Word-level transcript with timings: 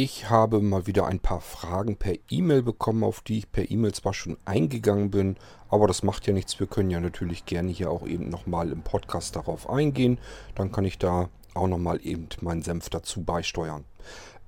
Ich 0.00 0.30
habe 0.30 0.60
mal 0.60 0.86
wieder 0.86 1.08
ein 1.08 1.18
paar 1.18 1.40
Fragen 1.40 1.96
per 1.96 2.14
E-Mail 2.30 2.62
bekommen, 2.62 3.02
auf 3.02 3.20
die 3.20 3.38
ich 3.38 3.50
per 3.50 3.68
E-Mail 3.68 3.92
zwar 3.92 4.14
schon 4.14 4.36
eingegangen 4.44 5.10
bin, 5.10 5.36
aber 5.70 5.88
das 5.88 6.04
macht 6.04 6.24
ja 6.28 6.32
nichts. 6.32 6.60
Wir 6.60 6.68
können 6.68 6.90
ja 6.90 7.00
natürlich 7.00 7.46
gerne 7.46 7.72
hier 7.72 7.90
auch 7.90 8.06
eben 8.06 8.28
nochmal 8.28 8.70
im 8.70 8.82
Podcast 8.82 9.34
darauf 9.34 9.68
eingehen. 9.68 10.18
Dann 10.54 10.70
kann 10.70 10.84
ich 10.84 10.98
da 10.98 11.30
auch 11.54 11.66
nochmal 11.66 11.98
eben 12.04 12.28
meinen 12.40 12.62
Senf 12.62 12.90
dazu 12.90 13.24
beisteuern. 13.24 13.86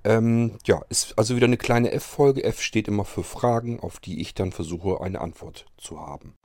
Ähm, 0.04 0.56
ja, 0.66 0.82
ist 0.88 1.18
also 1.18 1.35
wieder 1.35 1.47
eine 1.47 1.56
kleine 1.56 1.90
F-Folge. 1.90 2.44
F 2.44 2.62
steht 2.62 2.87
immer 2.87 3.04
für 3.04 3.24
Fragen, 3.24 3.80
auf 3.80 3.98
die 3.98 4.21
ich 4.21 4.35
dann 4.35 4.53
versuche, 4.53 5.01
eine 5.01 5.21
Antwort 5.21 5.67
zu 5.78 5.98
haben. 5.98 6.37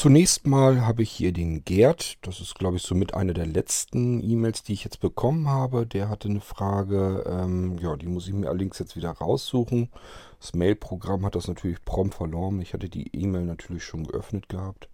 Zunächst 0.00 0.46
mal 0.46 0.86
habe 0.86 1.02
ich 1.02 1.10
hier 1.10 1.30
den 1.30 1.62
Gerd. 1.62 2.16
Das 2.22 2.40
ist, 2.40 2.54
glaube 2.54 2.78
ich, 2.78 2.82
somit 2.82 3.12
eine 3.12 3.34
der 3.34 3.44
letzten 3.44 4.22
E-Mails, 4.22 4.62
die 4.62 4.72
ich 4.72 4.82
jetzt 4.82 5.00
bekommen 5.00 5.46
habe. 5.46 5.86
Der 5.86 6.08
hatte 6.08 6.26
eine 6.30 6.40
Frage. 6.40 7.22
Ähm, 7.26 7.76
ja, 7.82 7.94
die 7.96 8.06
muss 8.06 8.26
ich 8.26 8.32
mir 8.32 8.48
allerdings 8.48 8.78
jetzt 8.78 8.96
wieder 8.96 9.10
raussuchen. 9.10 9.90
Das 10.40 10.54
Mail-Programm 10.54 11.26
hat 11.26 11.34
das 11.34 11.48
natürlich 11.48 11.84
prompt 11.84 12.14
verloren. 12.14 12.62
Ich 12.62 12.72
hatte 12.72 12.88
die 12.88 13.14
E-Mail 13.14 13.44
natürlich 13.44 13.84
schon 13.84 14.04
geöffnet 14.04 14.48
gehabt. 14.48 14.88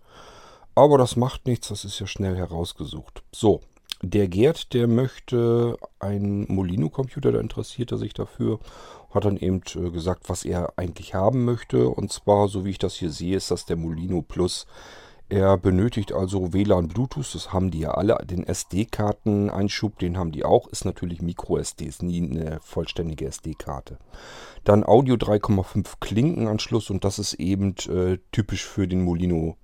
Aber 0.75 0.99
das 0.99 1.15
macht 1.15 1.47
nichts. 1.47 1.69
Das 1.69 1.85
ist 1.85 2.01
ja 2.01 2.09
schnell 2.09 2.35
herausgesucht. 2.35 3.23
So, 3.31 3.61
der 4.03 4.27
Gerd, 4.27 4.75
der 4.75 4.89
möchte 4.89 5.77
einen 6.01 6.53
Molino-Computer, 6.53 7.31
da 7.31 7.39
interessiert 7.39 7.93
er 7.93 7.99
sich 7.99 8.13
dafür, 8.13 8.59
hat 9.11 9.25
dann 9.25 9.37
eben 9.37 9.63
äh, 9.75 9.91
gesagt, 9.91 10.29
was 10.29 10.45
er 10.45 10.75
eigentlich 10.77 11.15
haben 11.15 11.45
möchte. 11.45 11.89
Und 11.89 12.13
zwar, 12.13 12.49
so 12.49 12.65
wie 12.65 12.71
ich 12.71 12.79
das 12.79 12.95
hier 12.95 13.11
sehe, 13.11 13.37
ist 13.37 13.51
das 13.51 13.67
der 13.67 13.77
Molino 13.77 14.23
Plus. 14.23 14.67
Er 15.29 15.59
benötigt 15.59 16.13
also 16.13 16.53
WLAN 16.53 16.87
Bluetooth, 16.87 17.35
das 17.35 17.53
haben 17.53 17.73
die 17.73 17.81
ja 17.81 17.91
alle. 17.91 18.17
Den 18.25 18.45
SD-Karten-Einschub, 18.45 19.99
den 19.99 20.17
haben 20.17 20.31
die 20.31 20.45
auch. 20.45 20.69
Ist 20.69 20.85
natürlich 20.85 21.21
Micro-SD, 21.21 21.85
ist 21.85 22.05
nie 22.05 22.23
eine 22.23 22.61
vollständige 22.61 23.27
SD-Karte. 23.27 23.99
Dann 24.63 24.85
Audio 24.85 25.17
3,5 25.17 25.95
Klinkenanschluss 25.99 26.91
und 26.91 27.05
das 27.05 27.19
ist 27.19 27.35
eben 27.35 27.75
äh, 27.89 28.19
typisch 28.31 28.65
für 28.65 28.87
den 28.87 29.03
Molino 29.03 29.57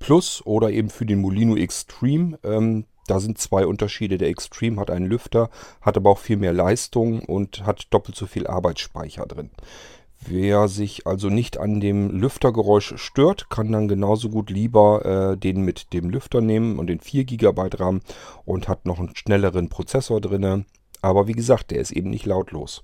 Plus 0.00 0.44
oder 0.44 0.70
eben 0.70 0.90
für 0.90 1.06
den 1.06 1.20
Molino 1.20 1.56
Extreme. 1.56 2.38
Ähm, 2.42 2.86
da 3.06 3.20
sind 3.20 3.38
zwei 3.38 3.66
Unterschiede. 3.66 4.18
Der 4.18 4.28
Extreme 4.28 4.80
hat 4.80 4.90
einen 4.90 5.06
Lüfter, 5.06 5.50
hat 5.80 5.96
aber 5.96 6.10
auch 6.10 6.18
viel 6.18 6.36
mehr 6.36 6.52
Leistung 6.52 7.20
und 7.20 7.64
hat 7.66 7.86
doppelt 7.90 8.16
so 8.16 8.26
viel 8.26 8.46
Arbeitsspeicher 8.46 9.26
drin. 9.26 9.50
Wer 10.26 10.68
sich 10.68 11.06
also 11.06 11.28
nicht 11.28 11.58
an 11.58 11.80
dem 11.80 12.10
Lüftergeräusch 12.10 12.94
stört, 12.96 13.50
kann 13.50 13.70
dann 13.72 13.88
genauso 13.88 14.30
gut 14.30 14.48
lieber 14.48 15.32
äh, 15.32 15.36
den 15.36 15.62
mit 15.62 15.92
dem 15.92 16.08
Lüfter 16.08 16.40
nehmen 16.40 16.78
und 16.78 16.86
den 16.86 17.00
4 17.00 17.24
GB 17.24 17.68
RAM 17.74 18.00
und 18.46 18.68
hat 18.68 18.86
noch 18.86 18.98
einen 18.98 19.14
schnelleren 19.14 19.68
Prozessor 19.68 20.22
drin. 20.22 20.64
Aber 21.02 21.26
wie 21.26 21.32
gesagt, 21.32 21.70
der 21.70 21.80
ist 21.80 21.92
eben 21.92 22.08
nicht 22.08 22.24
lautlos. 22.24 22.82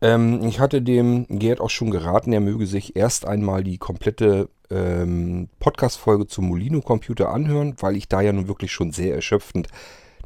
Ähm, 0.00 0.42
ich 0.42 0.60
hatte 0.60 0.82
dem 0.82 1.26
Gerd 1.28 1.60
auch 1.60 1.70
schon 1.70 1.90
geraten, 1.90 2.32
er 2.32 2.40
möge 2.40 2.66
sich 2.66 2.96
erst 2.96 3.26
einmal 3.26 3.64
die 3.64 3.78
komplette 3.78 4.48
ähm, 4.70 5.48
Podcast-Folge 5.58 6.26
zum 6.26 6.46
Molino-Computer 6.46 7.30
anhören, 7.30 7.74
weil 7.80 7.96
ich 7.96 8.08
da 8.08 8.20
ja 8.20 8.32
nun 8.32 8.48
wirklich 8.48 8.72
schon 8.72 8.92
sehr 8.92 9.14
erschöpfend 9.14 9.68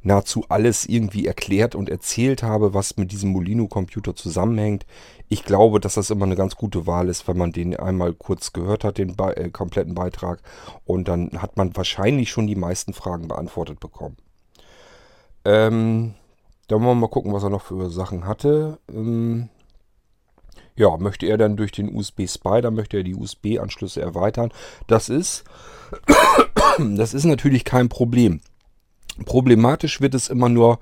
nahezu 0.03 0.45
alles 0.49 0.87
irgendwie 0.87 1.27
erklärt 1.27 1.75
und 1.75 1.89
erzählt 1.89 2.43
habe, 2.43 2.75
was 2.75 2.97
mit 2.97 3.13
diesem 3.13 3.31
Molino-Computer 3.31 4.15
zusammenhängt. 4.15 4.85
Ich 5.29 5.45
glaube, 5.45 5.81
dass 5.81 5.95
das 5.95 6.11
immer 6.11 6.25
eine 6.25 6.37
ganz 6.37 6.57
gute 6.57 6.87
Wahl 6.87 7.09
ist, 7.09 7.29
wenn 7.29 7.39
man 7.39 7.53
den 7.53 7.77
einmal 7.77 8.13
kurz 8.13 8.53
gehört 8.53 8.85
hat, 8.85 8.99
den 8.99 9.17
äh, 9.19 9.51
kompletten 9.51 9.95
Beitrag. 9.95 10.43
Und 10.85 11.09
dann 11.09 11.41
hat 11.41 11.57
man 11.57 11.77
wahrscheinlich 11.77 12.31
schon 12.31 12.47
die 12.47 12.57
meisten 12.57 12.93
Fragen 12.93 13.29
beantwortet 13.29 13.81
bekommen. 13.81 14.17
Ähm, 15.45 16.15
da 16.69 16.77
wollen 16.77 16.87
wir 16.87 16.95
mal 16.95 17.09
gucken, 17.09 17.33
was 17.33 17.43
er 17.43 17.51
noch 17.51 17.63
für 17.63 17.91
Sachen 17.91 18.27
hatte. 18.27 18.79
Ähm, 18.93 19.49
ja, 20.77 20.97
möchte 20.97 21.27
er 21.27 21.39
dann 21.39 21.57
durch 21.57 21.73
den 21.73 21.95
USB 21.95 22.27
Spider, 22.27 22.71
möchte 22.71 22.99
er 22.99 23.03
die 23.03 23.15
USB-Anschlüsse 23.15 24.01
erweitern. 24.01 24.53
Das 24.87 25.09
ist, 25.09 25.45
das 26.79 27.15
ist 27.15 27.25
natürlich 27.25 27.65
kein 27.65 27.89
Problem. 27.89 28.41
Problematisch 29.27 30.01
wird 30.01 30.15
es 30.15 30.29
immer 30.29 30.49
nur, 30.49 30.79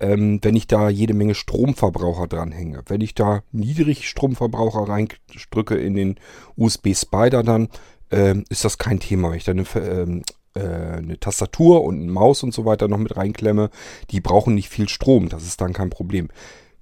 ähm, 0.00 0.40
wenn 0.42 0.56
ich 0.56 0.66
da 0.66 0.88
jede 0.88 1.14
Menge 1.14 1.34
Stromverbraucher 1.34 2.26
dranhänge. 2.26 2.82
Wenn 2.86 3.00
ich 3.00 3.14
da 3.14 3.42
Niedrigstromverbraucher 3.52 4.88
reindrücke 4.88 5.76
in 5.76 5.94
den 5.94 6.16
USB 6.56 6.94
Spider, 6.94 7.42
dann 7.42 7.68
ähm, 8.10 8.44
ist 8.48 8.64
das 8.64 8.78
kein 8.78 9.00
Thema. 9.00 9.30
Wenn 9.30 9.36
ich 9.36 9.44
da 9.44 9.52
eine, 9.52 9.64
ähm, 9.76 10.22
äh, 10.54 10.60
eine 10.98 11.20
Tastatur 11.20 11.84
und 11.84 12.00
eine 12.00 12.10
Maus 12.10 12.42
und 12.42 12.54
so 12.54 12.64
weiter 12.64 12.88
noch 12.88 12.98
mit 12.98 13.16
reinklemme, 13.16 13.70
die 14.10 14.20
brauchen 14.20 14.54
nicht 14.54 14.68
viel 14.68 14.88
Strom. 14.88 15.28
Das 15.28 15.44
ist 15.44 15.60
dann 15.60 15.72
kein 15.72 15.90
Problem. 15.90 16.28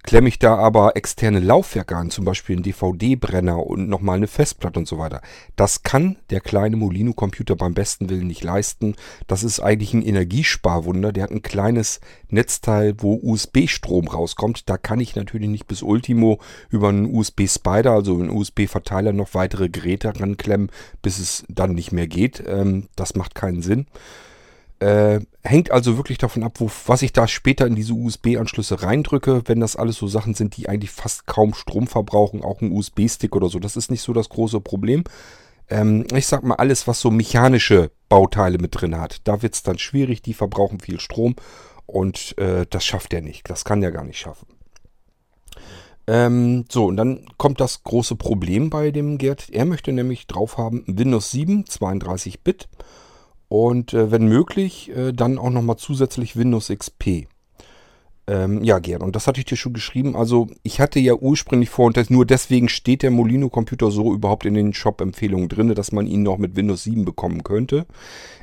Klemme 0.03 0.27
ich 0.27 0.37
da 0.37 0.57
aber 0.57 0.97
externe 0.97 1.39
Laufwerke 1.39 1.95
an, 1.95 2.09
zum 2.09 2.25
Beispiel 2.25 2.57
einen 2.57 2.63
DVD-Brenner 2.63 3.65
und 3.65 3.87
nochmal 3.87 4.17
eine 4.17 4.27
Festplatte 4.27 4.77
und 4.77 4.87
so 4.87 4.99
weiter. 4.99 5.21
Das 5.55 5.83
kann 5.83 6.17
der 6.29 6.41
kleine 6.41 6.75
Molino-Computer 6.75 7.55
beim 7.55 7.73
besten 7.73 8.09
Willen 8.09 8.27
nicht 8.27 8.43
leisten. 8.43 8.95
Das 9.27 9.43
ist 9.43 9.61
eigentlich 9.61 9.93
ein 9.93 10.01
Energiesparwunder. 10.01 11.13
Der 11.13 11.23
hat 11.23 11.31
ein 11.31 11.41
kleines 11.41 12.01
Netzteil, 12.27 12.95
wo 12.97 13.17
USB-Strom 13.23 14.09
rauskommt. 14.09 14.69
Da 14.69 14.77
kann 14.77 14.99
ich 14.99 15.15
natürlich 15.15 15.49
nicht 15.49 15.67
bis 15.67 15.81
Ultimo 15.81 16.39
über 16.69 16.89
einen 16.89 17.05
USB-Spider, 17.05 17.91
also 17.91 18.19
einen 18.19 18.29
USB-Verteiler, 18.29 19.13
noch 19.13 19.33
weitere 19.33 19.69
Geräte 19.69 20.19
ranklemmen, 20.19 20.69
bis 21.01 21.17
es 21.17 21.45
dann 21.47 21.75
nicht 21.75 21.93
mehr 21.93 22.07
geht. 22.07 22.43
Ähm, 22.45 22.89
das 22.97 23.15
macht 23.15 23.35
keinen 23.35 23.61
Sinn. 23.61 23.87
Äh, 24.83 25.21
hängt 25.43 25.71
also 25.71 25.95
wirklich 25.95 26.17
davon 26.17 26.43
ab, 26.43 26.59
wo, 26.59 26.69
was 26.87 27.03
ich 27.03 27.13
da 27.13 27.25
später 27.25 27.65
in 27.65 27.75
diese 27.75 27.93
USB-Anschlüsse 27.93 28.83
reindrücke. 28.83 29.43
Wenn 29.45 29.61
das 29.61 29.77
alles 29.77 29.95
so 29.95 30.07
Sachen 30.07 30.33
sind, 30.33 30.57
die 30.57 30.67
eigentlich 30.67 30.91
fast 30.91 31.25
kaum 31.25 31.53
Strom 31.53 31.87
verbrauchen, 31.87 32.43
auch 32.43 32.59
ein 32.59 32.69
USB-Stick 32.69 33.33
oder 33.33 33.47
so, 33.47 33.59
das 33.59 33.77
ist 33.77 33.91
nicht 33.91 34.01
so 34.01 34.11
das 34.11 34.27
große 34.27 34.59
Problem. 34.59 35.05
Ähm, 35.69 36.05
ich 36.13 36.27
sag 36.27 36.43
mal, 36.43 36.55
alles, 36.55 36.85
was 36.85 36.99
so 36.99 37.11
mechanische 37.11 37.91
Bauteile 38.09 38.57
mit 38.57 38.81
drin 38.81 38.99
hat, 38.99 39.21
da 39.23 39.41
wird 39.41 39.53
es 39.53 39.63
dann 39.63 39.79
schwierig, 39.79 40.21
die 40.21 40.33
verbrauchen 40.33 40.81
viel 40.81 40.99
Strom 40.99 41.37
und 41.85 42.37
äh, 42.37 42.65
das 42.69 42.83
schafft 42.83 43.13
er 43.13 43.21
nicht. 43.21 43.49
Das 43.49 43.63
kann 43.63 43.81
er 43.83 43.93
gar 43.93 44.03
nicht 44.03 44.19
schaffen. 44.19 44.47
Ähm, 46.07 46.65
so, 46.69 46.87
und 46.87 46.97
dann 46.97 47.25
kommt 47.37 47.61
das 47.61 47.83
große 47.83 48.17
Problem 48.17 48.69
bei 48.69 48.91
dem 48.91 49.17
Gerd. 49.17 49.47
Er 49.49 49.63
möchte 49.63 49.93
nämlich 49.93 50.27
drauf 50.27 50.57
haben 50.57 50.83
Windows 50.87 51.31
7, 51.31 51.63
32-Bit 51.63 52.67
und 53.53 53.93
äh, 53.93 54.09
wenn 54.09 54.25
möglich, 54.25 54.89
äh, 54.89 55.13
dann 55.13 55.37
auch 55.37 55.51
nochmal 55.51 55.77
zusätzlich 55.77 56.35
Windows 56.35 56.69
XP. 56.69 57.27
Ähm, 58.25 58.63
ja, 58.63 58.79
gern. 58.79 59.01
Und 59.01 59.17
das 59.17 59.27
hatte 59.27 59.41
ich 59.41 59.45
dir 59.45 59.57
schon 59.57 59.73
geschrieben. 59.73 60.15
Also 60.15 60.47
ich 60.63 60.79
hatte 60.79 60.99
ja 60.99 61.13
ursprünglich 61.13 61.69
vor, 61.69 61.87
und 61.87 61.97
das, 61.97 62.09
nur 62.09 62.25
deswegen 62.25 62.69
steht 62.69 63.03
der 63.03 63.11
Molino-Computer 63.11 63.91
so 63.91 64.13
überhaupt 64.13 64.45
in 64.45 64.53
den 64.53 64.73
Shop-Empfehlungen 64.73 65.49
drin, 65.49 65.75
dass 65.75 65.91
man 65.91 66.07
ihn 66.07 66.23
noch 66.23 66.37
mit 66.37 66.55
Windows 66.55 66.83
7 66.83 67.03
bekommen 67.03 67.43
könnte. 67.43 67.85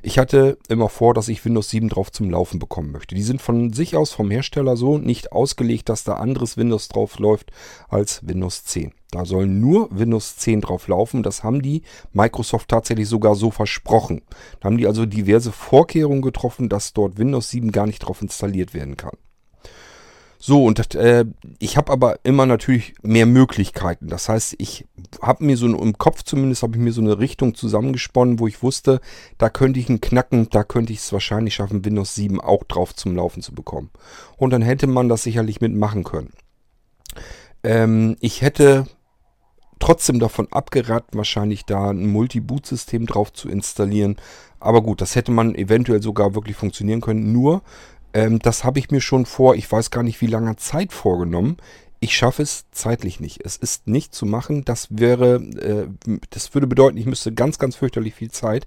Ich 0.02 0.18
hatte 0.18 0.58
immer 0.68 0.90
vor, 0.90 1.14
dass 1.14 1.28
ich 1.28 1.44
Windows 1.46 1.70
7 1.70 1.88
drauf 1.88 2.12
zum 2.12 2.28
Laufen 2.28 2.58
bekommen 2.58 2.92
möchte. 2.92 3.14
Die 3.14 3.22
sind 3.22 3.40
von 3.40 3.72
sich 3.72 3.96
aus 3.96 4.12
vom 4.12 4.30
Hersteller 4.30 4.76
so 4.76 4.98
nicht 4.98 5.32
ausgelegt, 5.32 5.88
dass 5.88 6.04
da 6.04 6.14
anderes 6.14 6.58
Windows 6.58 6.88
drauf 6.88 7.18
läuft 7.18 7.50
als 7.88 8.20
Windows 8.26 8.64
10. 8.64 8.92
Da 9.12 9.24
soll 9.24 9.46
nur 9.46 9.88
Windows 9.90 10.36
10 10.36 10.60
drauf 10.60 10.88
laufen. 10.88 11.22
Das 11.22 11.42
haben 11.42 11.62
die 11.62 11.82
Microsoft 12.12 12.68
tatsächlich 12.68 13.08
sogar 13.08 13.34
so 13.34 13.50
versprochen. 13.50 14.20
Da 14.60 14.66
haben 14.66 14.76
die 14.76 14.86
also 14.86 15.06
diverse 15.06 15.52
Vorkehrungen 15.52 16.22
getroffen, 16.22 16.68
dass 16.68 16.92
dort 16.92 17.16
Windows 17.16 17.48
7 17.48 17.72
gar 17.72 17.86
nicht 17.86 18.00
drauf 18.00 18.20
installiert 18.20 18.74
werden 18.74 18.98
kann. 18.98 19.16
So, 20.42 20.64
und 20.64 20.94
äh, 20.94 21.26
ich 21.58 21.76
habe 21.76 21.92
aber 21.92 22.18
immer 22.22 22.46
natürlich 22.46 22.94
mehr 23.02 23.26
Möglichkeiten. 23.26 24.08
Das 24.08 24.30
heißt, 24.30 24.54
ich 24.56 24.86
habe 25.20 25.44
mir 25.44 25.58
so 25.58 25.66
im 25.66 25.98
Kopf 25.98 26.22
zumindest, 26.22 26.62
habe 26.62 26.78
ich 26.78 26.82
mir 26.82 26.94
so 26.94 27.02
eine 27.02 27.18
Richtung 27.18 27.54
zusammengesponnen, 27.54 28.38
wo 28.38 28.46
ich 28.46 28.62
wusste, 28.62 29.02
da 29.36 29.50
könnte 29.50 29.78
ich 29.78 29.90
einen 29.90 30.00
knacken, 30.00 30.48
da 30.48 30.64
könnte 30.64 30.94
ich 30.94 31.00
es 31.00 31.12
wahrscheinlich 31.12 31.54
schaffen, 31.56 31.84
Windows 31.84 32.14
7 32.14 32.40
auch 32.40 32.64
drauf 32.64 32.94
zum 32.94 33.14
Laufen 33.14 33.42
zu 33.42 33.54
bekommen. 33.54 33.90
Und 34.38 34.50
dann 34.50 34.62
hätte 34.62 34.86
man 34.86 35.10
das 35.10 35.24
sicherlich 35.24 35.60
mitmachen 35.60 36.04
können. 36.04 36.32
Ähm, 37.62 38.16
ich 38.20 38.40
hätte 38.40 38.86
trotzdem 39.78 40.20
davon 40.20 40.48
abgeraten, 40.50 41.18
wahrscheinlich 41.18 41.66
da 41.66 41.90
ein 41.90 42.06
Multi-Boot-System 42.06 43.04
drauf 43.04 43.30
zu 43.34 43.50
installieren. 43.50 44.16
Aber 44.58 44.82
gut, 44.82 45.02
das 45.02 45.16
hätte 45.16 45.32
man 45.32 45.54
eventuell 45.54 46.02
sogar 46.02 46.34
wirklich 46.34 46.56
funktionieren 46.56 47.02
können. 47.02 47.30
Nur, 47.30 47.60
ähm, 48.14 48.38
das 48.38 48.64
habe 48.64 48.78
ich 48.78 48.90
mir 48.90 49.00
schon 49.00 49.26
vor, 49.26 49.54
ich 49.54 49.70
weiß 49.70 49.90
gar 49.90 50.02
nicht 50.02 50.20
wie 50.20 50.26
langer 50.26 50.56
Zeit 50.56 50.92
vorgenommen. 50.92 51.56
ich 52.02 52.16
schaffe 52.16 52.42
es 52.42 52.64
zeitlich 52.72 53.20
nicht. 53.20 53.44
Es 53.44 53.58
ist 53.58 53.86
nicht 53.86 54.14
zu 54.14 54.24
machen. 54.24 54.64
Das 54.64 54.88
wäre, 54.90 55.34
äh, 55.34 55.86
das 56.30 56.54
würde 56.54 56.66
bedeuten, 56.66 56.96
ich 56.96 57.04
müsste 57.04 57.32
ganz, 57.32 57.58
ganz 57.58 57.76
fürchterlich 57.76 58.14
viel 58.14 58.30
Zeit 58.30 58.66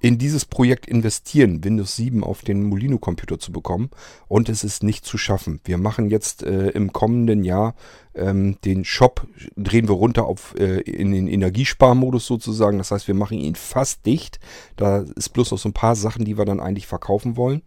in 0.00 0.18
dieses 0.18 0.44
Projekt 0.44 0.86
investieren, 0.86 1.64
Windows 1.64 1.96
7 1.96 2.22
auf 2.22 2.42
den 2.42 2.62
Molino-Computer 2.64 3.38
zu 3.38 3.52
bekommen. 3.52 3.90
Und 4.28 4.50
es 4.50 4.64
ist 4.64 4.82
nicht 4.82 5.06
zu 5.06 5.16
schaffen. 5.16 5.60
Wir 5.64 5.78
machen 5.78 6.10
jetzt 6.10 6.42
äh, 6.42 6.68
im 6.70 6.92
kommenden 6.92 7.42
Jahr 7.42 7.74
ähm, 8.14 8.56
den 8.64 8.84
Shop, 8.84 9.26
drehen 9.56 9.88
wir 9.88 9.94
runter 9.94 10.26
auf 10.26 10.54
äh, 10.58 10.80
in 10.80 11.12
den 11.12 11.28
Energiesparmodus 11.28 12.26
sozusagen. 12.26 12.78
Das 12.78 12.90
heißt, 12.90 13.08
wir 13.08 13.14
machen 13.14 13.38
ihn 13.38 13.54
fast 13.54 14.06
dicht. 14.06 14.40
Da 14.76 15.04
ist 15.16 15.30
bloß 15.30 15.50
noch 15.50 15.58
so 15.58 15.68
ein 15.68 15.74
paar 15.74 15.96
Sachen, 15.96 16.24
die 16.24 16.38
wir 16.38 16.44
dann 16.44 16.60
eigentlich 16.60 16.86
verkaufen 16.86 17.36
wollen 17.36 17.62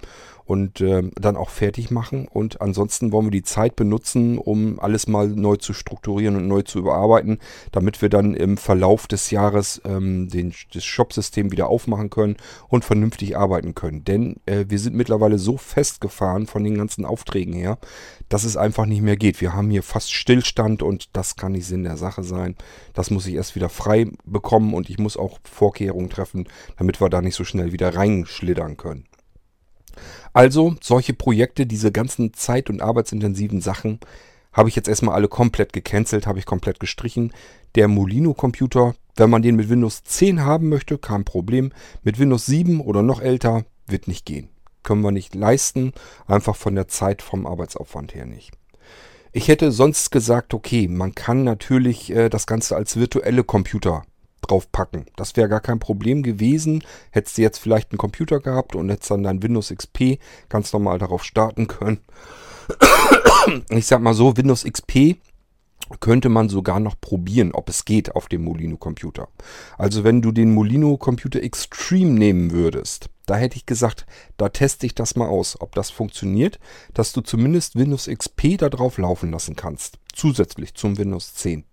und 0.47 0.79
äh, 0.79 1.03
dann 1.15 1.35
auch 1.35 1.49
fertig 1.49 1.91
machen. 1.91 2.27
Und 2.27 2.61
ansonsten 2.61 3.11
wollen 3.11 3.25
wir 3.25 3.31
die 3.31 3.43
Zeit 3.43 3.75
benutzen, 3.75 4.37
um 4.37 4.79
alles 4.79 5.07
mal 5.07 5.27
neu 5.27 5.57
zu 5.57 5.73
strukturieren 5.73 6.37
und 6.37 6.47
neu 6.47 6.61
zu 6.61 6.79
überarbeiten, 6.79 7.39
damit 7.73 8.01
wir 8.01 8.09
dann 8.09 8.33
im 8.33 8.55
Verlauf 8.55 9.07
des 9.07 9.29
Jahres 9.29 9.81
ähm, 9.83 10.29
den, 10.29 10.53
das 10.73 10.85
Shop-System 10.85 11.51
wieder 11.51 11.67
aufmachen 11.67 12.09
können 12.09 12.37
und 12.69 12.85
vernünftig 12.85 13.37
arbeiten 13.37 13.75
können. 13.75 14.05
Denn 14.05 14.37
äh, 14.45 14.65
wir 14.69 14.79
sind 14.79 14.95
mittlerweile 14.95 15.37
so 15.37 15.57
festgefahren 15.57 16.47
von 16.47 16.63
den 16.63 16.77
ganzen 16.77 17.03
Aufträgen 17.03 17.53
her, 17.53 17.77
dass 18.29 18.45
es 18.45 18.55
einfach 18.55 18.85
nicht 18.85 19.01
mehr 19.01 19.17
geht. 19.17 19.41
Wir 19.41 19.53
haben 19.53 19.69
hier 19.69 19.83
fast 19.83 20.13
Stillstand 20.41 20.83
und 20.83 21.15
das 21.15 21.35
kann 21.35 21.53
nicht 21.53 21.65
Sinn 21.65 21.83
der 21.83 21.97
Sache 21.97 22.23
sein. 22.23 22.55
Das 22.93 23.09
muss 23.09 23.25
ich 23.27 23.35
erst 23.35 23.55
wieder 23.55 23.69
frei 23.69 24.07
bekommen 24.25 24.73
und 24.73 24.89
ich 24.89 24.99
muss 24.99 25.17
auch 25.17 25.39
Vorkehrungen 25.43 26.09
treffen, 26.09 26.47
damit 26.77 27.01
wir 27.01 27.09
da 27.09 27.21
nicht 27.21 27.35
so 27.35 27.43
schnell 27.43 27.71
wieder 27.71 27.95
reinschlittern 27.95 28.77
können. 28.77 29.05
Also 30.33 30.75
solche 30.81 31.13
Projekte, 31.13 31.65
diese 31.65 31.91
ganzen 31.91 32.33
zeit- 32.33 32.69
und 32.69 32.81
arbeitsintensiven 32.81 33.61
Sachen, 33.61 33.99
habe 34.53 34.69
ich 34.69 34.75
jetzt 34.75 34.87
erstmal 34.87 35.15
alle 35.15 35.27
komplett 35.27 35.73
gecancelt, 35.73 36.27
habe 36.27 36.39
ich 36.39 36.45
komplett 36.45 36.79
gestrichen. 36.79 37.33
Der 37.75 37.87
Molino-Computer, 37.87 38.95
wenn 39.15 39.29
man 39.29 39.41
den 39.41 39.55
mit 39.55 39.69
Windows 39.69 40.03
10 40.03 40.43
haben 40.43 40.69
möchte, 40.69 40.97
kein 40.97 41.25
Problem. 41.25 41.71
Mit 42.03 42.19
Windows 42.19 42.45
7 42.45 42.81
oder 42.81 43.01
noch 43.01 43.21
älter 43.21 43.65
wird 43.87 44.07
nicht 44.07 44.25
gehen. 44.25 44.49
Können 44.83 45.01
wir 45.01 45.11
nicht 45.11 45.35
leisten, 45.35 45.93
einfach 46.27 46.55
von 46.55 46.75
der 46.75 46.87
Zeit, 46.87 47.21
vom 47.21 47.45
Arbeitsaufwand 47.45 48.15
her 48.15 48.25
nicht. 48.25 48.56
Ich 49.31 49.47
hätte 49.47 49.71
sonst 49.71 50.11
gesagt, 50.11 50.53
okay, 50.53 50.87
man 50.87 51.13
kann 51.15 51.43
natürlich 51.43 52.11
äh, 52.11 52.29
das 52.29 52.47
Ganze 52.47 52.75
als 52.75 52.95
virtuelle 52.95 53.43
Computer 53.43 54.03
draufpacken. 54.41 55.05
Das 55.15 55.35
wäre 55.35 55.49
gar 55.49 55.59
kein 55.59 55.79
Problem 55.79 56.23
gewesen. 56.23 56.83
Hättest 57.11 57.37
du 57.37 57.41
jetzt 57.41 57.57
vielleicht 57.57 57.91
einen 57.91 57.97
Computer 57.97 58.39
gehabt 58.39 58.75
und 58.75 58.89
hättest 58.89 59.11
dann 59.11 59.23
dein 59.23 59.43
Windows 59.43 59.73
XP 59.75 60.19
ganz 60.49 60.71
normal 60.73 60.99
darauf 60.99 61.23
starten 61.23 61.67
können. 61.67 61.99
Ich 63.69 63.85
sag 63.87 64.01
mal 64.01 64.13
so, 64.13 64.35
Windows 64.35 64.65
XP 64.65 65.17
könnte 65.99 66.29
man 66.29 66.49
sogar 66.49 66.79
noch 66.79 66.99
probieren, 66.99 67.53
ob 67.53 67.69
es 67.69 67.85
geht 67.85 68.15
auf 68.15 68.27
dem 68.27 68.43
Molino-Computer. 68.43 69.29
Also 69.77 70.03
wenn 70.03 70.21
du 70.21 70.31
den 70.31 70.53
Molino-Computer 70.53 71.41
Extreme 71.41 72.11
nehmen 72.11 72.51
würdest, 72.51 73.09
da 73.25 73.35
hätte 73.35 73.57
ich 73.57 73.65
gesagt, 73.65 74.05
da 74.37 74.49
teste 74.49 74.85
ich 74.85 74.95
das 74.95 75.15
mal 75.15 75.27
aus, 75.27 75.59
ob 75.59 75.75
das 75.75 75.89
funktioniert, 75.89 76.59
dass 76.93 77.13
du 77.13 77.21
zumindest 77.21 77.75
Windows 77.75 78.07
XP 78.07 78.57
da 78.57 78.69
drauf 78.69 78.97
laufen 78.97 79.31
lassen 79.31 79.55
kannst. 79.55 79.99
Zusätzlich 80.13 80.75
zum 80.75 80.97
Windows 80.97 81.33
10. 81.35 81.65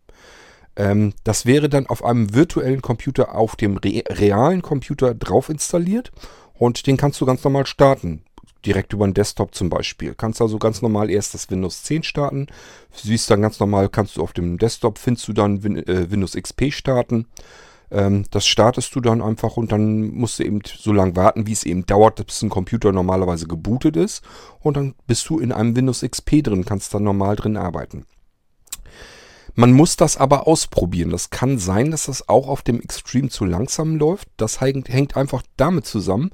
Ähm, 0.77 1.13
das 1.23 1.47
wäre 1.47 1.69
dann 1.69 1.87
auf 1.87 2.05
einem 2.05 2.35
virtuellen 2.35 2.83
Computer 2.83 3.35
auf 3.35 3.57
dem 3.57 3.77
re 3.77 4.03
realen 4.09 4.63
Computer 4.63 5.15
drauf 5.15 5.49
installiert 5.49 6.11
und 6.55 6.87
den 6.87 6.97
kannst 6.97 7.21
du 7.21 7.27
ganz 7.27 7.45
normal 7.45 7.67
starten. 7.67 8.24
Direkt 8.67 8.93
über 8.93 9.07
den 9.07 9.15
Desktop 9.15 9.55
zum 9.55 9.69
Beispiel. 9.69 10.15
Kannst 10.15 10.41
also 10.41 10.59
ganz 10.59 10.81
normal 10.83 11.11
erst 11.11 11.35
das 11.35 11.51
Windows 11.51 11.83
10 11.85 12.03
starten. 12.03 12.47
Siehst 12.93 13.31
dann 13.31 13.43
ganz 13.43 13.61
normal, 13.61 13.89
kannst 13.89 14.17
du 14.17 14.23
auf 14.23 14.33
dem 14.33 14.59
Desktop, 14.59 14.99
findest 14.99 15.29
du 15.29 15.33
dann 15.33 15.63
Win 15.63 15.77
äh, 15.77 16.11
Windows 16.11 16.33
XP 16.33 16.73
starten. 16.73 17.27
Ähm, 17.91 18.25
das 18.31 18.47
startest 18.47 18.95
du 18.95 19.01
dann 19.01 19.23
einfach 19.23 19.57
und 19.57 19.71
dann 19.71 20.09
musst 20.15 20.39
du 20.39 20.45
eben 20.45 20.61
so 20.65 20.93
lange 20.93 21.17
warten, 21.17 21.47
wie 21.47 21.53
es 21.53 21.65
eben 21.65 21.87
dauert, 21.87 22.25
bis 22.25 22.43
ein 22.43 22.49
Computer 22.49 22.93
normalerweise 22.93 23.47
gebootet 23.47 23.97
ist. 23.97 24.23
Und 24.61 24.77
dann 24.77 24.95
bist 25.07 25.29
du 25.29 25.39
in 25.39 25.53
einem 25.53 25.77
Windows 25.77 26.01
XP 26.01 26.43
drin, 26.43 26.65
kannst 26.65 26.95
dann 26.95 27.05
normal 27.05 27.37
drin 27.37 27.57
arbeiten. 27.57 28.07
Man 29.57 29.73
muss 29.73 29.97
das 29.97 30.17
aber 30.17 30.49
ausprobieren. 30.49 31.11
Das 31.11 31.31
kann 31.31 31.59
sein, 31.59 31.93
dass 31.93 32.07
das 32.07 32.29
auch 32.29 32.49
auf 32.49 32.63
dem 32.63 32.81
Extreme 32.81 33.29
zu 33.29 33.45
langsam 33.45 33.97
läuft. 33.97 34.29
Das 34.37 34.61
hängt 34.61 35.17
einfach 35.17 35.43
damit 35.57 35.87
zusammen, 35.87 36.33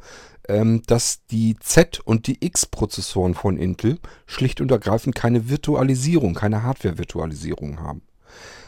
dass 0.87 1.25
die 1.31 1.57
Z- 1.61 2.01
und 2.01 2.27
die 2.27 2.45
X-Prozessoren 2.45 3.35
von 3.35 3.57
Intel 3.57 3.99
schlicht 4.27 4.61
und 4.61 4.71
ergreifend 4.71 5.15
keine 5.15 5.49
Virtualisierung, 5.49 6.35
keine 6.35 6.63
Hardware-Virtualisierung 6.63 7.81
haben. 7.81 8.03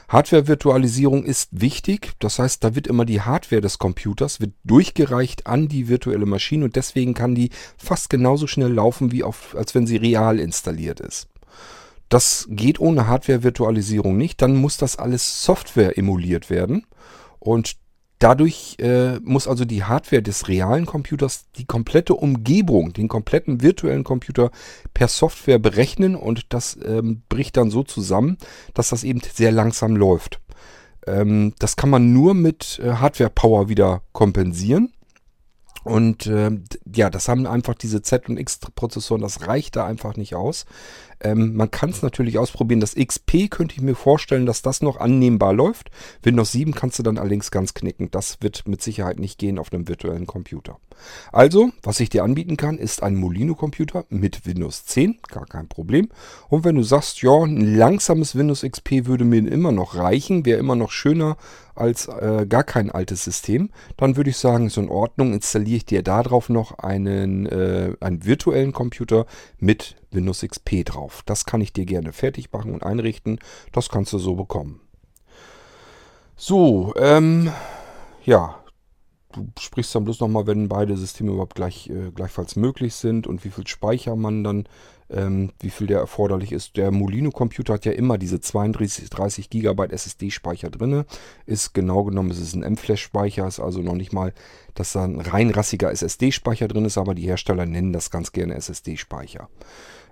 Hardware-Virtualisierung 0.09 1.25
ist 1.25 1.49
wichtig, 1.53 2.13
das 2.19 2.39
heißt, 2.39 2.63
da 2.63 2.75
wird 2.75 2.87
immer 2.87 3.07
die 3.07 3.23
Hardware 3.23 3.63
des 3.63 3.79
Computers 3.79 4.41
wird 4.41 4.53
durchgereicht 4.63 5.47
an 5.47 5.69
die 5.69 5.89
virtuelle 5.89 6.27
Maschine 6.27 6.67
und 6.67 6.77
deswegen 6.77 7.15
kann 7.15 7.35
die 7.35 7.49
fast 7.79 8.11
genauso 8.11 8.47
schnell 8.47 8.73
laufen, 8.73 9.11
wie 9.11 9.25
auf, 9.25 9.57
als 9.57 9.75
wenn 9.75 9.87
sie 9.87 9.97
real 9.97 10.39
installiert 10.39 11.01
ist. 11.01 11.29
Das 12.11 12.47
geht 12.51 12.79
ohne 12.79 13.07
Hardware-Virtualisierung 13.07 14.19
nicht. 14.19 14.43
Dann 14.43 14.55
muss 14.55 14.77
das 14.77 14.97
alles 14.97 15.45
Software 15.45 15.97
emuliert 15.97 16.51
werden. 16.51 16.85
Und 17.39 17.77
dadurch 18.23 18.77
äh, 18.79 19.19
muss 19.21 19.49
also 19.49 19.65
die 19.65 19.83
Hardware 19.83 20.23
des 20.23 20.47
realen 20.49 20.87
Computers 20.87 21.47
die 21.57 21.65
komplette 21.65 22.15
Umgebung, 22.15 22.93
den 22.93 23.09
kompletten 23.09 23.63
virtuellen 23.63 24.05
Computer 24.05 24.51
per 24.95 25.09
Software 25.09 25.59
berechnen. 25.59 26.15
Und 26.15 26.47
das 26.51 26.79
ähm, 26.85 27.23
bricht 27.29 27.57
dann 27.57 27.71
so 27.71 27.83
zusammen, 27.83 28.39
dass 28.75 28.91
das 28.91 29.03
eben 29.03 29.21
sehr 29.21 29.51
langsam 29.51 29.97
läuft. 29.97 30.41
Ähm, 31.07 31.55
das 31.59 31.77
kann 31.77 31.91
man 31.91 32.13
nur 32.13 32.35
mit 32.35 32.81
äh, 32.83 32.93
Hardware-Power 32.93 33.69
wieder 33.69 34.03
kompensieren. 34.13 34.93
Und 35.85 36.27
äh, 36.27 36.51
ja, 36.95 37.11
das 37.11 37.29
haben 37.29 37.47
einfach 37.47 37.75
diese 37.75 38.03
Z- 38.03 38.29
und 38.29 38.39
X-Prozessoren, 38.39 39.23
das 39.23 39.47
reicht 39.47 39.77
da 39.77 39.87
einfach 39.87 40.17
nicht 40.17 40.35
aus. 40.35 40.65
Ähm, 41.23 41.55
man 41.55 41.71
kann 41.71 41.91
es 41.91 42.03
natürlich 42.03 42.39
ausprobieren. 42.39 42.81
Das 42.81 42.95
XP 42.95 43.49
könnte 43.51 43.75
ich 43.77 43.83
mir 43.83 43.95
vorstellen, 43.95 44.47
dass 44.47 44.63
das 44.63 44.83
noch 44.83 44.99
annehmbar 44.99 45.53
läuft. 45.53 45.91
Windows 46.23 46.53
7 46.53 46.75
kannst 46.75 46.99
du 46.99 47.03
dann 47.03 47.19
allerdings 47.19 47.51
ganz 47.51 47.75
knicken. 47.75 48.11
Das 48.11 48.39
wird 48.41 48.67
mit 48.67 48.83
Sicherheit 48.83 49.19
nicht 49.19 49.39
gehen 49.39 49.59
auf 49.59 49.73
einem 49.73 49.89
virtuellen 49.89 50.27
Computer. 50.27 50.79
Also, 51.33 51.71
was 51.83 52.01
ich 52.01 52.11
dir 52.11 52.25
anbieten 52.25 52.57
kann, 52.57 52.79
ist 52.79 53.03
ein 53.03 53.15
Molino-Computer 53.15 54.05
mit 54.09 54.47
Windows 54.47 54.85
10. 54.87 55.19
Gar 55.29 55.47
kein 55.47 55.69
Problem. 55.69 56.09
Und 56.49 56.65
wenn 56.65 56.77
du 56.77 56.83
sagst, 56.83 57.23
ja, 57.23 57.43
ein 57.43 57.77
langsames 57.77 58.37
Windows 58.37 58.63
XP 58.63 59.07
würde 59.07 59.25
mir 59.25 59.47
immer 59.51 59.73
noch 59.73 59.95
reichen, 59.95 60.45
wäre 60.45 60.59
immer 60.59 60.77
noch 60.77 60.91
schöner 60.91 61.37
als 61.75 62.09
äh, 62.09 62.47
gar 62.49 62.65
kein 62.65 62.91
altes 62.91 63.25
System, 63.25 63.71
dann 63.97 64.17
würde 64.17 64.31
ich 64.31 64.37
sagen, 64.37 64.67
ist 64.67 64.77
in 64.77 64.89
Ordnung, 64.89 65.33
installiere 65.33 65.77
ich 65.77 65.87
dir 65.87 66.03
darauf 66.03 66.49
noch 66.49 66.79
einen, 66.79 67.47
äh, 67.47 67.95
einen 68.01 68.25
virtuellen 68.25 68.73
Computer 68.73 69.27
mit 69.59 69.97
Windows 70.11 70.43
XP 70.43 70.85
drauf. 70.85 71.23
Das 71.27 71.45
kann 71.45 71.61
ich 71.61 71.73
dir 71.73 71.87
gerne 71.87 72.13
fertig 72.13 72.53
machen 72.53 72.75
und 72.75 72.83
einrichten. 72.83 73.39
Das 73.73 73.89
kannst 73.89 74.13
du 74.13 74.19
so 74.19 74.35
bekommen. 74.35 74.81
So, 76.37 76.95
ähm, 76.97 77.53
ja, 78.25 78.62
du 79.33 79.51
sprichst 79.59 79.95
dann 79.95 80.05
bloß 80.05 80.21
nochmal, 80.21 80.47
wenn 80.47 80.69
beide 80.69 80.97
Systeme 80.97 81.33
überhaupt 81.33 81.55
gleich, 81.55 81.89
äh, 81.91 82.11
gleichfalls 82.15 82.57
möglich 82.57 82.95
sind 82.95 83.27
und 83.27 83.45
wie 83.45 83.51
viel 83.51 83.67
Speicher 83.67 84.17
man 84.17 84.45
dann, 84.45 84.69
ähm, 85.11 85.51
wie 85.61 85.71
viel 85.71 85.87
der 85.87 85.99
erforderlich 85.99 86.53
ist. 86.53 86.77
Der 86.77 86.91
Molino-Computer 86.91 87.75
hat 87.75 87.85
ja 87.85 87.93
immer 87.93 88.19
diese 88.19 88.41
32 88.41 89.11
30 89.11 89.51
GB 89.51 89.87
SSD-Speicher 89.91 90.71
drin. 90.71 91.05
Ist 91.47 91.75
genau 91.75 92.05
genommen, 92.05 92.31
es 92.31 92.41
ist 92.41 92.55
ein 92.55 92.63
M-Flash-Speicher, 92.63 93.47
ist 93.47 93.61
also 93.61 93.81
noch 93.81 93.95
nicht 93.95 94.13
mal, 94.13 94.33
dass 94.75 94.93
da 94.93 95.05
ein 95.05 95.21
rein 95.21 95.51
rassiger 95.51 95.91
SSD-Speicher 95.91 96.69
drin 96.69 96.85
ist, 96.85 96.99
aber 96.99 97.15
die 97.15 97.27
Hersteller 97.27 97.67
nennen 97.67 97.93
das 97.93 98.11
ganz 98.11 98.33
gerne 98.33 98.55
SSD-Speicher. 98.55 99.49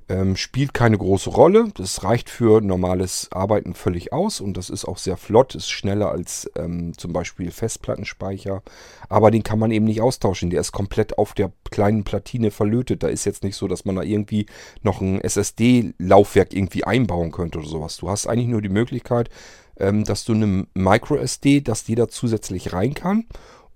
Ähm, 0.09 0.35
spielt 0.35 0.75
keine 0.75 0.99
große 0.99 1.30
Rolle. 1.30 1.69
Das 1.76 2.02
reicht 2.02 2.30
für 2.30 2.61
normales 2.61 3.28
Arbeiten 3.30 3.75
völlig 3.75 4.12
aus 4.12 4.40
und 4.40 4.57
das 4.57 4.69
ist 4.69 4.85
auch 4.85 4.99
sehr 4.99 5.16
flott, 5.16 5.54
ist 5.54 5.71
schneller 5.71 6.11
als 6.11 6.50
ähm, 6.57 6.97
zum 6.99 7.12
Beispiel 7.12 7.50
Festplattenspeicher. 7.50 8.62
Aber 9.09 9.30
den 9.30 9.42
kann 9.42 9.59
man 9.59 9.71
eben 9.71 9.85
nicht 9.85 10.00
austauschen. 10.00 10.50
Der 10.50 10.61
ist 10.61 10.73
komplett 10.73 11.19
auf 11.19 11.35
der 11.35 11.52
kleinen 11.71 12.02
Platine 12.02 12.50
verlötet. 12.50 13.02
Da 13.02 13.09
ist 13.09 13.25
jetzt 13.25 13.45
nicht 13.45 13.57
so, 13.57 13.69
dass 13.69 13.85
man 13.85 13.97
da 13.97 14.02
irgendwie 14.02 14.47
noch 14.83 15.00
ein 15.00 15.21
SSD-Laufwerk 15.21 16.52
irgendwie 16.54 16.85
einbauen 16.85 17.30
könnte 17.30 17.59
oder 17.59 17.69
sowas. 17.69 17.99
Du 17.99 18.09
hast 18.09 18.26
eigentlich 18.26 18.49
nur 18.49 18.62
die 18.62 18.69
Möglichkeit, 18.69 19.30
ähm, 19.78 20.04
dass 20.04 20.25
du 20.25 20.35
eine 20.35 20.66
MicroSD, 20.75 21.61
dass 21.61 21.85
die 21.85 21.95
da 21.95 22.09
zusätzlich 22.09 22.73
rein 22.73 22.95
kann. 22.95 23.26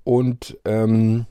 Und 0.05 0.59
ähm, 0.65 1.27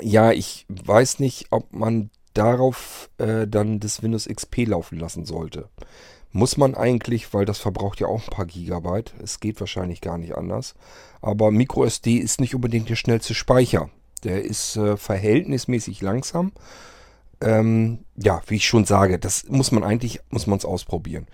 ja, 0.00 0.32
ich 0.32 0.66
weiß 0.68 1.18
nicht, 1.18 1.46
ob 1.50 1.72
man 1.72 2.10
darauf 2.34 3.10
äh, 3.18 3.46
dann 3.46 3.80
das 3.80 4.02
Windows 4.02 4.28
XP 4.28 4.66
laufen 4.66 4.98
lassen 4.98 5.24
sollte. 5.24 5.68
Muss 6.32 6.56
man 6.56 6.74
eigentlich, 6.74 7.34
weil 7.34 7.44
das 7.44 7.58
verbraucht 7.58 7.98
ja 7.98 8.06
auch 8.06 8.22
ein 8.22 8.30
paar 8.30 8.46
Gigabyte. 8.46 9.14
Es 9.22 9.40
geht 9.40 9.58
wahrscheinlich 9.58 10.00
gar 10.00 10.16
nicht 10.16 10.36
anders. 10.36 10.74
Aber 11.20 11.50
MicroSD 11.50 12.18
ist 12.18 12.40
nicht 12.40 12.54
unbedingt 12.54 12.88
der 12.88 12.96
schnellste 12.96 13.34
Speicher. 13.34 13.90
Der 14.22 14.44
ist 14.44 14.76
äh, 14.76 14.96
verhältnismäßig 14.96 16.02
langsam. 16.02 16.52
Ähm, 17.40 18.04
ja, 18.16 18.42
wie 18.46 18.56
ich 18.56 18.66
schon 18.66 18.84
sage, 18.84 19.18
das 19.18 19.48
muss 19.48 19.72
man 19.72 19.82
eigentlich, 19.82 20.20
muss 20.30 20.46
man 20.46 20.58
es 20.58 20.64
ausprobieren. 20.64 21.26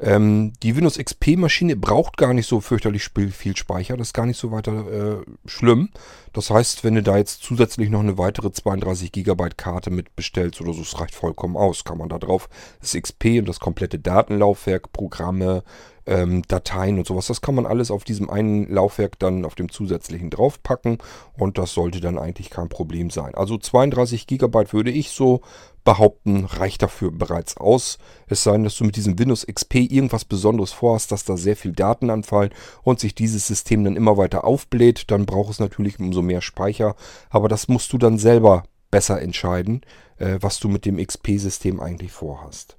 Ähm, 0.00 0.52
die 0.62 0.76
Windows 0.76 0.96
XP-Maschine 0.96 1.74
braucht 1.74 2.16
gar 2.16 2.32
nicht 2.32 2.46
so 2.46 2.60
fürchterlich 2.60 3.08
viel 3.32 3.56
Speicher. 3.56 3.96
Das 3.96 4.08
ist 4.08 4.12
gar 4.12 4.26
nicht 4.26 4.38
so 4.38 4.52
weiter 4.52 5.20
äh, 5.20 5.24
schlimm. 5.46 5.90
Das 6.32 6.50
heißt, 6.50 6.84
wenn 6.84 6.94
du 6.94 7.02
da 7.02 7.16
jetzt 7.16 7.42
zusätzlich 7.42 7.90
noch 7.90 8.00
eine 8.00 8.16
weitere 8.16 8.52
32 8.52 9.10
GB 9.10 9.50
Karte 9.56 9.90
mit 9.90 10.14
bestellst 10.14 10.60
oder 10.60 10.72
so, 10.72 10.82
es 10.82 11.00
reicht 11.00 11.14
vollkommen 11.14 11.56
aus. 11.56 11.84
Kann 11.84 11.98
man 11.98 12.08
da 12.08 12.18
drauf 12.18 12.48
das 12.80 12.92
XP 12.92 13.38
und 13.40 13.48
das 13.48 13.58
komplette 13.58 13.98
Datenlaufwerk, 13.98 14.92
Programme, 14.92 15.64
ähm, 16.08 16.42
Dateien 16.48 16.98
und 16.98 17.06
sowas, 17.06 17.26
das 17.26 17.40
kann 17.40 17.54
man 17.54 17.66
alles 17.66 17.90
auf 17.90 18.02
diesem 18.02 18.30
einen 18.30 18.68
Laufwerk 18.72 19.18
dann 19.18 19.44
auf 19.44 19.54
dem 19.54 19.70
zusätzlichen 19.70 20.30
draufpacken 20.30 20.98
und 21.36 21.58
das 21.58 21.74
sollte 21.74 22.00
dann 22.00 22.18
eigentlich 22.18 22.50
kein 22.50 22.68
Problem 22.68 23.10
sein. 23.10 23.34
Also 23.34 23.58
32 23.58 24.26
GB 24.26 24.72
würde 24.72 24.90
ich 24.90 25.10
so 25.10 25.42
behaupten, 25.84 26.44
reicht 26.46 26.82
dafür 26.82 27.10
bereits 27.10 27.56
aus. 27.56 27.98
Es 28.26 28.42
sei 28.42 28.52
denn, 28.52 28.64
dass 28.64 28.76
du 28.76 28.84
mit 28.84 28.96
diesem 28.96 29.18
Windows 29.18 29.46
XP 29.46 29.76
irgendwas 29.76 30.24
Besonderes 30.24 30.72
vorhast, 30.72 31.12
dass 31.12 31.24
da 31.24 31.36
sehr 31.36 31.56
viel 31.56 31.72
Daten 31.72 32.10
anfallen 32.10 32.50
und 32.82 33.00
sich 33.00 33.14
dieses 33.14 33.46
System 33.46 33.84
dann 33.84 33.96
immer 33.96 34.16
weiter 34.16 34.44
aufbläht, 34.44 35.10
dann 35.10 35.26
braucht 35.26 35.52
es 35.52 35.60
natürlich 35.60 35.98
umso 35.98 36.22
mehr 36.22 36.42
Speicher. 36.42 36.96
Aber 37.30 37.48
das 37.48 37.68
musst 37.68 37.92
du 37.92 37.98
dann 37.98 38.18
selber 38.18 38.64
besser 38.90 39.20
entscheiden, 39.20 39.82
äh, 40.16 40.38
was 40.40 40.58
du 40.58 40.68
mit 40.68 40.84
dem 40.86 40.96
XP-System 40.96 41.80
eigentlich 41.80 42.12
vorhast. 42.12 42.76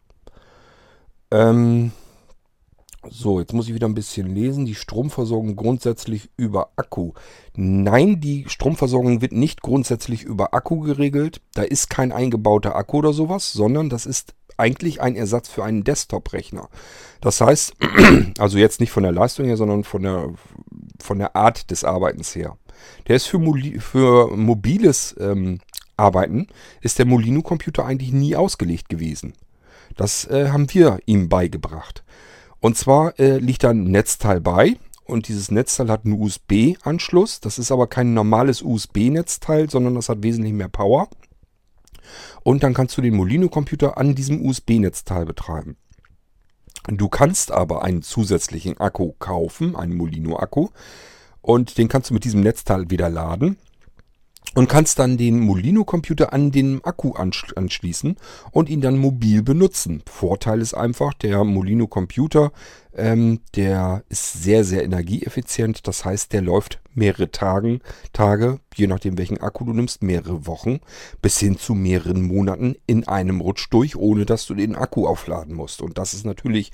Ähm, 1.31 1.91
so, 3.11 3.39
jetzt 3.39 3.53
muss 3.53 3.67
ich 3.67 3.73
wieder 3.73 3.87
ein 3.87 3.95
bisschen 3.95 4.33
lesen. 4.33 4.65
Die 4.65 4.75
Stromversorgung 4.75 5.55
grundsätzlich 5.55 6.29
über 6.37 6.69
Akku. 6.75 7.13
Nein, 7.55 8.21
die 8.21 8.45
Stromversorgung 8.47 9.21
wird 9.21 9.31
nicht 9.31 9.61
grundsätzlich 9.61 10.23
über 10.23 10.53
Akku 10.53 10.79
geregelt. 10.81 11.41
Da 11.53 11.63
ist 11.63 11.89
kein 11.89 12.11
eingebauter 12.11 12.75
Akku 12.75 12.99
oder 12.99 13.13
sowas, 13.13 13.51
sondern 13.51 13.89
das 13.89 14.05
ist 14.05 14.33
eigentlich 14.57 15.01
ein 15.01 15.15
Ersatz 15.15 15.49
für 15.49 15.63
einen 15.63 15.83
Desktop-Rechner. 15.83 16.69
Das 17.21 17.41
heißt, 17.41 17.73
also 18.37 18.57
jetzt 18.57 18.79
nicht 18.79 18.91
von 18.91 19.03
der 19.03 19.11
Leistung 19.11 19.45
her, 19.45 19.57
sondern 19.57 19.83
von 19.83 20.03
der, 20.03 20.29
von 20.99 21.17
der 21.17 21.35
Art 21.35 21.71
des 21.71 21.83
Arbeitens 21.83 22.35
her. 22.35 22.57
Der 23.07 23.15
ist 23.15 23.25
für, 23.25 23.39
für 23.79 24.35
mobiles 24.35 25.15
ähm, 25.19 25.59
Arbeiten, 25.97 26.47
ist 26.81 26.99
der 26.99 27.05
Molino-Computer 27.05 27.85
eigentlich 27.85 28.11
nie 28.11 28.35
ausgelegt 28.35 28.89
gewesen. 28.89 29.33
Das 29.95 30.25
äh, 30.25 30.49
haben 30.49 30.71
wir 30.73 30.99
ihm 31.05 31.27
beigebracht. 31.29 32.03
Und 32.59 32.77
zwar 32.77 33.19
äh, 33.19 33.37
liegt 33.37 33.63
da 33.63 33.69
ein 33.69 33.85
Netzteil 33.85 34.41
bei 34.41 34.77
und 35.05 35.27
dieses 35.27 35.49
Netzteil 35.49 35.89
hat 35.89 36.05
einen 36.05 36.21
USB-Anschluss. 36.21 37.39
Das 37.39 37.57
ist 37.57 37.71
aber 37.71 37.87
kein 37.87 38.13
normales 38.13 38.61
USB-Netzteil, 38.61 39.69
sondern 39.69 39.95
das 39.95 40.09
hat 40.09 40.23
wesentlich 40.23 40.53
mehr 40.53 40.69
Power. 40.69 41.09
Und 42.43 42.63
dann 42.63 42.73
kannst 42.73 42.97
du 42.97 43.01
den 43.01 43.15
Molino-Computer 43.15 43.97
an 43.97 44.15
diesem 44.15 44.45
USB-Netzteil 44.45 45.25
betreiben. 45.25 45.77
Du 46.87 47.07
kannst 47.09 47.51
aber 47.51 47.83
einen 47.83 48.01
zusätzlichen 48.01 48.77
Akku 48.79 49.13
kaufen, 49.19 49.75
einen 49.75 49.95
Molino-Akku. 49.95 50.69
Und 51.41 51.77
den 51.77 51.87
kannst 51.87 52.09
du 52.09 52.13
mit 52.13 52.23
diesem 52.23 52.41
Netzteil 52.41 52.89
wieder 52.89 53.09
laden 53.09 53.57
und 54.55 54.67
kannst 54.67 54.97
dann 54.99 55.17
den 55.17 55.39
Molino-Computer 55.39 56.33
an 56.33 56.51
den 56.51 56.83
Akku 56.83 57.13
anschließen 57.13 58.17
und 58.51 58.69
ihn 58.69 58.81
dann 58.81 58.97
mobil 58.97 59.43
benutzen. 59.43 60.01
Vorteil 60.09 60.61
ist 60.61 60.73
einfach, 60.73 61.13
der 61.13 61.43
Molino-Computer, 61.43 62.51
ähm, 62.95 63.41
der 63.55 64.03
ist 64.09 64.41
sehr, 64.41 64.63
sehr 64.63 64.83
energieeffizient. 64.83 65.87
Das 65.87 66.03
heißt, 66.03 66.33
der 66.33 66.41
läuft 66.41 66.81
mehrere 66.95 67.31
Tagen, 67.31 67.81
Tage, 68.11 68.59
je 68.75 68.87
nachdem 68.87 69.17
welchen 69.17 69.39
Akku 69.39 69.65
du 69.65 69.73
nimmst, 69.73 70.01
mehrere 70.01 70.47
Wochen 70.47 70.79
bis 71.21 71.37
hin 71.39 71.57
zu 71.57 71.75
mehreren 71.75 72.23
Monaten 72.23 72.75
in 72.87 73.07
einem 73.07 73.41
Rutsch 73.41 73.67
durch, 73.69 73.95
ohne 73.95 74.25
dass 74.25 74.47
du 74.47 74.55
den 74.55 74.75
Akku 74.75 75.05
aufladen 75.07 75.53
musst. 75.53 75.81
Und 75.81 75.97
das 75.99 76.13
ist 76.13 76.25
natürlich 76.25 76.71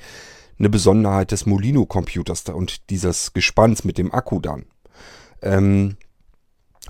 eine 0.58 0.70
Besonderheit 0.70 1.32
des 1.32 1.46
Molino-Computers 1.46 2.46
und 2.46 2.89
dieses 2.89 3.34
Gespanns 3.34 3.84
mit 3.84 3.98
dem 3.98 4.13
Akku 4.13 4.39
dann. 4.39 4.65
Ähm, 5.41 5.98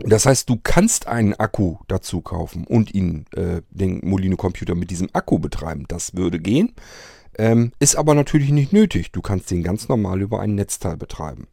das 0.03 0.25
heißt, 0.25 0.49
du 0.49 0.59
kannst 0.61 1.07
einen 1.07 1.33
Akku 1.35 1.77
dazu 1.87 2.21
kaufen 2.21 2.65
und 2.67 2.93
ihn, 2.93 3.25
äh, 3.35 3.61
den 3.69 4.01
Molino-Computer 4.03 4.75
mit 4.75 4.91
diesem 4.91 5.09
Akku 5.13 5.39
betreiben. 5.39 5.85
Das 5.87 6.15
würde 6.15 6.39
gehen. 6.39 6.73
Ähm, 7.37 7.71
ist 7.79 7.95
aber 7.95 8.13
natürlich 8.13 8.51
nicht 8.51 8.73
nötig. 8.73 9.11
Du 9.11 9.21
kannst 9.21 9.51
den 9.51 9.63
ganz 9.63 9.87
normal 9.87 10.21
über 10.21 10.39
ein 10.39 10.55
Netzteil 10.55 10.97
betreiben. 10.97 11.47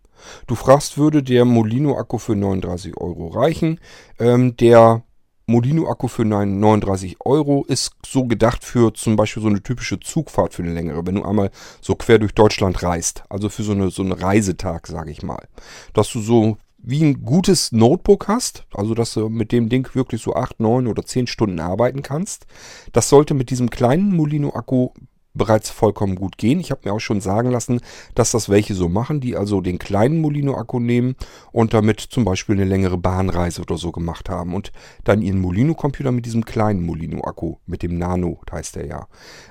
Du 0.46 0.54
fragst, 0.54 0.98
würde 0.98 1.22
der 1.22 1.44
Molino-Akku 1.44 2.18
für 2.18 2.36
39 2.36 2.96
Euro 2.96 3.28
reichen? 3.28 3.80
Ähm, 4.18 4.56
der 4.56 5.02
Molino-Akku 5.46 6.06
für 6.08 6.24
39 6.24 7.16
Euro 7.24 7.64
ist 7.66 7.92
so 8.06 8.26
gedacht 8.26 8.64
für 8.64 8.94
zum 8.94 9.16
Beispiel 9.16 9.42
so 9.42 9.48
eine 9.48 9.62
typische 9.62 9.98
Zugfahrt 9.98 10.54
für 10.54 10.62
eine 10.62 10.72
längere, 10.72 11.04
wenn 11.06 11.16
du 11.16 11.24
einmal 11.24 11.50
so 11.80 11.96
quer 11.96 12.18
durch 12.18 12.34
Deutschland 12.34 12.82
reist. 12.82 13.24
Also 13.28 13.48
für 13.48 13.64
so, 13.64 13.72
eine, 13.72 13.90
so 13.90 14.02
einen 14.02 14.12
Reisetag, 14.12 14.86
sage 14.86 15.10
ich 15.10 15.22
mal. 15.22 15.48
Dass 15.92 16.10
du 16.10 16.20
so 16.20 16.58
wie 16.82 17.04
ein 17.04 17.24
gutes 17.24 17.72
Notebook 17.72 18.28
hast, 18.28 18.66
also 18.74 18.94
dass 18.94 19.14
du 19.14 19.28
mit 19.28 19.52
dem 19.52 19.68
Ding 19.68 19.88
wirklich 19.94 20.20
so 20.20 20.34
8, 20.34 20.60
9 20.60 20.86
oder 20.88 21.04
10 21.04 21.26
Stunden 21.28 21.60
arbeiten 21.60 22.02
kannst. 22.02 22.46
Das 22.92 23.08
sollte 23.08 23.34
mit 23.34 23.50
diesem 23.50 23.70
kleinen 23.70 24.14
Molino-Akku 24.16 24.90
bereits 25.34 25.70
vollkommen 25.70 26.14
gut 26.14 26.38
gehen. 26.38 26.60
Ich 26.60 26.70
habe 26.70 26.82
mir 26.84 26.92
auch 26.92 27.00
schon 27.00 27.20
sagen 27.20 27.50
lassen, 27.50 27.80
dass 28.14 28.32
das 28.32 28.48
welche 28.48 28.74
so 28.74 28.88
machen, 28.88 29.20
die 29.20 29.36
also 29.36 29.60
den 29.60 29.78
kleinen 29.78 30.20
Molino-Akku 30.20 30.78
nehmen 30.80 31.16
und 31.52 31.74
damit 31.74 32.00
zum 32.00 32.24
Beispiel 32.24 32.54
eine 32.54 32.64
längere 32.64 32.98
Bahnreise 32.98 33.62
oder 33.62 33.78
so 33.78 33.92
gemacht 33.92 34.28
haben 34.28 34.54
und 34.54 34.72
dann 35.04 35.22
ihren 35.22 35.40
Molino-Computer 35.40 36.12
mit 36.12 36.26
diesem 36.26 36.44
kleinen 36.44 36.84
Molino-Akku, 36.84 37.56
mit 37.66 37.82
dem 37.82 37.98
Nano, 37.98 38.40
heißt 38.50 38.76
der 38.76 38.86
ja, 38.86 39.06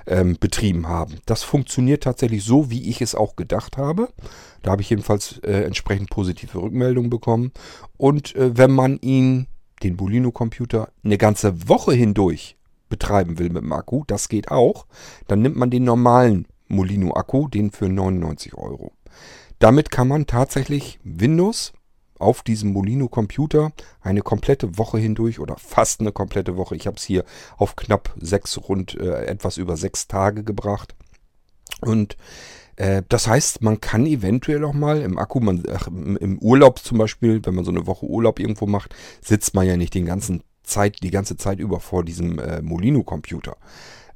ähm, 0.06 0.36
betrieben 0.38 0.88
haben. 0.88 1.18
Das 1.26 1.42
funktioniert 1.42 2.04
tatsächlich 2.04 2.44
so, 2.44 2.70
wie 2.70 2.88
ich 2.88 3.00
es 3.00 3.14
auch 3.14 3.36
gedacht 3.36 3.76
habe. 3.76 4.08
Da 4.62 4.70
habe 4.70 4.82
ich 4.82 4.90
jedenfalls 4.90 5.38
äh, 5.38 5.64
entsprechend 5.64 6.10
positive 6.10 6.62
Rückmeldungen 6.62 7.10
bekommen. 7.10 7.52
Und 7.96 8.34
äh, 8.36 8.56
wenn 8.56 8.70
man 8.70 8.98
ihn, 9.00 9.48
den 9.82 9.96
Molino-Computer, 9.96 10.90
eine 11.04 11.18
ganze 11.18 11.68
Woche 11.68 11.92
hindurch 11.92 12.56
betreiben 12.92 13.38
will 13.38 13.48
mit 13.48 13.62
dem 13.62 13.72
Akku, 13.72 14.04
das 14.06 14.28
geht 14.28 14.50
auch, 14.50 14.86
dann 15.26 15.40
nimmt 15.40 15.56
man 15.56 15.70
den 15.70 15.84
normalen 15.84 16.46
Molino-Akku, 16.68 17.48
den 17.48 17.70
für 17.70 17.88
99 17.88 18.54
Euro. 18.54 18.92
Damit 19.58 19.90
kann 19.90 20.08
man 20.08 20.26
tatsächlich 20.26 21.00
Windows 21.02 21.72
auf 22.18 22.42
diesem 22.42 22.72
Molino-Computer 22.72 23.72
eine 24.02 24.20
komplette 24.20 24.76
Woche 24.76 24.98
hindurch 24.98 25.40
oder 25.40 25.56
fast 25.56 26.00
eine 26.00 26.12
komplette 26.12 26.56
Woche. 26.58 26.76
Ich 26.76 26.86
habe 26.86 26.98
es 26.98 27.02
hier 27.02 27.24
auf 27.56 27.76
knapp 27.76 28.14
sechs, 28.20 28.58
rund 28.68 28.94
äh, 28.94 29.24
etwas 29.24 29.56
über 29.56 29.78
sechs 29.78 30.06
Tage 30.06 30.44
gebracht. 30.44 30.94
Und 31.80 32.18
äh, 32.76 33.02
das 33.08 33.26
heißt, 33.26 33.62
man 33.62 33.80
kann 33.80 34.04
eventuell 34.04 34.64
auch 34.64 34.74
mal 34.74 35.00
im 35.00 35.18
Akku, 35.18 35.40
man, 35.40 35.62
ach, 35.72 35.86
im 35.86 36.38
Urlaub 36.40 36.80
zum 36.80 36.98
Beispiel, 36.98 37.40
wenn 37.44 37.54
man 37.54 37.64
so 37.64 37.70
eine 37.70 37.86
Woche 37.86 38.04
Urlaub 38.04 38.38
irgendwo 38.38 38.66
macht, 38.66 38.94
sitzt 39.22 39.54
man 39.54 39.66
ja 39.66 39.78
nicht 39.78 39.94
den 39.94 40.04
ganzen 40.06 40.42
Zeit, 40.62 41.02
die 41.02 41.10
ganze 41.10 41.36
Zeit 41.36 41.58
über 41.58 41.80
vor 41.80 42.04
diesem 42.04 42.38
äh, 42.38 42.62
Molino-Computer. 42.62 43.56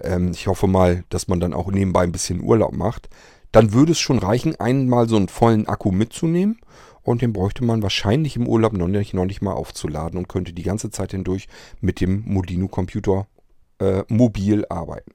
Ähm, 0.00 0.31
ich 0.33 0.47
hoffe 0.47 0.67
mal, 0.67 1.05
dass 1.09 1.29
man 1.29 1.41
dann 1.41 1.55
auch 1.55 1.71
nebenbei 1.71 2.03
ein 2.03 2.12
bisschen 2.12 2.43
Urlaub 2.43 2.73
macht. 2.73 3.09
Dann 3.53 3.73
würde 3.73 3.93
es 3.93 3.99
schon 3.99 4.19
reichen, 4.19 4.57
einmal 4.57 5.09
so 5.09 5.17
einen 5.17 5.29
vollen 5.29 5.67
Akku 5.67 5.91
mitzunehmen 5.91 6.59
und 7.03 7.23
den 7.23 7.33
bräuchte 7.33 7.65
man 7.65 7.83
wahrscheinlich 7.83 8.37
im 8.37 8.49
Urlaub 8.49 8.73
noch 8.73 8.88
nicht, 8.88 9.15
noch 9.15 9.25
nicht 9.25 9.41
mal 9.41 9.53
aufzuladen 9.53 10.19
und 10.19 10.29
könnte 10.29 10.53
die 10.53 10.65
ganze 10.65 10.91
Zeit 10.91 11.12
hindurch 11.12 11.47
mit 11.81 12.00
dem 12.00 12.25
Molino-Computer 12.26 13.26
äh, 13.79 14.03
mobil 14.09 14.67
arbeiten. 14.69 15.12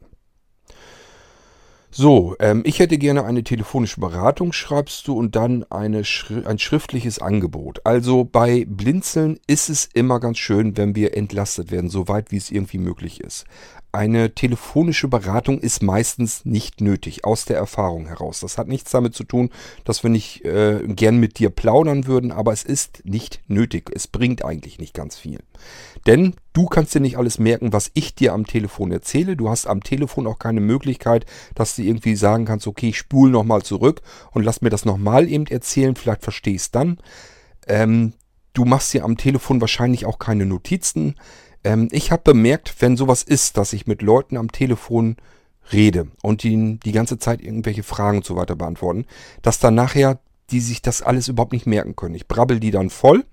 So, 1.94 2.38
ähm, 2.40 2.62
ich 2.66 2.80
hätte 2.80 2.98
gerne 2.98 3.26
eine 3.26 3.44
telefonische 3.44 4.00
Beratung, 4.00 4.54
schreibst 4.54 5.10
du, 5.10 5.18
und 5.18 5.36
dann 5.36 5.66
Schri 6.06 6.46
ein 6.46 6.58
schriftliches 6.58 7.20
Angebot. 7.20 7.86
Also 7.86 8.24
bei 8.24 8.66
Blinzeln 8.66 9.40
ist 9.46 9.70
es 9.70 9.90
immer 9.94 10.22
ganz 10.22 10.38
schön, 10.38 10.78
wenn 10.78 10.96
wir 10.96 11.18
entlastet 11.18 11.70
werden, 11.70 11.90
soweit 11.90 12.32
wie 12.32 12.38
es 12.38 12.50
irgendwie 12.50 12.78
möglich 12.78 13.20
ist. 13.20 13.46
Eine 13.94 14.34
telefonische 14.34 15.10
Beratung 15.10 15.60
ist 15.60 15.84
meistens 15.84 16.46
nicht 16.46 16.80
nötig, 16.80 17.26
aus 17.26 17.44
der 17.44 17.58
Erfahrung 17.58 18.08
heraus. 18.08 18.40
Das 18.40 18.58
hat 18.58 18.70
nichts 18.70 18.92
damit 18.92 19.14
zu 19.16 19.26
tun, 19.26 19.50
dass 19.84 20.04
wir 20.04 20.10
nicht 20.10 20.46
äh, 20.46 20.82
gern 20.88 21.18
mit 21.18 21.40
dir 21.40 21.50
plaudern 21.50 22.08
würden, 22.08 22.32
aber 22.32 22.54
es 22.54 22.64
ist 22.64 23.04
nicht 23.04 23.42
nötig. 23.48 23.92
Es 23.94 24.08
bringt 24.08 24.46
eigentlich 24.46 24.80
nicht 24.80 24.94
ganz 24.94 25.18
viel. 25.18 25.40
Denn 26.08 26.36
du 26.54 26.68
kannst 26.68 26.96
dir 26.96 27.02
nicht 27.02 27.18
alles 27.18 27.38
merken, 27.38 27.74
was 27.74 27.92
ich 27.94 28.16
dir 28.16 28.32
am 28.32 28.46
Telefon 28.46 28.94
erzähle. 28.94 29.36
Du 29.36 29.50
hast 29.50 29.68
am 29.68 29.84
Telefon 29.84 30.26
auch 30.26 30.40
keine 30.40 30.62
Möglichkeit, 30.62 31.26
dass 31.54 31.76
du 31.76 31.82
irgendwie 31.82 32.16
sagen 32.16 32.46
kannst, 32.46 32.68
okay, 32.68 32.90
ich 32.90 32.98
spule 32.98 33.32
nochmal 33.32 33.62
zurück 33.62 34.02
und 34.32 34.44
lass 34.44 34.62
mir 34.62 34.70
das 34.70 34.86
nochmal 34.86 35.28
eben 35.28 35.48
erzählen, 35.48 35.98
vielleicht 35.98 36.24
verstehst 36.24 36.76
dann. 36.76 36.98
Ähm, 37.68 38.14
du 38.54 38.64
machst 38.64 38.94
dir 38.94 39.04
am 39.04 39.18
Telefon 39.18 39.60
wahrscheinlich 39.60 40.06
auch 40.06 40.18
keine 40.18 40.46
Notizen. 40.46 41.16
Ähm, 41.64 41.88
ich 41.92 42.12
habe 42.12 42.24
bemerkt, 42.24 42.76
wenn 42.80 42.98
sowas 42.98 43.24
ist, 43.24 43.58
dass 43.58 43.74
ich 43.74 43.88
mit 43.88 44.02
Leuten 44.02 44.38
am 44.38 44.52
Telefon 44.52 45.18
rede 45.72 46.08
und 46.22 46.44
die 46.44 46.80
die 46.80 46.92
ganze 46.92 47.20
Zeit 47.20 47.42
irgendwelche 47.42 47.84
Fragen 47.84 48.18
und 48.18 48.26
so 48.26 48.36
weiter 48.36 48.56
beantworten, 48.56 49.06
dass 49.42 49.60
dann 49.60 49.76
nachher 49.76 50.20
die 50.50 50.60
sich 50.60 50.82
das 50.82 51.02
alles 51.02 51.28
überhaupt 51.28 51.54
nicht 51.54 51.68
merken 51.68 51.96
können. 51.96 52.16
Ich 52.16 52.28
brabbel 52.28 52.60
die 52.60 52.72
dann 52.72 52.90
voll 52.90 53.24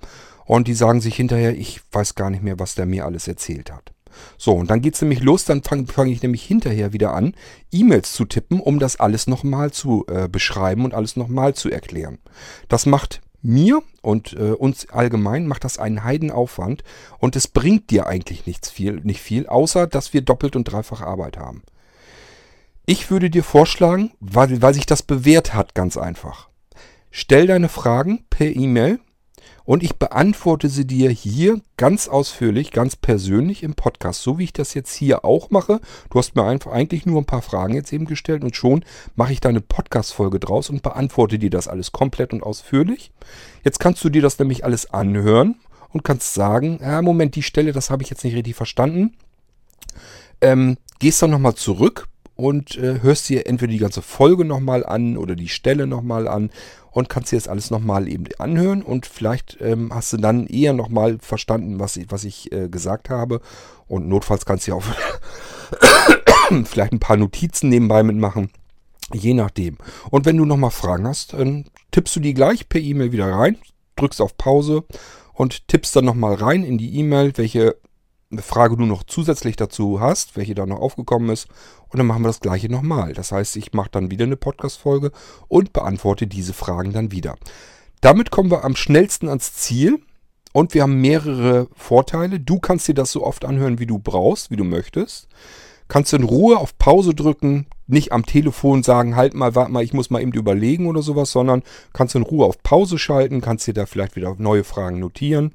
und 0.46 0.68
die 0.68 0.74
sagen 0.74 1.00
sich 1.00 1.16
hinterher, 1.16 1.56
ich 1.56 1.80
weiß 1.92 2.14
gar 2.14 2.30
nicht 2.30 2.42
mehr, 2.42 2.58
was 2.58 2.74
der 2.74 2.86
mir 2.86 3.04
alles 3.04 3.26
erzählt 3.26 3.72
hat. 3.72 3.92
So, 4.36 4.54
und 4.54 4.70
dann 4.70 4.80
geht's 4.80 5.00
nämlich 5.02 5.20
los, 5.20 5.44
dann 5.44 5.62
fange 5.62 5.86
fang 5.86 6.08
ich 6.08 6.22
nämlich 6.22 6.42
hinterher 6.42 6.92
wieder 6.92 7.14
an, 7.14 7.34
E-Mails 7.70 8.12
zu 8.12 8.24
tippen, 8.24 8.60
um 8.60 8.78
das 8.78 8.98
alles 8.98 9.26
nochmal 9.26 9.70
zu 9.70 10.06
äh, 10.08 10.28
beschreiben 10.28 10.84
und 10.84 10.94
alles 10.94 11.16
nochmal 11.16 11.54
zu 11.54 11.70
erklären. 11.70 12.18
Das 12.68 12.86
macht 12.86 13.20
mir 13.48 13.82
und 14.02 14.34
äh, 14.34 14.52
uns 14.52 14.90
allgemein 14.90 15.46
macht 15.46 15.64
das 15.64 15.78
einen 15.78 16.04
Heidenaufwand 16.04 16.84
und 17.18 17.34
es 17.34 17.48
bringt 17.48 17.90
dir 17.90 18.06
eigentlich 18.06 18.46
nichts 18.46 18.70
viel, 18.70 19.00
nicht 19.02 19.20
viel, 19.20 19.46
außer 19.46 19.86
dass 19.86 20.12
wir 20.12 20.20
doppelt 20.20 20.54
und 20.54 20.64
dreifach 20.64 21.00
Arbeit 21.00 21.38
haben. 21.38 21.62
Ich 22.86 23.10
würde 23.10 23.30
dir 23.30 23.42
vorschlagen, 23.42 24.12
weil, 24.20 24.62
weil 24.62 24.74
sich 24.74 24.86
das 24.86 25.02
bewährt 25.02 25.54
hat, 25.54 25.74
ganz 25.74 25.96
einfach. 25.96 26.48
Stell 27.10 27.46
deine 27.46 27.68
Fragen 27.68 28.24
per 28.30 28.54
E-Mail 28.54 29.00
und 29.68 29.82
ich 29.82 29.96
beantworte 29.96 30.70
sie 30.70 30.86
dir 30.86 31.10
hier 31.10 31.60
ganz 31.76 32.08
ausführlich, 32.08 32.70
ganz 32.70 32.96
persönlich 32.96 33.62
im 33.62 33.74
Podcast, 33.74 34.22
so 34.22 34.38
wie 34.38 34.44
ich 34.44 34.54
das 34.54 34.72
jetzt 34.72 34.94
hier 34.94 35.26
auch 35.26 35.50
mache. 35.50 35.82
Du 36.08 36.18
hast 36.18 36.34
mir 36.34 36.44
einfach 36.44 36.72
eigentlich 36.72 37.04
nur 37.04 37.20
ein 37.20 37.26
paar 37.26 37.42
Fragen 37.42 37.74
jetzt 37.74 37.92
eben 37.92 38.06
gestellt 38.06 38.44
und 38.44 38.56
schon 38.56 38.82
mache 39.14 39.34
ich 39.34 39.40
da 39.40 39.50
eine 39.50 39.60
Podcast-Folge 39.60 40.40
draus 40.40 40.70
und 40.70 40.82
beantworte 40.82 41.38
dir 41.38 41.50
das 41.50 41.68
alles 41.68 41.92
komplett 41.92 42.32
und 42.32 42.42
ausführlich. 42.42 43.12
Jetzt 43.62 43.78
kannst 43.78 44.02
du 44.02 44.08
dir 44.08 44.22
das 44.22 44.38
nämlich 44.38 44.64
alles 44.64 44.90
anhören 44.94 45.56
und 45.90 46.02
kannst 46.02 46.32
sagen, 46.32 46.78
ja, 46.80 47.02
Moment, 47.02 47.34
die 47.34 47.42
Stelle, 47.42 47.72
das 47.72 47.90
habe 47.90 48.02
ich 48.02 48.08
jetzt 48.08 48.24
nicht 48.24 48.36
richtig 48.36 48.56
verstanden. 48.56 49.18
Ähm, 50.40 50.78
gehst 50.98 51.20
dann 51.20 51.28
nochmal 51.28 51.56
zurück 51.56 52.08
und 52.38 52.76
äh, 52.76 53.02
hörst 53.02 53.28
dir 53.28 53.48
entweder 53.48 53.72
die 53.72 53.78
ganze 53.78 54.00
Folge 54.00 54.44
nochmal 54.44 54.86
an 54.86 55.16
oder 55.16 55.34
die 55.34 55.48
Stelle 55.48 55.88
nochmal 55.88 56.28
an 56.28 56.50
und 56.92 57.08
kannst 57.08 57.32
dir 57.32 57.36
das 57.36 57.48
alles 57.48 57.72
nochmal 57.72 58.06
eben 58.06 58.26
anhören 58.38 58.82
und 58.82 59.06
vielleicht 59.06 59.58
ähm, 59.60 59.92
hast 59.92 60.12
du 60.12 60.18
dann 60.18 60.46
eher 60.46 60.72
nochmal 60.72 61.18
verstanden, 61.20 61.80
was 61.80 61.96
ich, 61.96 62.06
was 62.10 62.22
ich 62.22 62.52
äh, 62.52 62.68
gesagt 62.68 63.10
habe 63.10 63.40
und 63.88 64.08
notfalls 64.08 64.46
kannst 64.46 64.68
du 64.68 64.70
ja 64.70 64.76
auch 64.76 64.84
vielleicht 66.64 66.92
ein 66.92 67.00
paar 67.00 67.16
Notizen 67.16 67.70
nebenbei 67.70 68.04
mitmachen. 68.04 68.50
Je 69.12 69.34
nachdem. 69.34 69.78
Und 70.10 70.24
wenn 70.24 70.36
du 70.36 70.44
nochmal 70.44 70.70
Fragen 70.70 71.08
hast, 71.08 71.32
dann 71.32 71.64
tippst 71.90 72.14
du 72.14 72.20
die 72.20 72.34
gleich 72.34 72.68
per 72.68 72.80
E-Mail 72.80 73.10
wieder 73.10 73.32
rein, 73.32 73.56
drückst 73.96 74.20
auf 74.20 74.36
Pause 74.36 74.84
und 75.32 75.66
tippst 75.66 75.96
dann 75.96 76.04
nochmal 76.04 76.34
rein 76.34 76.62
in 76.62 76.78
die 76.78 76.94
E-Mail, 76.98 77.32
welche 77.36 77.76
Frage 78.36 78.76
du 78.76 78.84
noch 78.84 79.04
zusätzlich 79.04 79.56
dazu 79.56 80.00
hast, 80.00 80.36
welche 80.36 80.54
da 80.54 80.66
noch 80.66 80.80
aufgekommen 80.80 81.30
ist. 81.30 81.48
Und 81.88 81.98
dann 81.98 82.06
machen 82.06 82.22
wir 82.22 82.28
das 82.28 82.40
gleiche 82.40 82.70
nochmal. 82.70 83.14
Das 83.14 83.32
heißt, 83.32 83.56
ich 83.56 83.72
mache 83.72 83.90
dann 83.90 84.10
wieder 84.10 84.26
eine 84.26 84.36
Podcast-Folge 84.36 85.12
und 85.48 85.72
beantworte 85.72 86.26
diese 86.26 86.52
Fragen 86.52 86.92
dann 86.92 87.10
wieder. 87.10 87.36
Damit 88.00 88.30
kommen 88.30 88.50
wir 88.50 88.64
am 88.64 88.76
schnellsten 88.76 89.28
ans 89.28 89.54
Ziel. 89.54 90.00
Und 90.52 90.74
wir 90.74 90.82
haben 90.82 91.00
mehrere 91.00 91.68
Vorteile. 91.74 92.40
Du 92.40 92.58
kannst 92.58 92.88
dir 92.88 92.94
das 92.94 93.12
so 93.12 93.24
oft 93.24 93.44
anhören, 93.44 93.78
wie 93.78 93.86
du 93.86 93.98
brauchst, 93.98 94.50
wie 94.50 94.56
du 94.56 94.64
möchtest. 94.64 95.28
Kannst 95.88 96.12
du 96.12 96.16
in 96.16 96.24
Ruhe 96.24 96.58
auf 96.58 96.76
Pause 96.76 97.14
drücken, 97.14 97.66
nicht 97.86 98.12
am 98.12 98.26
Telefon 98.26 98.82
sagen, 98.82 99.16
halt 99.16 99.32
mal, 99.34 99.54
warte 99.54 99.72
mal, 99.72 99.82
ich 99.82 99.94
muss 99.94 100.10
mal 100.10 100.20
eben 100.20 100.32
überlegen 100.32 100.86
oder 100.86 101.00
sowas, 101.00 101.32
sondern 101.32 101.62
kannst 101.94 102.14
du 102.14 102.18
in 102.18 102.24
Ruhe 102.24 102.44
auf 102.44 102.62
Pause 102.62 102.98
schalten, 102.98 103.40
kannst 103.40 103.66
dir 103.66 103.74
da 103.74 103.86
vielleicht 103.86 104.14
wieder 104.14 104.34
neue 104.38 104.64
Fragen 104.64 104.98
notieren. 104.98 105.54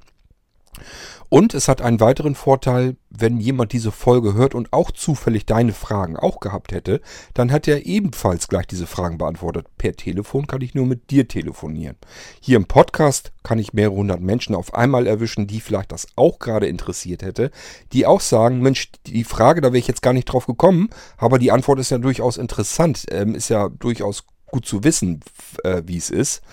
Und 1.29 1.55
es 1.55 1.67
hat 1.67 1.81
einen 1.81 1.99
weiteren 1.99 2.35
Vorteil, 2.35 2.95
wenn 3.09 3.39
jemand 3.39 3.73
diese 3.73 3.91
Folge 3.91 4.35
hört 4.35 4.53
und 4.53 4.71
auch 4.71 4.91
zufällig 4.91 5.45
deine 5.45 5.73
Fragen 5.73 6.15
auch 6.15 6.39
gehabt 6.39 6.71
hätte, 6.71 7.01
dann 7.33 7.51
hat 7.51 7.67
er 7.67 7.85
ebenfalls 7.85 8.47
gleich 8.47 8.67
diese 8.67 8.85
Fragen 8.85 9.17
beantwortet. 9.17 9.65
Per 9.77 9.93
Telefon 9.93 10.45
kann 10.45 10.61
ich 10.61 10.75
nur 10.75 10.85
mit 10.85 11.09
dir 11.09 11.27
telefonieren. 11.27 11.95
Hier 12.39 12.57
im 12.57 12.65
Podcast 12.65 13.31
kann 13.41 13.57
ich 13.57 13.73
mehrere 13.73 13.95
hundert 13.95 14.21
Menschen 14.21 14.53
auf 14.53 14.75
einmal 14.75 15.07
erwischen, 15.07 15.47
die 15.47 15.59
vielleicht 15.59 15.91
das 15.91 16.07
auch 16.15 16.37
gerade 16.37 16.67
interessiert 16.67 17.23
hätte, 17.23 17.49
die 17.93 18.05
auch 18.05 18.21
sagen, 18.21 18.61
Mensch, 18.61 18.91
die 19.07 19.23
Frage, 19.23 19.61
da 19.61 19.69
wäre 19.69 19.79
ich 19.79 19.87
jetzt 19.87 20.03
gar 20.03 20.13
nicht 20.13 20.25
drauf 20.25 20.45
gekommen, 20.45 20.89
aber 21.17 21.39
die 21.39 21.51
Antwort 21.51 21.79
ist 21.79 21.89
ja 21.89 21.97
durchaus 21.97 22.37
interessant, 22.37 23.05
ähm, 23.09 23.33
ist 23.33 23.49
ja 23.49 23.69
durchaus 23.69 24.25
gut 24.45 24.67
zu 24.67 24.83
wissen, 24.83 25.21
äh, 25.63 25.81
wie 25.85 25.97
es 25.97 26.11
ist. 26.11 26.43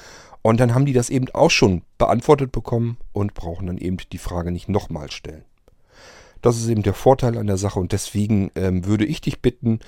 Und 0.43 0.61
dann 0.61 0.75
haben 0.75 0.87
die 0.87 0.93
das 0.93 1.11
eben 1.11 1.29
auch 1.31 1.51
schon 1.51 1.83
beantwortet 1.99 2.53
bekommen 2.53 2.97
und 3.13 3.35
brauchen 3.35 3.67
dann 3.67 3.79
eben 3.79 3.99
die 4.13 4.19
Frage 4.19 4.51
nicht 4.53 4.69
nochmal 4.69 5.11
stellen. 5.11 5.45
Das 6.41 6.57
ist 6.57 6.69
eben 6.69 6.83
der 6.83 6.95
Vorteil 6.95 7.37
an 7.37 7.47
der 7.47 7.59
Sache 7.59 7.79
und 7.79 7.93
deswegen 7.93 8.51
ähm, 8.55 8.87
würde 8.87 9.05
ich 9.05 9.21
dich 9.21 9.43
bitten, 9.43 9.81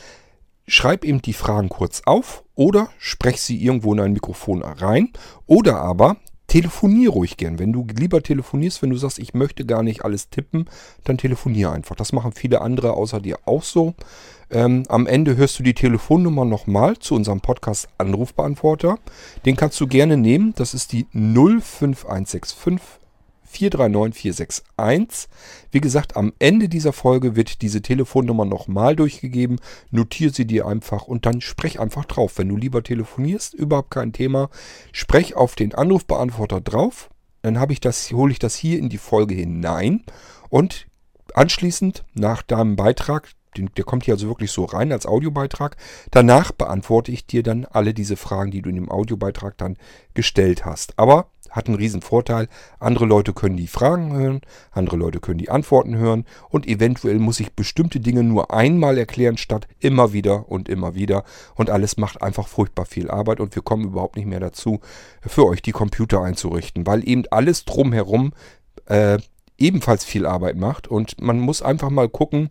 schreib 0.66 1.04
eben 1.04 1.22
die 1.22 1.32
Fragen 1.32 1.70
kurz 1.70 2.02
auf 2.04 2.44
oder 2.54 2.90
sprech 2.98 3.40
sie 3.40 3.62
irgendwo 3.62 3.94
in 3.94 4.00
ein 4.00 4.12
Mikrofon 4.12 4.62
rein 4.62 5.10
oder 5.46 5.80
aber 5.80 6.18
telefonier 6.52 7.08
ruhig 7.08 7.38
gern. 7.38 7.58
Wenn 7.58 7.72
du 7.72 7.86
lieber 7.98 8.22
telefonierst, 8.22 8.82
wenn 8.82 8.90
du 8.90 8.98
sagst, 8.98 9.18
ich 9.18 9.32
möchte 9.32 9.64
gar 9.64 9.82
nicht 9.82 10.04
alles 10.04 10.28
tippen, 10.28 10.66
dann 11.02 11.16
telefonier 11.16 11.72
einfach. 11.72 11.96
Das 11.96 12.12
machen 12.12 12.32
viele 12.32 12.60
andere 12.60 12.92
außer 12.92 13.20
dir 13.20 13.38
auch 13.46 13.62
so. 13.62 13.94
Ähm, 14.50 14.82
am 14.88 15.06
Ende 15.06 15.36
hörst 15.36 15.58
du 15.58 15.62
die 15.62 15.72
Telefonnummer 15.72 16.44
nochmal 16.44 16.98
zu 16.98 17.14
unserem 17.14 17.40
Podcast 17.40 17.88
Anrufbeantworter. 17.96 18.98
Den 19.46 19.56
kannst 19.56 19.80
du 19.80 19.86
gerne 19.86 20.18
nehmen. 20.18 20.52
Das 20.54 20.74
ist 20.74 20.92
die 20.92 21.06
05165 21.14 23.01
439 23.52 24.20
461. 24.20 25.28
Wie 25.70 25.80
gesagt, 25.80 26.16
am 26.16 26.32
Ende 26.38 26.68
dieser 26.68 26.92
Folge 26.92 27.36
wird 27.36 27.62
diese 27.62 27.82
Telefonnummer 27.82 28.44
nochmal 28.44 28.96
durchgegeben. 28.96 29.60
Notier 29.90 30.30
sie 30.30 30.46
dir 30.46 30.66
einfach 30.66 31.04
und 31.04 31.26
dann 31.26 31.40
sprech 31.40 31.80
einfach 31.80 32.04
drauf. 32.04 32.38
Wenn 32.38 32.48
du 32.48 32.56
lieber 32.56 32.82
telefonierst, 32.82 33.54
überhaupt 33.54 33.90
kein 33.90 34.12
Thema. 34.12 34.50
Sprech 34.92 35.36
auf 35.36 35.54
den 35.54 35.74
Anrufbeantworter 35.74 36.60
drauf. 36.60 37.10
Dann 37.42 37.58
habe 37.58 37.72
ich 37.72 37.80
das, 37.80 38.10
hole 38.12 38.32
ich 38.32 38.38
das 38.38 38.54
hier 38.54 38.78
in 38.78 38.88
die 38.88 38.98
Folge 38.98 39.34
hinein 39.34 40.04
und 40.48 40.86
anschließend 41.34 42.04
nach 42.14 42.42
deinem 42.42 42.76
Beitrag 42.76 43.28
der 43.54 43.84
kommt 43.84 44.04
hier 44.04 44.14
also 44.14 44.28
wirklich 44.28 44.50
so 44.50 44.64
rein 44.64 44.92
als 44.92 45.06
Audiobeitrag. 45.06 45.76
Danach 46.10 46.52
beantworte 46.52 47.12
ich 47.12 47.26
dir 47.26 47.42
dann 47.42 47.66
alle 47.66 47.92
diese 47.92 48.16
Fragen, 48.16 48.50
die 48.50 48.62
du 48.62 48.70
in 48.70 48.76
dem 48.76 48.90
Audiobeitrag 48.90 49.58
dann 49.58 49.76
gestellt 50.14 50.64
hast. 50.64 50.98
Aber 50.98 51.26
hat 51.52 51.68
einen 51.68 51.76
riesen 51.76 52.02
Vorteil. 52.02 52.48
Andere 52.80 53.06
Leute 53.06 53.32
können 53.32 53.56
die 53.56 53.68
Fragen 53.68 54.12
hören, 54.12 54.40
andere 54.72 54.96
Leute 54.96 55.20
können 55.20 55.38
die 55.38 55.50
Antworten 55.50 55.96
hören 55.96 56.24
und 56.48 56.66
eventuell 56.66 57.18
muss 57.18 57.38
ich 57.38 57.52
bestimmte 57.54 58.00
Dinge 58.00 58.24
nur 58.24 58.52
einmal 58.52 58.98
erklären, 58.98 59.36
statt 59.36 59.68
immer 59.78 60.12
wieder 60.12 60.48
und 60.48 60.68
immer 60.68 60.94
wieder. 60.94 61.24
Und 61.54 61.70
alles 61.70 61.96
macht 61.96 62.22
einfach 62.22 62.48
furchtbar 62.48 62.86
viel 62.86 63.10
Arbeit 63.10 63.38
und 63.38 63.54
wir 63.54 63.62
kommen 63.62 63.84
überhaupt 63.84 64.16
nicht 64.16 64.26
mehr 64.26 64.40
dazu, 64.40 64.80
für 65.20 65.46
euch 65.46 65.62
die 65.62 65.72
Computer 65.72 66.22
einzurichten, 66.22 66.86
weil 66.86 67.08
eben 67.08 67.24
alles 67.30 67.64
drumherum 67.64 68.32
äh, 68.86 69.18
ebenfalls 69.58 70.04
viel 70.04 70.26
Arbeit 70.26 70.56
macht 70.56 70.88
und 70.88 71.20
man 71.20 71.38
muss 71.38 71.62
einfach 71.62 71.90
mal 71.90 72.08
gucken, 72.08 72.50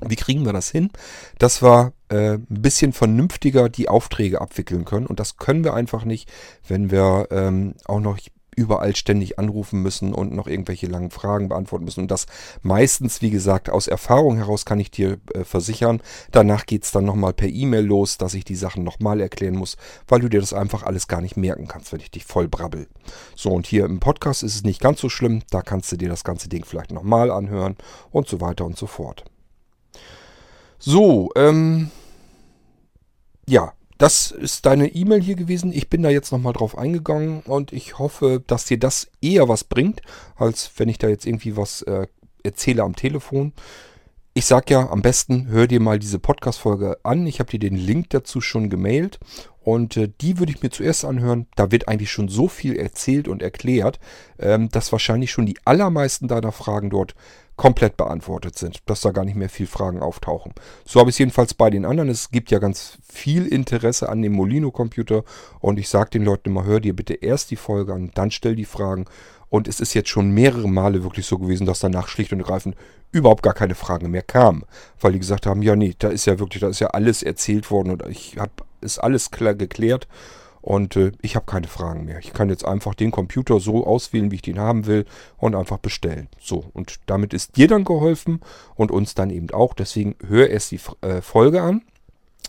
wie 0.00 0.16
kriegen 0.16 0.44
wir 0.44 0.52
das 0.52 0.70
hin, 0.70 0.90
dass 1.38 1.62
wir 1.62 1.92
äh, 2.08 2.34
ein 2.34 2.46
bisschen 2.48 2.92
vernünftiger 2.92 3.68
die 3.68 3.88
Aufträge 3.88 4.40
abwickeln 4.40 4.84
können? 4.84 5.06
Und 5.06 5.20
das 5.20 5.36
können 5.36 5.64
wir 5.64 5.74
einfach 5.74 6.04
nicht, 6.04 6.30
wenn 6.66 6.90
wir 6.90 7.28
ähm, 7.30 7.74
auch 7.84 8.00
noch 8.00 8.18
überall 8.58 8.96
ständig 8.96 9.38
anrufen 9.38 9.80
müssen 9.82 10.12
und 10.12 10.34
noch 10.34 10.48
irgendwelche 10.48 10.88
langen 10.88 11.10
Fragen 11.10 11.48
beantworten 11.48 11.84
müssen. 11.84 12.00
Und 12.00 12.10
das 12.10 12.26
meistens, 12.62 13.22
wie 13.22 13.30
gesagt, 13.30 13.70
aus 13.70 13.86
Erfahrung 13.86 14.36
heraus 14.36 14.64
kann 14.64 14.80
ich 14.80 14.90
dir 14.90 15.18
äh, 15.32 15.44
versichern. 15.44 16.02
Danach 16.32 16.66
geht's 16.66 16.90
dann 16.90 17.04
nochmal 17.04 17.32
per 17.32 17.48
E-Mail 17.48 17.84
los, 17.86 18.18
dass 18.18 18.34
ich 18.34 18.44
die 18.44 18.56
Sachen 18.56 18.82
nochmal 18.82 19.20
erklären 19.20 19.54
muss, 19.54 19.76
weil 20.08 20.20
du 20.20 20.28
dir 20.28 20.40
das 20.40 20.52
einfach 20.52 20.82
alles 20.82 21.06
gar 21.06 21.20
nicht 21.20 21.36
merken 21.36 21.68
kannst, 21.68 21.92
wenn 21.92 22.00
ich 22.00 22.10
dich 22.10 22.24
voll 22.24 22.48
brabbel. 22.48 22.88
So, 23.36 23.50
und 23.50 23.66
hier 23.66 23.84
im 23.84 24.00
Podcast 24.00 24.42
ist 24.42 24.56
es 24.56 24.64
nicht 24.64 24.80
ganz 24.80 25.00
so 25.00 25.08
schlimm. 25.08 25.42
Da 25.50 25.62
kannst 25.62 25.92
du 25.92 25.96
dir 25.96 26.08
das 26.08 26.24
ganze 26.24 26.48
Ding 26.48 26.64
vielleicht 26.64 26.90
nochmal 26.90 27.30
anhören 27.30 27.76
und 28.10 28.26
so 28.26 28.40
weiter 28.40 28.64
und 28.64 28.76
so 28.76 28.88
fort. 28.88 29.24
So, 30.78 31.30
ähm, 31.36 31.90
ja, 33.48 33.72
das 33.98 34.30
ist 34.30 34.64
deine 34.64 34.94
E-Mail 34.94 35.20
hier 35.20 35.34
gewesen. 35.34 35.72
Ich 35.72 35.90
bin 35.90 36.02
da 36.02 36.08
jetzt 36.08 36.30
nochmal 36.30 36.52
drauf 36.52 36.78
eingegangen 36.78 37.40
und 37.40 37.72
ich 37.72 37.98
hoffe, 37.98 38.42
dass 38.46 38.66
dir 38.66 38.78
das 38.78 39.08
eher 39.20 39.48
was 39.48 39.64
bringt, 39.64 40.02
als 40.36 40.70
wenn 40.76 40.88
ich 40.88 40.98
da 40.98 41.08
jetzt 41.08 41.26
irgendwie 41.26 41.56
was 41.56 41.82
äh, 41.82 42.06
erzähle 42.44 42.84
am 42.84 42.94
Telefon. 42.94 43.52
Ich 44.34 44.46
sag 44.46 44.70
ja, 44.70 44.88
am 44.88 45.02
besten 45.02 45.48
hör 45.48 45.66
dir 45.66 45.80
mal 45.80 45.98
diese 45.98 46.20
Podcast-Folge 46.20 46.98
an. 47.02 47.26
Ich 47.26 47.40
habe 47.40 47.50
dir 47.50 47.58
den 47.58 47.74
Link 47.74 48.10
dazu 48.10 48.40
schon 48.40 48.70
gemailt 48.70 49.18
und 49.64 49.96
äh, 49.96 50.08
die 50.20 50.38
würde 50.38 50.52
ich 50.52 50.62
mir 50.62 50.70
zuerst 50.70 51.04
anhören. 51.04 51.48
Da 51.56 51.72
wird 51.72 51.88
eigentlich 51.88 52.12
schon 52.12 52.28
so 52.28 52.46
viel 52.46 52.76
erzählt 52.76 53.26
und 53.26 53.42
erklärt, 53.42 53.98
ähm, 54.38 54.68
dass 54.68 54.92
wahrscheinlich 54.92 55.32
schon 55.32 55.46
die 55.46 55.58
allermeisten 55.64 56.28
deiner 56.28 56.52
Fragen 56.52 56.88
dort 56.88 57.16
komplett 57.58 57.98
beantwortet 57.98 58.56
sind, 58.56 58.78
dass 58.86 59.02
da 59.02 59.10
gar 59.10 59.26
nicht 59.26 59.36
mehr 59.36 59.50
viel 59.50 59.66
Fragen 59.66 60.00
auftauchen. 60.00 60.54
So 60.86 61.00
habe 61.00 61.10
ich 61.10 61.16
es 61.16 61.18
jedenfalls 61.18 61.52
bei 61.52 61.68
den 61.68 61.84
anderen. 61.84 62.08
Es 62.08 62.30
gibt 62.30 62.50
ja 62.50 62.58
ganz 62.58 62.96
viel 63.06 63.46
Interesse 63.46 64.08
an 64.08 64.22
dem 64.22 64.32
Molino-Computer 64.32 65.24
und 65.60 65.78
ich 65.78 65.90
sage 65.90 66.10
den 66.10 66.24
Leuten 66.24 66.48
immer, 66.48 66.64
hör 66.64 66.80
dir 66.80 66.96
bitte 66.96 67.14
erst 67.14 67.50
die 67.50 67.56
Folge 67.56 67.92
an, 67.92 68.10
dann 68.14 68.30
stell 68.30 68.56
die 68.56 68.64
Fragen. 68.64 69.04
Und 69.50 69.66
es 69.66 69.80
ist 69.80 69.94
jetzt 69.94 70.08
schon 70.08 70.30
mehrere 70.30 70.68
Male 70.68 71.02
wirklich 71.02 71.26
so 71.26 71.38
gewesen, 71.38 71.66
dass 71.66 71.80
danach 71.80 72.08
schlicht 72.08 72.32
und 72.32 72.40
ergreifend 72.40 72.76
überhaupt 73.12 73.42
gar 73.42 73.54
keine 73.54 73.74
Fragen 73.74 74.10
mehr 74.10 74.22
kamen. 74.22 74.64
Weil 75.00 75.12
die 75.12 75.18
gesagt 75.18 75.46
haben, 75.46 75.62
ja 75.62 75.74
nee, 75.74 75.94
da 75.98 76.08
ist 76.08 76.26
ja 76.26 76.38
wirklich, 76.38 76.60
da 76.60 76.68
ist 76.68 76.80
ja 76.80 76.88
alles 76.88 77.22
erzählt 77.22 77.70
worden 77.70 77.90
und 77.90 78.06
ich 78.08 78.38
habe 78.38 78.52
ist 78.80 78.98
alles 78.98 79.30
klar 79.30 79.54
geklärt. 79.54 80.06
Und 80.68 80.96
äh, 80.96 81.12
ich 81.22 81.34
habe 81.34 81.46
keine 81.46 81.66
Fragen 81.66 82.04
mehr. 82.04 82.18
Ich 82.18 82.34
kann 82.34 82.50
jetzt 82.50 82.66
einfach 82.66 82.94
den 82.94 83.10
Computer 83.10 83.58
so 83.58 83.86
auswählen, 83.86 84.30
wie 84.30 84.34
ich 84.34 84.42
den 84.42 84.58
haben 84.58 84.84
will 84.84 85.06
und 85.38 85.54
einfach 85.54 85.78
bestellen. 85.78 86.28
So, 86.38 86.62
und 86.74 86.96
damit 87.06 87.32
ist 87.32 87.56
dir 87.56 87.68
dann 87.68 87.84
geholfen 87.84 88.40
und 88.74 88.90
uns 88.90 89.14
dann 89.14 89.30
eben 89.30 89.48
auch. 89.48 89.72
Deswegen 89.72 90.14
hör 90.26 90.50
erst 90.50 90.72
die 90.72 90.80
äh, 91.00 91.22
Folge 91.22 91.62
an. 91.62 91.80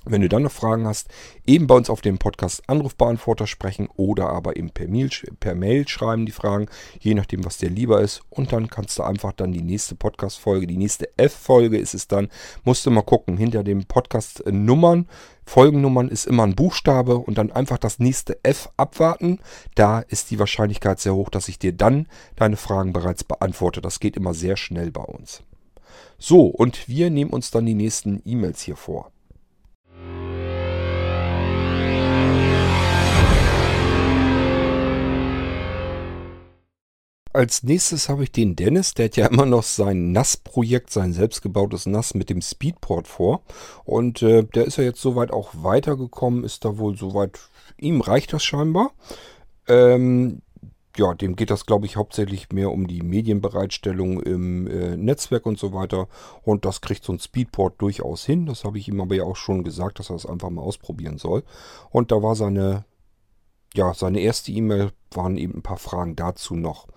Wenn 0.05 0.21
du 0.21 0.29
dann 0.29 0.43
noch 0.43 0.51
Fragen 0.51 0.87
hast, 0.87 1.09
eben 1.45 1.67
bei 1.67 1.75
uns 1.75 1.89
auf 1.89 1.99
dem 1.99 2.17
Podcast 2.17 2.63
Anrufbeantworter 2.67 3.45
sprechen 3.47 3.89
oder 3.95 4.29
aber 4.29 4.55
eben 4.55 4.69
per 4.69 4.87
Mail, 4.87 5.09
per 5.41 5.55
Mail 5.55 5.87
schreiben 5.87 6.25
die 6.25 6.31
Fragen, 6.31 6.67
je 6.99 7.13
nachdem, 7.13 7.43
was 7.43 7.57
dir 7.57 7.69
lieber 7.69 7.99
ist. 7.99 8.21
Und 8.29 8.53
dann 8.53 8.69
kannst 8.69 8.97
du 8.97 9.03
einfach 9.03 9.33
dann 9.33 9.51
die 9.51 9.61
nächste 9.61 9.95
Podcast-Folge, 9.95 10.67
die 10.67 10.77
nächste 10.77 11.09
F-Folge 11.17 11.77
ist 11.77 11.93
es 11.93 12.07
dann, 12.07 12.29
musst 12.63 12.85
du 12.85 12.91
mal 12.91 13.01
gucken, 13.01 13.35
hinter 13.35 13.63
den 13.63 13.85
Podcast-Nummern, 13.85 15.05
Folgennummern 15.45 16.09
ist 16.09 16.27
immer 16.27 16.43
ein 16.43 16.55
Buchstabe 16.55 17.17
und 17.17 17.37
dann 17.37 17.51
einfach 17.51 17.77
das 17.77 17.99
nächste 17.99 18.39
F 18.43 18.69
abwarten. 18.77 19.39
Da 19.75 19.99
ist 19.99 20.31
die 20.31 20.39
Wahrscheinlichkeit 20.39 20.99
sehr 20.99 21.15
hoch, 21.15 21.29
dass 21.29 21.49
ich 21.49 21.59
dir 21.59 21.73
dann 21.73 22.07
deine 22.35 22.55
Fragen 22.55 22.93
bereits 22.93 23.23
beantworte. 23.23 23.81
Das 23.81 23.99
geht 23.99 24.15
immer 24.15 24.33
sehr 24.33 24.57
schnell 24.57 24.91
bei 24.91 25.03
uns. 25.03 25.43
So, 26.17 26.45
und 26.45 26.87
wir 26.87 27.09
nehmen 27.09 27.31
uns 27.31 27.51
dann 27.51 27.65
die 27.65 27.73
nächsten 27.73 28.21
E-Mails 28.25 28.61
hier 28.61 28.75
vor. 28.75 29.11
Als 37.31 37.61
nächstes 37.61 38.09
habe 38.09 38.23
ich 38.23 38.31
den 38.31 38.55
Dennis, 38.55 38.95
der 38.95 39.05
hat 39.05 39.15
ja 39.15 39.27
immer 39.27 39.45
noch 39.45 39.61
sein 39.61 40.11
NAS-Projekt, 40.11 40.89
sein 40.89 41.13
selbstgebautes 41.13 41.85
NAS 41.85 42.15
mit 42.15 42.29
dem 42.29 42.41
Speedport 42.41 43.07
vor. 43.07 43.41
Und 43.85 44.23
äh, 44.23 44.43
der 44.43 44.65
ist 44.65 44.77
ja 44.77 44.83
jetzt 44.83 45.01
soweit 45.01 45.31
auch 45.31 45.51
weitergekommen, 45.53 46.43
ist 46.43 46.65
da 46.65 46.79
wohl 46.79 46.97
soweit, 46.97 47.39
ihm 47.77 48.01
reicht 48.01 48.33
das 48.33 48.43
scheinbar. 48.43 48.91
Ähm, 49.67 50.41
ja, 50.97 51.13
dem 51.13 51.35
geht 51.35 51.51
das, 51.51 51.67
glaube 51.67 51.85
ich, 51.85 51.97
hauptsächlich 51.97 52.51
mehr 52.51 52.71
um 52.71 52.87
die 52.87 53.03
Medienbereitstellung 53.03 54.21
im 54.21 54.65
äh, 54.67 54.97
Netzwerk 54.97 55.45
und 55.45 55.59
so 55.59 55.71
weiter. 55.71 56.07
Und 56.43 56.65
das 56.65 56.81
kriegt 56.81 57.03
so 57.03 57.13
ein 57.13 57.19
Speedport 57.19 57.79
durchaus 57.79 58.25
hin. 58.25 58.47
Das 58.47 58.63
habe 58.63 58.79
ich 58.79 58.87
ihm 58.87 58.99
aber 58.99 59.13
ja 59.15 59.23
auch 59.23 59.35
schon 59.35 59.63
gesagt, 59.63 59.99
dass 59.99 60.09
er 60.09 60.15
es 60.15 60.23
das 60.23 60.31
einfach 60.31 60.49
mal 60.49 60.63
ausprobieren 60.63 61.19
soll. 61.19 61.43
Und 61.91 62.11
da 62.11 62.23
war 62.23 62.35
seine 62.35 62.85
ja, 63.75 63.93
seine 63.93 64.19
erste 64.19 64.51
E-Mail 64.51 64.91
waren 65.11 65.37
eben 65.37 65.55
ein 65.55 65.61
paar 65.61 65.77
Fragen 65.77 66.15
dazu 66.15 66.55
noch, 66.55 66.87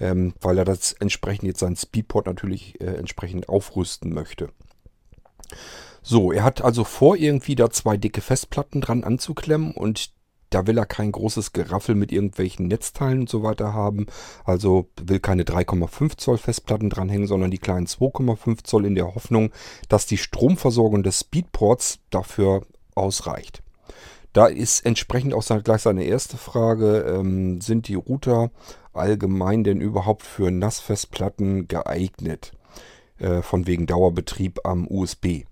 ähm, 0.00 0.34
weil 0.40 0.58
er 0.58 0.64
das 0.64 0.92
entsprechend 0.92 1.44
jetzt 1.44 1.60
seinen 1.60 1.76
Speedport 1.76 2.26
natürlich 2.26 2.80
äh, 2.80 2.94
entsprechend 2.94 3.48
aufrüsten 3.48 4.12
möchte. 4.12 4.50
So, 6.02 6.32
er 6.32 6.42
hat 6.42 6.62
also 6.62 6.84
vor, 6.84 7.16
irgendwie 7.16 7.54
da 7.54 7.70
zwei 7.70 7.96
dicke 7.96 8.20
Festplatten 8.20 8.80
dran 8.80 9.04
anzuklemmen 9.04 9.72
und 9.72 10.12
da 10.52 10.66
will 10.66 10.76
er 10.76 10.86
kein 10.86 11.12
großes 11.12 11.52
Geraffel 11.52 11.94
mit 11.94 12.12
irgendwelchen 12.12 12.68
Netzteilen 12.68 13.20
und 13.20 13.28
so 13.28 13.42
weiter 13.42 13.72
haben. 13.72 14.06
Also 14.44 14.90
will 15.00 15.18
keine 15.18 15.44
3,5 15.44 16.18
Zoll 16.18 16.38
Festplatten 16.38 16.90
dranhängen, 16.90 17.26
sondern 17.26 17.50
die 17.50 17.58
kleinen 17.58 17.86
2,5 17.86 18.64
Zoll 18.64 18.84
in 18.84 18.94
der 18.94 19.14
Hoffnung, 19.14 19.50
dass 19.88 20.06
die 20.06 20.18
Stromversorgung 20.18 21.02
des 21.02 21.20
Speedports 21.20 22.00
dafür 22.10 22.66
ausreicht. 22.94 23.62
Da 24.32 24.46
ist 24.46 24.84
entsprechend 24.86 25.34
auch 25.34 25.42
gleich 25.64 25.82
seine 25.82 26.04
erste 26.04 26.36
Frage, 26.36 27.00
ähm, 27.00 27.60
sind 27.60 27.88
die 27.88 27.94
Router 27.94 28.50
allgemein 28.92 29.64
denn 29.64 29.80
überhaupt 29.80 30.22
für 30.22 30.50
Nassfestplatten 30.50 31.68
geeignet? 31.68 32.52
Äh, 33.22 33.42
von 33.42 33.68
wegen 33.68 33.86
Dauerbetrieb 33.86 34.66
am 34.66 34.88
USB. 34.88 35.44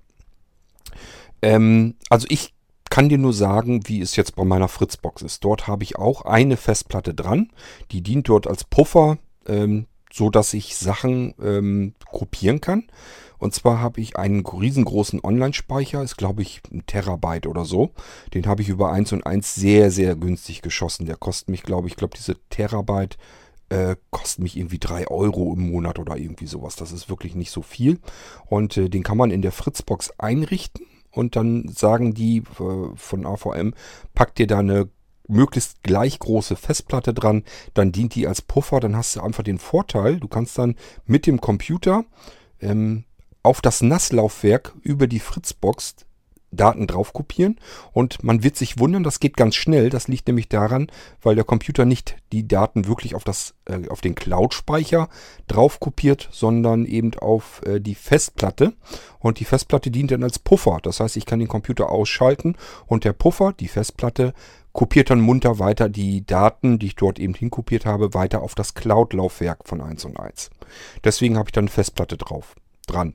Ähm, 1.40 1.94
also 2.08 2.26
ich 2.28 2.52
kann 2.90 3.08
dir 3.08 3.18
nur 3.18 3.32
sagen, 3.32 3.82
wie 3.86 4.00
es 4.00 4.16
jetzt 4.16 4.34
bei 4.34 4.42
meiner 4.42 4.66
Fritzbox 4.66 5.22
ist. 5.22 5.44
Dort 5.44 5.68
habe 5.68 5.84
ich 5.84 5.96
auch 5.96 6.22
eine 6.22 6.56
Festplatte 6.56 7.14
dran. 7.14 7.52
Die 7.92 8.02
dient 8.02 8.28
dort 8.28 8.48
als 8.48 8.64
Puffer, 8.64 9.18
ähm, 9.46 9.86
so 10.12 10.30
ich 10.52 10.76
Sachen 10.76 11.34
ähm, 11.40 11.94
kopieren 12.10 12.60
kann. 12.60 12.88
Und 13.40 13.54
zwar 13.54 13.80
habe 13.80 14.00
ich 14.00 14.16
einen 14.16 14.46
riesengroßen 14.46 15.20
Online-Speicher, 15.24 16.02
ist 16.02 16.16
glaube 16.16 16.42
ich 16.42 16.60
ein 16.70 16.84
Terabyte 16.86 17.46
oder 17.46 17.64
so. 17.64 17.90
Den 18.34 18.46
habe 18.46 18.62
ich 18.62 18.68
über 18.68 18.92
1 18.92 19.12
und 19.14 19.26
1 19.26 19.54
sehr, 19.54 19.90
sehr 19.90 20.14
günstig 20.14 20.62
geschossen. 20.62 21.06
Der 21.06 21.16
kostet 21.16 21.48
mich, 21.48 21.62
glaube 21.62 21.88
ich, 21.88 21.96
glaube 21.96 22.16
diese 22.16 22.36
Terabyte 22.50 23.16
äh, 23.70 23.96
kostet 24.10 24.42
mich 24.42 24.56
irgendwie 24.56 24.78
3 24.78 25.08
Euro 25.08 25.54
im 25.54 25.70
Monat 25.70 25.98
oder 25.98 26.16
irgendwie 26.16 26.46
sowas. 26.46 26.76
Das 26.76 26.92
ist 26.92 27.08
wirklich 27.08 27.34
nicht 27.34 27.50
so 27.50 27.62
viel. 27.62 27.98
Und 28.46 28.76
äh, 28.76 28.88
den 28.88 29.02
kann 29.02 29.16
man 29.16 29.30
in 29.30 29.42
der 29.42 29.52
Fritzbox 29.52 30.12
einrichten. 30.18 30.86
Und 31.10 31.34
dann 31.34 31.68
sagen 31.68 32.12
die 32.12 32.38
äh, 32.38 32.94
von 32.94 33.26
AVM, 33.26 33.72
packt 34.14 34.38
dir 34.38 34.46
da 34.46 34.58
eine 34.58 34.88
möglichst 35.28 35.82
gleich 35.82 36.18
große 36.18 36.56
Festplatte 36.56 37.14
dran, 37.14 37.44
dann 37.72 37.92
dient 37.92 38.16
die 38.16 38.26
als 38.26 38.42
Puffer, 38.42 38.80
dann 38.80 38.96
hast 38.96 39.14
du 39.14 39.20
einfach 39.20 39.44
den 39.44 39.58
Vorteil, 39.58 40.18
du 40.18 40.26
kannst 40.26 40.58
dann 40.58 40.74
mit 41.06 41.26
dem 41.26 41.40
Computer 41.40 42.04
ähm, 42.60 43.04
auf 43.42 43.60
das 43.60 43.80
NAS-Laufwerk 43.80 44.74
über 44.82 45.06
die 45.06 45.20
Fritzbox 45.20 45.96
Daten 46.52 46.86
drauf 46.86 47.12
kopieren 47.12 47.58
und 47.92 48.22
man 48.24 48.42
wird 48.42 48.56
sich 48.56 48.78
wundern, 48.78 49.02
das 49.04 49.20
geht 49.20 49.36
ganz 49.36 49.54
schnell. 49.54 49.88
Das 49.88 50.08
liegt 50.08 50.26
nämlich 50.26 50.48
daran, 50.48 50.90
weil 51.22 51.34
der 51.36 51.44
Computer 51.44 51.84
nicht 51.84 52.16
die 52.32 52.46
Daten 52.46 52.86
wirklich 52.86 53.14
auf, 53.14 53.24
das, 53.24 53.54
äh, 53.66 53.88
auf 53.88 54.00
den 54.00 54.14
Cloud-Speicher 54.14 55.08
drauf 55.46 55.80
kopiert, 55.80 56.28
sondern 56.32 56.86
eben 56.86 57.14
auf 57.18 57.62
äh, 57.64 57.80
die 57.80 57.94
Festplatte. 57.94 58.74
Und 59.20 59.38
die 59.38 59.44
Festplatte 59.44 59.90
dient 59.90 60.10
dann 60.10 60.24
als 60.24 60.38
Puffer. 60.38 60.78
Das 60.82 61.00
heißt, 61.00 61.16
ich 61.16 61.26
kann 61.26 61.38
den 61.38 61.48
Computer 61.48 61.90
ausschalten 61.90 62.56
und 62.86 63.04
der 63.04 63.12
Puffer, 63.12 63.52
die 63.52 63.68
Festplatte, 63.68 64.34
kopiert 64.72 65.10
dann 65.10 65.20
munter 65.20 65.58
weiter 65.58 65.88
die 65.88 66.24
Daten, 66.24 66.78
die 66.78 66.86
ich 66.86 66.96
dort 66.96 67.18
eben 67.18 67.34
hinkopiert 67.34 67.86
habe, 67.86 68.14
weiter 68.14 68.40
auf 68.42 68.54
das 68.54 68.74
Cloud-Laufwerk 68.74 69.66
von 69.66 69.80
1 69.80 70.04
und 70.04 70.18
1. 70.18 70.50
Deswegen 71.02 71.36
habe 71.36 71.48
ich 71.48 71.52
dann 71.52 71.64
eine 71.64 71.70
Festplatte 71.70 72.16
drauf, 72.16 72.54
dran. 72.86 73.14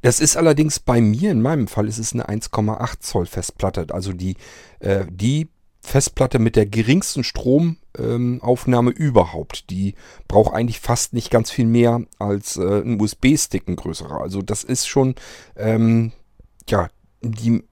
Das 0.00 0.20
ist 0.20 0.36
allerdings 0.36 0.80
bei 0.80 1.00
mir, 1.00 1.30
in 1.30 1.42
meinem 1.42 1.68
Fall, 1.68 1.88
ist 1.88 1.98
es 1.98 2.12
eine 2.12 2.28
1,8 2.28 3.00
Zoll 3.00 3.26
Festplatte. 3.26 3.86
Also 3.90 4.12
die, 4.12 4.36
äh, 4.80 5.04
die 5.10 5.48
Festplatte 5.80 6.38
mit 6.38 6.56
der 6.56 6.66
geringsten 6.66 7.24
Stromaufnahme 7.24 8.90
ähm, 8.90 8.96
überhaupt. 8.96 9.68
Die 9.70 9.94
braucht 10.28 10.54
eigentlich 10.54 10.80
fast 10.80 11.12
nicht 11.12 11.30
ganz 11.30 11.50
viel 11.50 11.66
mehr 11.66 12.02
als 12.18 12.56
äh, 12.56 12.82
ein 12.82 13.00
USB-Stick, 13.00 13.68
ein 13.68 13.76
größerer. 13.76 14.20
Also 14.20 14.42
das 14.42 14.62
ist 14.64 14.86
schon, 14.86 15.16
ähm, 15.56 16.12
ja, 16.68 16.88
die 17.20 17.62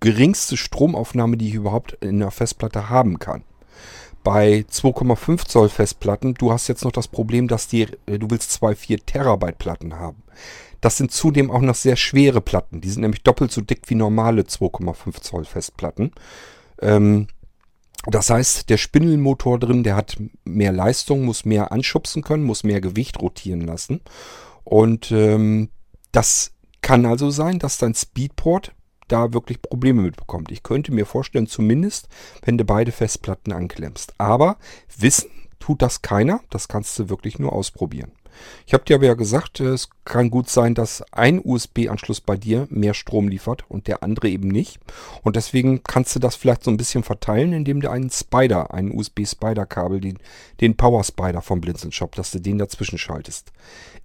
geringste 0.00 0.56
Stromaufnahme, 0.56 1.36
die 1.36 1.48
ich 1.48 1.54
überhaupt 1.54 1.92
in 2.00 2.22
einer 2.22 2.30
Festplatte 2.30 2.88
haben 2.88 3.18
kann. 3.18 3.44
Bei 4.24 4.64
2,5 4.70 5.46
Zoll 5.46 5.68
Festplatten, 5.68 6.34
du 6.34 6.52
hast 6.52 6.68
jetzt 6.68 6.84
noch 6.84 6.92
das 6.92 7.08
Problem, 7.08 7.48
dass 7.48 7.68
die, 7.68 7.88
äh, 8.06 8.18
du 8.18 8.30
willst 8.30 8.52
zwei 8.52 8.74
4 8.74 9.04
Terabyte 9.04 9.58
Platten 9.58 9.94
haben. 9.98 10.22
Das 10.82 10.96
sind 10.98 11.12
zudem 11.12 11.50
auch 11.50 11.60
noch 11.60 11.76
sehr 11.76 11.96
schwere 11.96 12.42
Platten. 12.42 12.80
Die 12.80 12.90
sind 12.90 13.00
nämlich 13.02 13.22
doppelt 13.22 13.52
so 13.52 13.62
dick 13.62 13.88
wie 13.88 13.94
normale 13.94 14.42
2,5 14.42 15.22
Zoll 15.22 15.44
Festplatten. 15.44 16.10
Ähm, 16.80 17.28
das 18.06 18.30
heißt, 18.30 18.68
der 18.68 18.78
Spindelmotor 18.78 19.60
drin, 19.60 19.84
der 19.84 19.94
hat 19.94 20.20
mehr 20.44 20.72
Leistung, 20.72 21.24
muss 21.24 21.44
mehr 21.44 21.70
anschubsen 21.70 22.22
können, 22.22 22.42
muss 22.42 22.64
mehr 22.64 22.80
Gewicht 22.80 23.22
rotieren 23.22 23.60
lassen. 23.60 24.00
Und 24.64 25.12
ähm, 25.12 25.68
das 26.10 26.52
kann 26.80 27.06
also 27.06 27.30
sein, 27.30 27.60
dass 27.60 27.78
dein 27.78 27.94
Speedport 27.94 28.72
da 29.06 29.32
wirklich 29.32 29.62
Probleme 29.62 30.02
mitbekommt. 30.02 30.50
Ich 30.50 30.64
könnte 30.64 30.92
mir 30.92 31.06
vorstellen, 31.06 31.46
zumindest, 31.46 32.08
wenn 32.44 32.58
du 32.58 32.64
beide 32.64 32.90
Festplatten 32.90 33.52
anklemmst. 33.52 34.14
Aber 34.18 34.56
wissen 34.98 35.30
tut 35.62 35.80
das 35.80 36.02
keiner. 36.02 36.40
Das 36.50 36.68
kannst 36.68 36.98
du 36.98 37.08
wirklich 37.08 37.38
nur 37.38 37.52
ausprobieren. 37.52 38.12
Ich 38.66 38.74
habe 38.74 38.84
dir 38.84 38.96
aber 38.96 39.06
ja 39.06 39.14
gesagt, 39.14 39.60
es 39.60 39.90
kann 40.04 40.30
gut 40.30 40.48
sein, 40.48 40.74
dass 40.74 41.04
ein 41.12 41.40
USB-Anschluss 41.42 42.20
bei 42.20 42.36
dir 42.36 42.66
mehr 42.70 42.94
Strom 42.94 43.28
liefert 43.28 43.64
und 43.68 43.86
der 43.86 44.02
andere 44.02 44.28
eben 44.28 44.48
nicht. 44.48 44.80
Und 45.22 45.36
deswegen 45.36 45.82
kannst 45.84 46.16
du 46.16 46.18
das 46.18 46.34
vielleicht 46.34 46.64
so 46.64 46.70
ein 46.70 46.78
bisschen 46.78 47.04
verteilen, 47.04 47.52
indem 47.52 47.80
du 47.80 47.90
einen 47.90 48.10
Spider, 48.10 48.72
einen 48.72 48.90
USB-Spider-Kabel, 48.90 50.00
den, 50.00 50.18
den 50.60 50.76
Power 50.76 51.04
Spider 51.04 51.42
vom 51.42 51.60
Blinzeln-Shop, 51.60 52.14
dass 52.14 52.30
du 52.30 52.40
den 52.40 52.58
dazwischen 52.58 52.98
schaltest. 52.98 53.52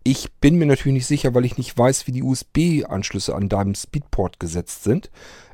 Ich 0.03 0.31
bin 0.33 0.57
mir 0.57 0.65
natürlich 0.65 0.93
nicht 0.93 1.07
sicher, 1.07 1.33
weil 1.33 1.45
ich 1.45 1.57
nicht 1.57 1.77
weiß, 1.77 2.05
wie 2.05 2.11
die 2.11 2.23
USB-Anschlüsse 2.23 3.33
an 3.33 3.49
deinem 3.49 3.75
Speedport 3.75 4.39
gesetzt 4.39 4.83
sind, 4.83 5.09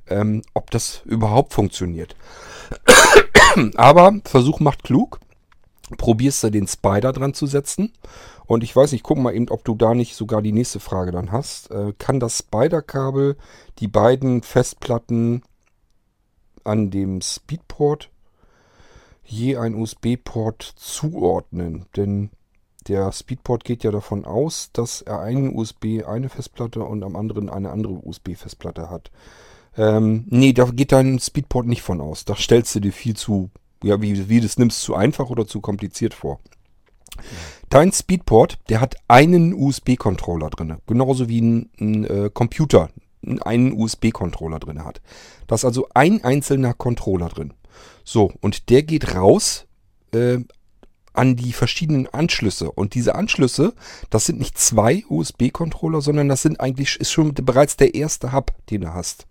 ähm, 0.07 0.41
ob 0.53 0.71
das 0.71 1.01
überhaupt 1.05 1.53
funktioniert. 1.53 2.15
aber 3.75 4.13
Versuch 4.25 4.59
macht 4.59 4.83
klug. 4.83 5.19
Probierst 5.97 6.43
du 6.43 6.49
den 6.49 6.67
Spider 6.67 7.13
dran 7.13 7.33
zu 7.33 7.47
setzen 7.47 7.91
und 8.45 8.63
ich 8.63 8.75
weiß 8.75 8.91
nicht, 8.91 9.03
guck 9.03 9.17
mal 9.17 9.33
eben, 9.33 9.49
ob 9.49 9.63
du 9.63 9.75
da 9.75 9.93
nicht 9.93 10.15
sogar 10.15 10.41
die 10.41 10.51
nächste 10.51 10.79
Frage 10.79 11.11
dann 11.11 11.31
hast. 11.31 11.71
Äh, 11.71 11.93
kann 11.97 12.19
das 12.19 12.39
Spider-Kabel 12.39 13.37
die 13.79 13.87
beiden 13.87 14.41
Festplatten 14.43 15.43
an 16.63 16.91
dem 16.91 17.21
Speedport 17.21 18.09
je 19.23 19.57
ein 19.57 19.75
USB-Port 19.75 20.61
zuordnen? 20.75 21.85
Denn 21.95 22.29
der 22.87 23.11
Speedport 23.11 23.63
geht 23.63 23.83
ja 23.83 23.91
davon 23.91 24.25
aus, 24.25 24.71
dass 24.73 25.01
er 25.01 25.21
einen 25.21 25.55
USB 25.55 26.03
eine 26.05 26.29
Festplatte 26.29 26.83
und 26.83 27.03
am 27.03 27.15
anderen 27.15 27.49
eine 27.49 27.71
andere 27.71 27.93
USB-Festplatte 27.93 28.89
hat. 28.89 29.09
Ähm, 29.77 30.25
nee, 30.27 30.53
da 30.53 30.65
geht 30.65 30.91
dein 30.91 31.17
Speedport 31.19 31.65
nicht 31.65 31.81
von 31.81 32.01
aus. 32.01 32.25
Da 32.25 32.35
stellst 32.35 32.75
du 32.75 32.79
dir 32.79 32.91
viel 32.91 33.15
zu, 33.15 33.49
ja, 33.83 34.01
wie, 34.01 34.29
wie 34.29 34.39
du 34.39 34.45
es 34.45 34.57
nimmst, 34.57 34.81
zu 34.81 34.95
einfach 34.95 35.29
oder 35.29 35.45
zu 35.45 35.61
kompliziert 35.61 36.13
vor. 36.13 36.39
Dein 37.69 37.91
Speedport, 37.91 38.59
der 38.69 38.81
hat 38.81 38.95
einen 39.07 39.53
USB-Controller 39.53 40.49
drin. 40.49 40.77
Genauso 40.87 41.29
wie 41.29 41.41
ein, 41.41 41.69
ein 41.79 42.05
äh, 42.05 42.29
Computer 42.33 42.89
einen 43.43 43.73
USB-Controller 43.73 44.59
drin 44.59 44.83
hat. 44.83 45.01
Da 45.47 45.55
ist 45.55 45.65
also 45.65 45.87
ein 45.93 46.23
einzelner 46.23 46.73
Controller 46.73 47.29
drin. 47.29 47.53
So, 48.03 48.33
und 48.41 48.69
der 48.69 48.83
geht 48.83 49.15
raus 49.15 49.65
äh, 50.13 50.39
an 51.13 51.35
die 51.35 51.53
verschiedenen 51.53 52.07
Anschlüsse. 52.07 52.71
Und 52.71 52.95
diese 52.95 53.15
Anschlüsse, 53.15 53.73
das 54.09 54.25
sind 54.25 54.39
nicht 54.39 54.57
zwei 54.57 55.03
USB-Controller, 55.07 56.01
sondern 56.01 56.27
das 56.27 56.41
sind 56.41 56.59
eigentlich, 56.59 56.99
ist 56.99 57.11
schon 57.11 57.33
bereits 57.33 57.77
der 57.77 57.95
erste 57.95 58.33
Hub, 58.33 58.51
den 58.69 58.81
du 58.81 58.93
hast. 58.93 59.27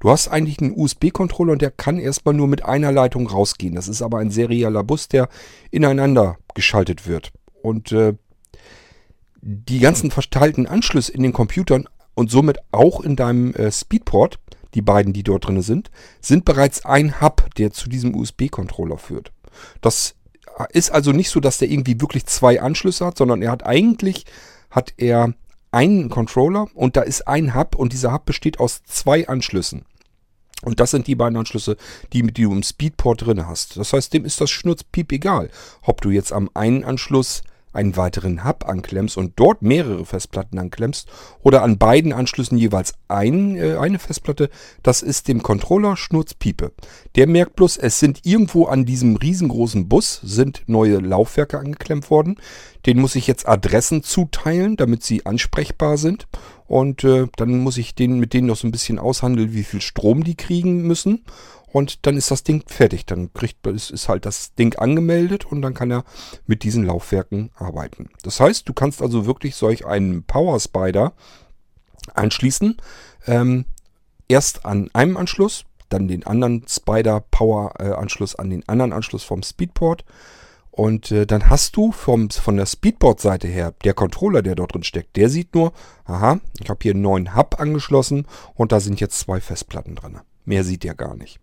Du 0.00 0.10
hast 0.10 0.28
eigentlich 0.28 0.60
einen 0.60 0.78
USB-Controller 0.78 1.52
und 1.52 1.62
der 1.62 1.70
kann 1.70 1.98
erstmal 1.98 2.34
nur 2.34 2.48
mit 2.48 2.64
einer 2.64 2.92
Leitung 2.92 3.26
rausgehen. 3.26 3.74
Das 3.74 3.88
ist 3.88 4.02
aber 4.02 4.18
ein 4.18 4.30
serieller 4.30 4.84
Bus, 4.84 5.08
der 5.08 5.28
ineinander 5.70 6.38
geschaltet 6.54 7.06
wird. 7.06 7.32
Und 7.62 7.92
äh, 7.92 8.14
die 9.40 9.78
ganzen 9.78 10.10
verteilten 10.10 10.66
Anschlüsse 10.66 11.12
in 11.12 11.22
den 11.22 11.32
Computern 11.32 11.88
und 12.14 12.30
somit 12.30 12.58
auch 12.72 13.00
in 13.00 13.16
deinem 13.16 13.54
äh, 13.54 13.70
Speedport, 13.70 14.38
die 14.74 14.82
beiden, 14.82 15.12
die 15.12 15.22
dort 15.22 15.46
drin 15.46 15.62
sind, 15.62 15.90
sind 16.20 16.44
bereits 16.44 16.84
ein 16.84 17.20
Hub, 17.20 17.48
der 17.56 17.70
zu 17.72 17.88
diesem 17.88 18.14
USB-Controller 18.14 18.98
führt. 18.98 19.32
Das 19.80 20.16
ist 20.70 20.90
also 20.90 21.12
nicht 21.12 21.30
so, 21.30 21.40
dass 21.40 21.58
der 21.58 21.70
irgendwie 21.70 22.00
wirklich 22.00 22.26
zwei 22.26 22.60
Anschlüsse 22.60 23.06
hat, 23.06 23.18
sondern 23.18 23.42
er 23.42 23.50
hat 23.50 23.64
eigentlich 23.64 24.24
hat 24.70 24.94
er 24.96 25.32
einen 25.76 26.08
Controller 26.08 26.68
und 26.74 26.96
da 26.96 27.02
ist 27.02 27.28
ein 27.28 27.54
Hub 27.54 27.76
und 27.76 27.92
dieser 27.92 28.10
Hub 28.10 28.24
besteht 28.24 28.58
aus 28.58 28.82
zwei 28.84 29.28
Anschlüssen. 29.28 29.84
Und 30.62 30.80
das 30.80 30.90
sind 30.90 31.06
die 31.06 31.14
beiden 31.14 31.36
Anschlüsse, 31.36 31.76
die, 32.14 32.22
die 32.22 32.44
du 32.44 32.52
im 32.52 32.62
Speedport 32.62 33.26
drin 33.26 33.46
hast. 33.46 33.76
Das 33.76 33.92
heißt, 33.92 34.14
dem 34.14 34.24
ist 34.24 34.40
das 34.40 34.50
Schnurzpiep 34.50 35.12
egal, 35.12 35.50
ob 35.82 36.00
du 36.00 36.08
jetzt 36.08 36.32
am 36.32 36.48
einen 36.54 36.82
Anschluss 36.82 37.42
einen 37.76 37.96
weiteren 37.96 38.44
Hub 38.44 38.68
anklemmst 38.68 39.16
und 39.16 39.34
dort 39.36 39.62
mehrere 39.62 40.04
Festplatten 40.04 40.58
anklemmst 40.58 41.08
oder 41.42 41.62
an 41.62 41.78
beiden 41.78 42.12
Anschlüssen 42.12 42.58
jeweils 42.58 42.94
ein, 43.08 43.56
äh, 43.56 43.76
eine 43.76 43.98
Festplatte, 43.98 44.50
das 44.82 45.02
ist 45.02 45.28
dem 45.28 45.42
Controller 45.42 45.96
Schnurzpiepe. 45.96 46.72
Der 47.14 47.26
merkt 47.26 47.56
bloß, 47.56 47.76
es 47.76 48.00
sind 48.00 48.20
irgendwo 48.24 48.64
an 48.64 48.84
diesem 48.84 49.16
riesengroßen 49.16 49.88
Bus 49.88 50.20
sind 50.22 50.62
neue 50.66 50.98
Laufwerke 50.98 51.58
angeklemmt 51.58 52.10
worden. 52.10 52.36
Den 52.86 53.00
muss 53.00 53.16
ich 53.16 53.26
jetzt 53.26 53.48
Adressen 53.48 54.02
zuteilen, 54.02 54.76
damit 54.76 55.02
sie 55.02 55.26
ansprechbar 55.26 55.98
sind. 55.98 56.26
Und 56.66 57.04
äh, 57.04 57.26
dann 57.36 57.58
muss 57.58 57.78
ich 57.78 57.94
den, 57.94 58.18
mit 58.18 58.32
denen 58.32 58.48
noch 58.48 58.56
so 58.56 58.66
ein 58.66 58.72
bisschen 58.72 58.98
aushandeln, 58.98 59.52
wie 59.52 59.64
viel 59.64 59.80
Strom 59.80 60.24
die 60.24 60.36
kriegen 60.36 60.82
müssen. 60.82 61.24
Und 61.76 62.06
dann 62.06 62.16
ist 62.16 62.30
das 62.30 62.42
Ding 62.42 62.64
fertig. 62.66 63.04
Dann 63.04 63.34
kriegt 63.34 63.66
ist, 63.66 63.90
ist 63.90 64.08
halt 64.08 64.24
das 64.24 64.54
Ding 64.54 64.78
angemeldet 64.78 65.44
und 65.44 65.60
dann 65.60 65.74
kann 65.74 65.90
er 65.90 66.04
mit 66.46 66.62
diesen 66.62 66.86
Laufwerken 66.86 67.50
arbeiten. 67.54 68.08
Das 68.22 68.40
heißt, 68.40 68.66
du 68.66 68.72
kannst 68.72 69.02
also 69.02 69.26
wirklich 69.26 69.56
solch 69.56 69.84
einen 69.84 70.22
Power 70.22 70.58
Spider 70.58 71.12
anschließen. 72.14 72.78
Ähm, 73.26 73.66
erst 74.26 74.64
an 74.64 74.88
einem 74.94 75.18
Anschluss, 75.18 75.66
dann 75.90 76.08
den 76.08 76.26
anderen 76.26 76.64
Spider 76.66 77.20
Power 77.30 77.74
äh, 77.78 77.90
Anschluss 77.90 78.36
an 78.36 78.48
den 78.48 78.66
anderen 78.66 78.94
Anschluss 78.94 79.24
vom 79.24 79.42
Speedport. 79.42 80.06
Und 80.70 81.10
äh, 81.10 81.26
dann 81.26 81.50
hast 81.50 81.76
du 81.76 81.92
vom, 81.92 82.30
von 82.30 82.56
der 82.56 82.64
Speedboard-Seite 82.64 83.48
her, 83.48 83.74
der 83.84 83.92
Controller, 83.92 84.40
der 84.40 84.54
dort 84.54 84.72
drin 84.72 84.82
steckt, 84.82 85.14
der 85.16 85.28
sieht 85.28 85.54
nur, 85.54 85.74
aha, 86.06 86.40
ich 86.58 86.70
habe 86.70 86.80
hier 86.80 86.92
einen 86.92 87.02
neuen 87.02 87.36
Hub 87.36 87.60
angeschlossen 87.60 88.26
und 88.54 88.72
da 88.72 88.80
sind 88.80 88.98
jetzt 88.98 89.18
zwei 89.18 89.42
Festplatten 89.42 89.94
drin. 89.94 90.20
Mehr 90.46 90.64
sieht 90.64 90.82
er 90.82 90.94
gar 90.94 91.14
nicht. 91.14 91.38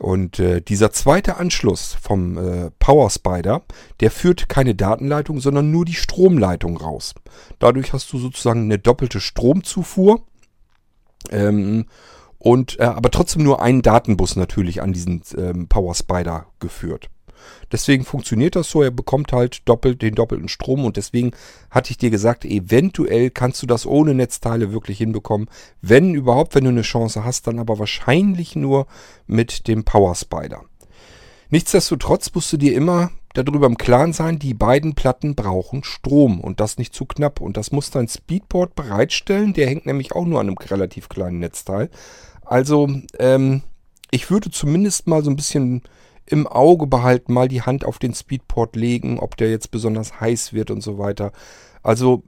Und 0.00 0.38
äh, 0.38 0.62
dieser 0.62 0.92
zweite 0.92 1.36
Anschluss 1.36 1.94
vom 2.00 2.38
äh, 2.38 2.70
Power 2.78 3.10
Spider, 3.10 3.62
der 4.00 4.10
führt 4.10 4.48
keine 4.48 4.74
Datenleitung, 4.74 5.40
sondern 5.40 5.70
nur 5.70 5.84
die 5.84 5.92
Stromleitung 5.92 6.78
raus. 6.78 7.14
Dadurch 7.58 7.92
hast 7.92 8.10
du 8.14 8.18
sozusagen 8.18 8.62
eine 8.62 8.78
doppelte 8.78 9.20
Stromzufuhr. 9.20 10.22
Ähm, 11.30 11.84
und 12.38 12.80
äh, 12.80 12.84
aber 12.84 13.10
trotzdem 13.10 13.42
nur 13.42 13.60
einen 13.60 13.82
Datenbus 13.82 14.36
natürlich 14.36 14.80
an 14.80 14.94
diesen 14.94 15.20
ähm, 15.36 15.68
Power 15.68 15.94
Spider 15.94 16.46
geführt. 16.60 17.10
Deswegen 17.72 18.04
funktioniert 18.04 18.56
das 18.56 18.70
so. 18.70 18.82
Er 18.82 18.90
bekommt 18.90 19.32
halt 19.32 19.68
doppelt 19.68 20.02
den 20.02 20.14
doppelten 20.14 20.48
Strom 20.48 20.84
und 20.84 20.96
deswegen 20.96 21.32
hatte 21.70 21.90
ich 21.90 21.98
dir 21.98 22.10
gesagt, 22.10 22.44
eventuell 22.44 23.30
kannst 23.30 23.62
du 23.62 23.66
das 23.66 23.86
ohne 23.86 24.14
Netzteile 24.14 24.72
wirklich 24.72 24.98
hinbekommen. 24.98 25.48
Wenn 25.80 26.14
überhaupt, 26.14 26.54
wenn 26.54 26.64
du 26.64 26.70
eine 26.70 26.82
Chance 26.82 27.24
hast, 27.24 27.46
dann 27.46 27.58
aber 27.58 27.78
wahrscheinlich 27.78 28.56
nur 28.56 28.86
mit 29.26 29.68
dem 29.68 29.84
Power 29.84 30.14
Spider. 30.14 30.62
Nichtsdestotrotz 31.50 32.32
musst 32.34 32.52
du 32.52 32.56
dir 32.56 32.74
immer 32.74 33.10
darüber 33.34 33.66
im 33.66 33.78
Klaren 33.78 34.12
sein, 34.12 34.38
die 34.38 34.54
beiden 34.54 34.94
Platten 34.94 35.34
brauchen 35.34 35.84
Strom 35.84 36.40
und 36.40 36.60
das 36.60 36.78
nicht 36.78 36.94
zu 36.94 37.04
knapp. 37.04 37.40
Und 37.40 37.56
das 37.56 37.72
muss 37.72 37.90
dein 37.90 38.08
Speedport 38.08 38.74
bereitstellen. 38.74 39.52
Der 39.52 39.68
hängt 39.68 39.86
nämlich 39.86 40.12
auch 40.12 40.24
nur 40.24 40.40
an 40.40 40.48
einem 40.48 40.58
relativ 40.58 41.08
kleinen 41.08 41.38
Netzteil. 41.38 41.90
Also, 42.44 42.88
ähm, 43.18 43.62
ich 44.10 44.30
würde 44.30 44.50
zumindest 44.50 45.06
mal 45.06 45.22
so 45.22 45.30
ein 45.30 45.36
bisschen 45.36 45.82
im 46.30 46.46
Auge 46.46 46.86
behalten, 46.86 47.32
mal 47.32 47.48
die 47.48 47.62
Hand 47.62 47.84
auf 47.84 47.98
den 47.98 48.14
Speedport 48.14 48.76
legen, 48.76 49.18
ob 49.18 49.36
der 49.36 49.50
jetzt 49.50 49.70
besonders 49.70 50.20
heiß 50.20 50.52
wird 50.52 50.70
und 50.70 50.82
so 50.82 50.98
weiter. 50.98 51.32
Also 51.82 52.22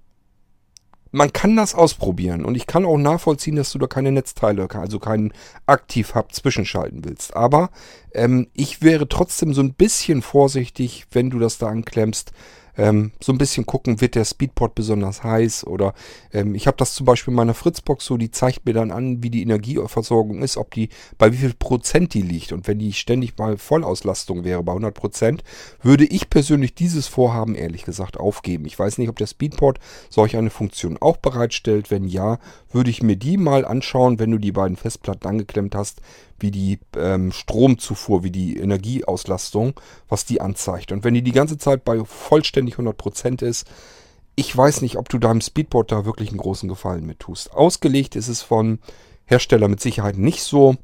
man 1.13 1.33
kann 1.33 1.57
das 1.57 1.75
ausprobieren 1.75 2.45
und 2.45 2.57
ich 2.57 2.67
kann 2.67 2.87
auch 2.87 2.97
nachvollziehen, 2.97 3.55
dass 3.55 3.71
du 3.71 3.79
da 3.79 3.87
keine 3.87 4.11
Netzteile, 4.11 4.67
also 4.71 4.99
keinen 4.99 5.33
Aktiv-Hub 5.67 6.33
zwischenschalten 6.33 7.05
willst. 7.05 7.37
Aber 7.37 7.71
ähm, 8.13 8.49
ich 8.55 8.83
wäre 8.83 9.07
trotzdem 9.07 9.53
so 9.53 9.63
ein 9.63 9.75
bisschen 9.75 10.23
vorsichtig, 10.23 11.07
wenn 11.13 11.29
du 11.29 11.39
das 11.39 11.59
da 11.59 11.69
anklemmst, 11.69 12.33
ähm, 12.77 13.13
so 13.21 13.33
ein 13.33 13.39
bisschen 13.39 13.67
gucken, 13.67 14.01
wird 14.01 14.15
der 14.15 14.25
Speedport 14.25 14.75
besonders 14.75 15.23
heiß 15.23 15.67
oder 15.67 15.95
ähm, 16.33 16.55
ich 16.55 16.67
habe 16.67 16.77
das 16.77 16.95
zum 16.95 17.07
Beispiel 17.07 17.33
in 17.33 17.37
meiner 17.37 17.55
Fritzbox 17.55 18.05
so, 18.05 18.17
die 18.17 18.31
zeigt 18.31 18.65
mir 18.67 18.73
dann 18.73 18.91
an, 18.91 19.23
wie 19.23 19.31
die 19.31 19.43
Energieversorgung 19.43 20.43
ist, 20.43 20.57
ob 20.57 20.73
die, 20.73 20.89
bei 21.19 21.33
wie 21.33 21.39
viel 21.39 21.55
Prozent 21.55 22.15
die 22.15 22.23
liegt 22.23 22.53
und 22.53 22.67
wenn 22.67 22.79
die 22.79 22.93
ständig 22.93 23.35
bei 23.35 23.57
Vollauslastung 23.57 24.45
wäre, 24.45 24.63
bei 24.63 24.73
100 24.73 24.95
Prozent, 24.95 25.45
würde 25.83 26.05
ich 26.05 26.31
persönlich 26.31 26.75
dieses 26.75 27.09
Vorhaben 27.09 27.55
ehrlich 27.55 27.85
gesagt 27.85 28.19
aufgeben. 28.19 28.65
Ich 28.67 28.79
weiß 28.79 28.99
nicht, 28.99 29.09
ob 29.09 29.17
der 29.17 29.27
Speedport 29.27 29.79
solch 30.09 30.37
eine 30.37 30.51
Funktion 30.51 30.99
auch 31.01 31.17
bereitstellt. 31.17 31.91
Wenn 31.91 32.05
ja, 32.05 32.39
würde 32.71 32.91
ich 32.91 33.03
mir 33.03 33.17
die 33.17 33.37
mal 33.37 33.65
anschauen, 33.65 34.19
wenn 34.19 34.31
du 34.31 34.39
die 34.39 34.53
beiden 34.53 34.77
Festplatten 34.77 35.29
angeklemmt 35.29 35.75
hast, 35.75 36.01
wie 36.43 36.51
die 36.51 36.79
ähm, 36.97 37.33
Stromzufuhr, 37.33 38.23
wie 38.25 38.31
die 38.31 38.57
Energieauslastung, 38.57 39.75
was 40.09 40.25
die 40.25 40.41
anzeigt. 40.41 40.93
Und 40.93 41.05
wenn 41.05 41.15
die 41.15 41.23
die 41.23 41.33
ganze 41.33 41.59
Zeit 41.59 41.85
bei 41.85 42.05
vollständig 42.05 42.77
100% 42.77 43.43
ist, 43.43 43.67
ich 44.35 44.57
weiß 44.57 44.81
nicht, 44.83 44.97
ob 44.97 45.09
du 45.09 45.19
deinem 45.19 45.41
Speedboard 45.41 45.93
da 45.93 46.05
wirklich 46.05 46.31
einen 46.31 46.39
großen 46.39 46.69
Gefallen 46.69 47.07
mit 47.07 47.21
tust. 47.21 47.53
Ausgelegt 47.53 48.17
ist 48.17 48.29
es 48.29 48.43
von 48.43 48.79
Hersteller 49.25 49.69
mit 49.69 49.81
Sicherheit 49.81 50.17
nicht 50.17 50.43
so. 50.43 50.77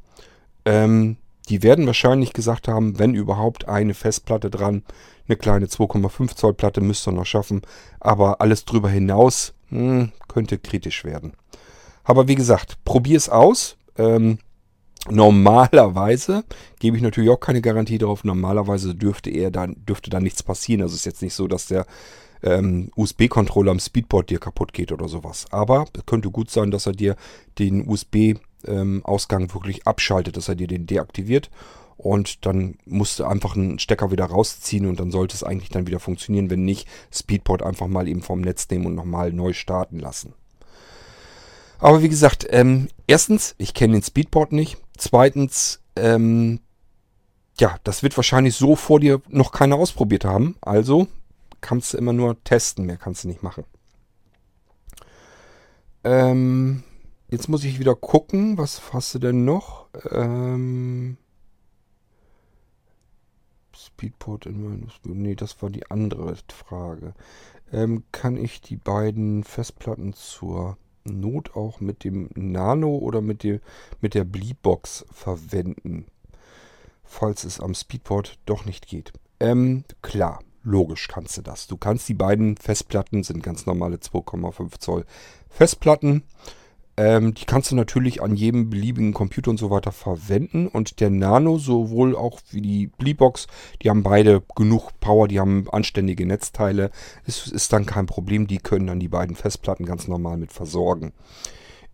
Ähm, 0.64 1.16
die 1.48 1.62
werden 1.62 1.86
wahrscheinlich 1.86 2.34
gesagt 2.34 2.68
haben, 2.68 2.98
wenn 2.98 3.14
überhaupt 3.14 3.68
eine 3.68 3.94
Festplatte 3.94 4.50
dran, 4.50 4.84
eine 5.26 5.36
kleine 5.36 5.66
2,5 5.66 6.36
Zoll 6.36 6.54
Platte 6.54 6.80
müsst 6.80 7.06
ihr 7.08 7.12
noch 7.12 7.26
schaffen, 7.26 7.62
aber 8.00 8.40
alles 8.40 8.64
drüber 8.64 8.90
hinaus 8.90 9.54
mh, 9.70 9.80
hm, 9.80 10.12
könnte 10.28 10.58
kritisch 10.58 11.04
werden. 11.04 11.32
Aber 12.04 12.28
wie 12.28 12.34
gesagt, 12.34 12.84
probier 12.84 13.16
es 13.16 13.28
aus. 13.28 13.76
Ähm, 13.96 14.38
Normalerweise 15.10 16.44
gebe 16.80 16.96
ich 16.96 17.02
natürlich 17.02 17.30
auch 17.30 17.40
keine 17.40 17.60
Garantie 17.62 17.98
darauf. 17.98 18.24
Normalerweise 18.24 18.94
dürfte 18.94 19.30
er 19.30 19.50
dann, 19.50 19.76
dürfte 19.86 20.10
dann 20.10 20.22
nichts 20.22 20.42
passieren. 20.42 20.82
Also 20.82 20.94
es 20.94 21.00
ist 21.00 21.06
jetzt 21.06 21.22
nicht 21.22 21.34
so, 21.34 21.46
dass 21.46 21.66
der 21.66 21.86
ähm, 22.42 22.90
USB-Controller 22.96 23.70
am 23.70 23.80
Speedboard 23.80 24.30
dir 24.30 24.38
kaputt 24.38 24.72
geht 24.72 24.92
oder 24.92 25.08
sowas. 25.08 25.46
Aber 25.50 25.86
es 25.96 26.06
könnte 26.06 26.30
gut 26.30 26.50
sein, 26.50 26.70
dass 26.70 26.86
er 26.86 26.92
dir 26.92 27.16
den 27.58 27.88
USB-Ausgang 27.88 29.42
ähm, 29.42 29.54
wirklich 29.54 29.86
abschaltet, 29.86 30.36
dass 30.36 30.48
er 30.48 30.56
dir 30.56 30.66
den 30.66 30.86
deaktiviert. 30.86 31.50
Und 31.96 32.46
dann 32.46 32.76
musst 32.84 33.18
du 33.18 33.24
einfach 33.24 33.56
einen 33.56 33.80
Stecker 33.80 34.12
wieder 34.12 34.26
rausziehen 34.26 34.86
und 34.86 35.00
dann 35.00 35.10
sollte 35.10 35.34
es 35.34 35.42
eigentlich 35.42 35.70
dann 35.70 35.88
wieder 35.88 35.98
funktionieren. 35.98 36.48
Wenn 36.48 36.64
nicht, 36.64 36.86
Speedport 37.12 37.62
einfach 37.62 37.88
mal 37.88 38.06
eben 38.06 38.22
vom 38.22 38.40
Netz 38.40 38.68
nehmen 38.70 38.86
und 38.86 38.94
nochmal 38.94 39.32
neu 39.32 39.52
starten 39.52 39.98
lassen. 39.98 40.34
Aber 41.80 42.02
wie 42.02 42.08
gesagt, 42.08 42.46
ähm, 42.50 42.88
erstens, 43.06 43.54
ich 43.58 43.74
kenne 43.74 43.94
den 43.94 44.02
Speedport 44.02 44.52
nicht. 44.52 44.78
Zweitens, 44.98 45.80
ähm, 45.96 46.60
ja, 47.58 47.76
das 47.84 48.02
wird 48.02 48.16
wahrscheinlich 48.16 48.56
so 48.56 48.76
vor 48.76 49.00
dir 49.00 49.22
noch 49.28 49.52
keiner 49.52 49.76
ausprobiert 49.76 50.24
haben. 50.24 50.56
Also 50.60 51.06
kannst 51.60 51.94
du 51.94 51.98
immer 51.98 52.12
nur 52.12 52.42
testen, 52.44 52.84
mehr 52.84 52.96
kannst 52.98 53.24
du 53.24 53.28
nicht 53.28 53.42
machen. 53.42 53.64
Ähm, 56.04 56.82
jetzt 57.30 57.48
muss 57.48 57.64
ich 57.64 57.78
wieder 57.78 57.94
gucken, 57.94 58.58
was 58.58 58.92
hast 58.92 59.14
du 59.14 59.18
denn 59.18 59.44
noch? 59.44 59.86
Ähm, 60.10 61.16
Speedport 63.76 64.46
in 64.46 64.88
Nee, 65.04 65.34
das 65.34 65.62
war 65.62 65.70
die 65.70 65.90
andere 65.90 66.36
Frage. 66.52 67.14
Ähm, 67.72 68.04
kann 68.10 68.36
ich 68.36 68.60
die 68.60 68.76
beiden 68.76 69.44
Festplatten 69.44 70.12
zur 70.12 70.76
Not 71.08 71.54
auch 71.54 71.80
mit 71.80 72.04
dem 72.04 72.30
Nano 72.34 72.96
oder 72.96 73.20
mit, 73.20 73.42
dem, 73.42 73.60
mit 74.00 74.14
der 74.14 74.24
Bleebox 74.24 75.06
verwenden, 75.10 76.06
falls 77.04 77.44
es 77.44 77.60
am 77.60 77.74
Speedport 77.74 78.38
doch 78.46 78.64
nicht 78.64 78.86
geht. 78.86 79.12
Ähm, 79.40 79.84
klar, 80.02 80.40
logisch 80.62 81.08
kannst 81.08 81.36
du 81.36 81.42
das. 81.42 81.66
Du 81.66 81.76
kannst 81.76 82.08
die 82.08 82.14
beiden 82.14 82.56
Festplatten, 82.56 83.22
sind 83.22 83.42
ganz 83.42 83.66
normale 83.66 83.96
2,5 83.96 84.78
Zoll 84.80 85.04
Festplatten, 85.48 86.22
ähm, 86.98 87.32
die 87.32 87.44
kannst 87.44 87.70
du 87.70 87.76
natürlich 87.76 88.22
an 88.22 88.34
jedem 88.34 88.70
beliebigen 88.70 89.14
Computer 89.14 89.52
und 89.52 89.56
so 89.56 89.70
weiter 89.70 89.92
verwenden. 89.92 90.66
Und 90.66 90.98
der 90.98 91.10
Nano, 91.10 91.56
sowohl 91.56 92.16
auch 92.16 92.40
wie 92.50 92.60
die 92.60 92.86
Bleebox, 92.88 93.46
die 93.80 93.88
haben 93.88 94.02
beide 94.02 94.42
genug 94.56 94.90
Power, 94.98 95.28
die 95.28 95.38
haben 95.38 95.70
anständige 95.70 96.26
Netzteile. 96.26 96.90
Es 97.24 97.46
ist 97.46 97.72
dann 97.72 97.86
kein 97.86 98.06
Problem, 98.06 98.48
die 98.48 98.58
können 98.58 98.88
dann 98.88 98.98
die 98.98 99.08
beiden 99.08 99.36
Festplatten 99.36 99.86
ganz 99.86 100.08
normal 100.08 100.38
mit 100.38 100.52
versorgen. 100.52 101.12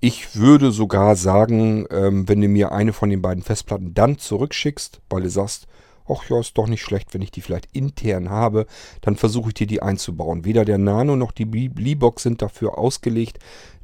Ich 0.01 0.37
würde 0.37 0.71
sogar 0.71 1.17
sagen, 1.17 1.87
ähm, 1.91 2.27
wenn 2.27 2.41
du 2.41 2.49
mir 2.49 2.73
eine 2.73 2.95
von 2.95 3.11
den 3.11 3.21
beiden 3.21 3.43
Festplatten 3.43 3.93
dann 3.93 4.17
zurückschickst, 4.17 5.03
weil 5.11 5.23
du 5.23 5.31
sagst, 5.31 5.67
ach 6.09 6.29
ja, 6.29 6.41
ist 6.41 6.57
doch 6.59 6.67
nicht 6.67 6.83
schlecht, 6.83 7.15
wenn 7.15 7.23
ich 7.23 7.31
die 7.31 7.41
vielleicht 7.41 7.69
intern 7.73 8.31
habe, 8.31 8.67
dann 9.01 9.17
versuche 9.17 9.49
ich 9.49 9.55
dir 9.55 9.67
die 9.67 9.83
einzubauen. 9.83 10.45
Weder 10.45 10.65
der 10.65 10.79
Nano 10.79 11.17
noch 11.17 11.33
die 11.33 11.45
Bleebox 11.47 12.23
sind 12.23 12.43
dafür 12.43 12.79
ausgelegt, 12.79 13.39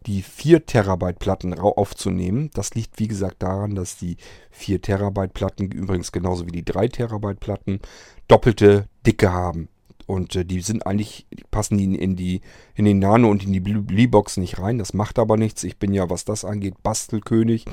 die 0.06 0.22
4 0.22 0.66
Terabyte 0.66 1.18
Platten 1.18 1.58
aufzunehmen. 1.58 2.50
Das 2.54 2.74
liegt 2.74 2.98
wie 2.98 3.08
gesagt 3.08 3.42
daran, 3.42 3.74
dass 3.74 3.96
die 3.96 4.16
4 4.50 4.80
Terabyte 4.80 5.34
Platten, 5.34 5.70
übrigens 5.70 6.12
genauso 6.12 6.46
wie 6.46 6.52
die 6.52 6.64
3 6.64 6.88
Terabyte 6.88 7.40
Platten, 7.40 7.80
doppelte 8.28 8.86
Dicke 9.06 9.32
haben. 9.32 9.68
Und 10.10 10.34
äh, 10.34 10.44
die 10.44 10.60
sind 10.60 10.86
eigentlich, 10.86 11.24
die 11.30 11.44
passen 11.52 11.78
in, 11.78 11.94
in, 11.94 12.16
die, 12.16 12.40
in 12.74 12.84
den 12.84 12.98
Nano 12.98 13.30
und 13.30 13.44
in 13.44 13.52
die 13.52 13.60
Blee-Box 13.60 14.38
nicht 14.38 14.58
rein. 14.58 14.76
Das 14.76 14.92
macht 14.92 15.20
aber 15.20 15.36
nichts. 15.36 15.62
Ich 15.62 15.76
bin 15.76 15.94
ja, 15.94 16.10
was 16.10 16.24
das 16.24 16.44
angeht, 16.44 16.82
Bastelkönig. 16.82 17.64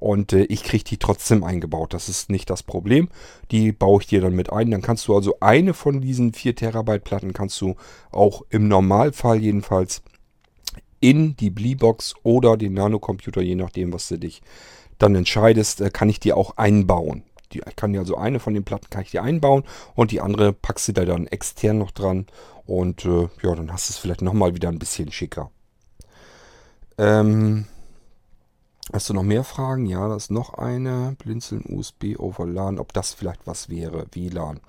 Und 0.00 0.32
äh, 0.32 0.42
ich 0.46 0.64
kriege 0.64 0.82
die 0.82 0.96
trotzdem 0.96 1.44
eingebaut. 1.44 1.94
Das 1.94 2.08
ist 2.08 2.30
nicht 2.30 2.50
das 2.50 2.64
Problem. 2.64 3.10
Die 3.52 3.70
baue 3.70 4.00
ich 4.00 4.08
dir 4.08 4.20
dann 4.20 4.34
mit 4.34 4.52
ein. 4.52 4.72
Dann 4.72 4.82
kannst 4.82 5.06
du 5.06 5.14
also 5.14 5.36
eine 5.38 5.72
von 5.72 6.00
diesen 6.00 6.32
4 6.32 6.56
Terabyte 6.56 7.04
Platten 7.04 7.32
kannst 7.32 7.60
du 7.60 7.76
auch 8.10 8.42
im 8.50 8.66
Normalfall 8.66 9.40
jedenfalls 9.40 10.02
in 10.98 11.36
die 11.36 11.50
Bleebox 11.50 12.14
oder 12.24 12.56
den 12.56 12.74
Nanocomputer, 12.74 13.40
je 13.40 13.54
nachdem, 13.54 13.92
was 13.92 14.08
du 14.08 14.18
dich 14.18 14.42
dann 14.98 15.14
entscheidest, 15.14 15.80
äh, 15.80 15.90
kann 15.90 16.08
ich 16.08 16.18
die 16.18 16.32
auch 16.32 16.56
einbauen. 16.56 17.22
Die, 17.54 17.62
ich 17.66 17.76
kann 17.76 17.92
dir 17.92 18.00
also 18.00 18.16
eine 18.16 18.40
von 18.40 18.54
den 18.54 18.64
Platten 18.64 18.90
kann 18.90 19.02
ich 19.02 19.12
dir 19.12 19.22
einbauen 19.22 19.64
und 19.94 20.10
die 20.10 20.20
andere 20.20 20.52
packst 20.52 20.88
du 20.88 20.92
da 20.92 21.04
dann 21.04 21.26
extern 21.26 21.78
noch 21.78 21.92
dran 21.92 22.26
und 22.66 23.04
äh, 23.04 23.28
ja, 23.42 23.54
dann 23.54 23.72
hast 23.72 23.88
du 23.88 23.92
es 23.92 23.98
vielleicht 23.98 24.22
nochmal 24.22 24.54
wieder 24.54 24.68
ein 24.68 24.78
bisschen 24.78 25.12
schicker. 25.12 25.50
Ähm, 26.98 27.66
hast 28.92 29.08
du 29.08 29.14
noch 29.14 29.22
mehr 29.22 29.44
Fragen? 29.44 29.86
Ja, 29.86 30.08
da 30.08 30.16
ist 30.16 30.30
noch 30.30 30.54
eine. 30.54 31.16
Blinzeln 31.18 31.64
USB 31.66 32.18
over 32.18 32.46
LAN, 32.46 32.78
ob 32.78 32.92
das 32.92 33.14
vielleicht 33.14 33.46
was 33.46 33.68
wäre, 33.68 34.06
WLAN. 34.12 34.60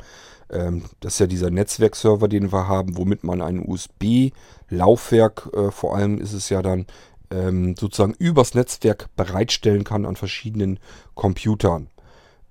Ähm, 0.49 0.83
das 0.99 1.13
ist 1.13 1.19
ja 1.19 1.27
dieser 1.27 1.49
Netzwerkserver, 1.49 2.27
den 2.27 2.51
wir 2.51 2.67
haben, 2.67 2.97
womit 2.97 3.23
man 3.23 3.41
ein 3.41 3.67
USB-Laufwerk, 3.67 5.49
äh, 5.53 5.71
vor 5.71 5.95
allem 5.95 6.19
ist 6.19 6.33
es 6.33 6.49
ja 6.49 6.61
dann 6.61 6.85
ähm, 7.31 7.75
sozusagen 7.77 8.13
übers 8.17 8.53
Netzwerk 8.53 9.09
bereitstellen 9.15 9.83
kann 9.83 10.05
an 10.05 10.15
verschiedenen 10.15 10.79
Computern. 11.15 11.89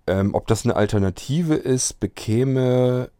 Ähm, 0.06 0.34
ob 0.34 0.46
das 0.46 0.64
eine 0.64 0.76
Alternative 0.76 1.54
ist, 1.54 1.98
bekäme 2.00 3.10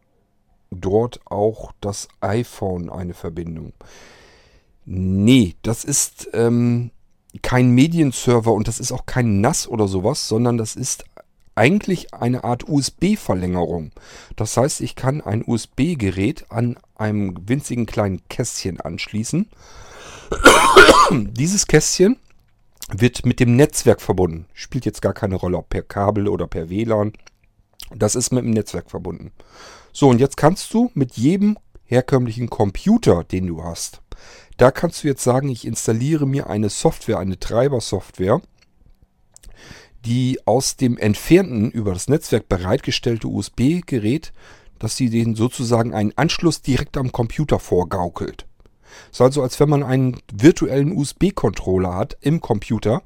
dort 0.71 1.19
auch 1.25 1.71
das 1.81 2.07
iPhone 2.21 2.89
eine 2.89 3.13
Verbindung. 3.13 3.73
Nee, 4.85 5.55
das 5.63 5.83
ist 5.83 6.29
ähm, 6.33 6.91
kein 7.41 7.71
Medienserver 7.71 8.53
und 8.53 8.67
das 8.67 8.79
ist 8.79 8.91
auch 8.91 9.05
kein 9.05 9.41
NAS 9.41 9.67
oder 9.67 9.87
sowas, 9.87 10.27
sondern 10.27 10.57
das 10.57 10.75
ist 10.75 11.05
eigentlich 11.55 12.13
eine 12.13 12.43
Art 12.43 12.67
USB-Verlängerung. 12.67 13.91
Das 14.35 14.57
heißt, 14.57 14.81
ich 14.81 14.95
kann 14.95 15.21
ein 15.21 15.43
USB-Gerät 15.45 16.45
an 16.49 16.77
einem 16.95 17.35
winzigen 17.47 17.85
kleinen 17.85 18.21
Kästchen 18.29 18.79
anschließen. 18.79 19.47
Dieses 21.11 21.67
Kästchen 21.67 22.17
wird 22.91 23.25
mit 23.25 23.39
dem 23.39 23.55
Netzwerk 23.55 24.01
verbunden. 24.01 24.45
Spielt 24.53 24.85
jetzt 24.85 25.01
gar 25.01 25.13
keine 25.13 25.35
Rolle, 25.35 25.57
ob 25.57 25.69
per 25.69 25.81
Kabel 25.81 26.27
oder 26.27 26.47
per 26.47 26.69
WLAN. 26.69 27.13
Das 27.95 28.15
ist 28.15 28.31
mit 28.31 28.43
dem 28.43 28.51
Netzwerk 28.51 28.89
verbunden. 28.89 29.31
So, 29.91 30.09
und 30.09 30.19
jetzt 30.19 30.37
kannst 30.37 30.73
du 30.73 30.91
mit 30.93 31.17
jedem 31.17 31.57
herkömmlichen 31.83 32.49
Computer, 32.49 33.23
den 33.23 33.47
du 33.47 33.63
hast, 33.63 34.01
da 34.57 34.71
kannst 34.71 35.03
du 35.03 35.07
jetzt 35.07 35.23
sagen, 35.23 35.49
ich 35.49 35.65
installiere 35.65 36.25
mir 36.25 36.49
eine 36.49 36.69
Software, 36.69 37.19
eine 37.19 37.39
Treibersoftware, 37.39 38.41
die 40.05 40.39
aus 40.45 40.77
dem 40.77 40.97
entfernten, 40.97 41.71
über 41.71 41.93
das 41.93 42.07
Netzwerk 42.07 42.47
bereitgestellte 42.47 43.27
USB-Gerät, 43.27 44.31
dass 44.79 44.95
sie 44.95 45.09
den 45.09 45.35
sozusagen 45.35 45.93
einen 45.93 46.13
Anschluss 46.15 46.61
direkt 46.61 46.97
am 46.97 47.11
Computer 47.11 47.59
vorgaukelt. 47.59 48.45
Es 49.11 49.17
ist 49.17 49.21
also, 49.21 49.43
als 49.43 49.59
wenn 49.59 49.69
man 49.69 49.83
einen 49.83 50.17
virtuellen 50.33 50.95
USB-Controller 50.95 51.95
hat 51.95 52.17
im 52.21 52.41
Computer, 52.41 53.01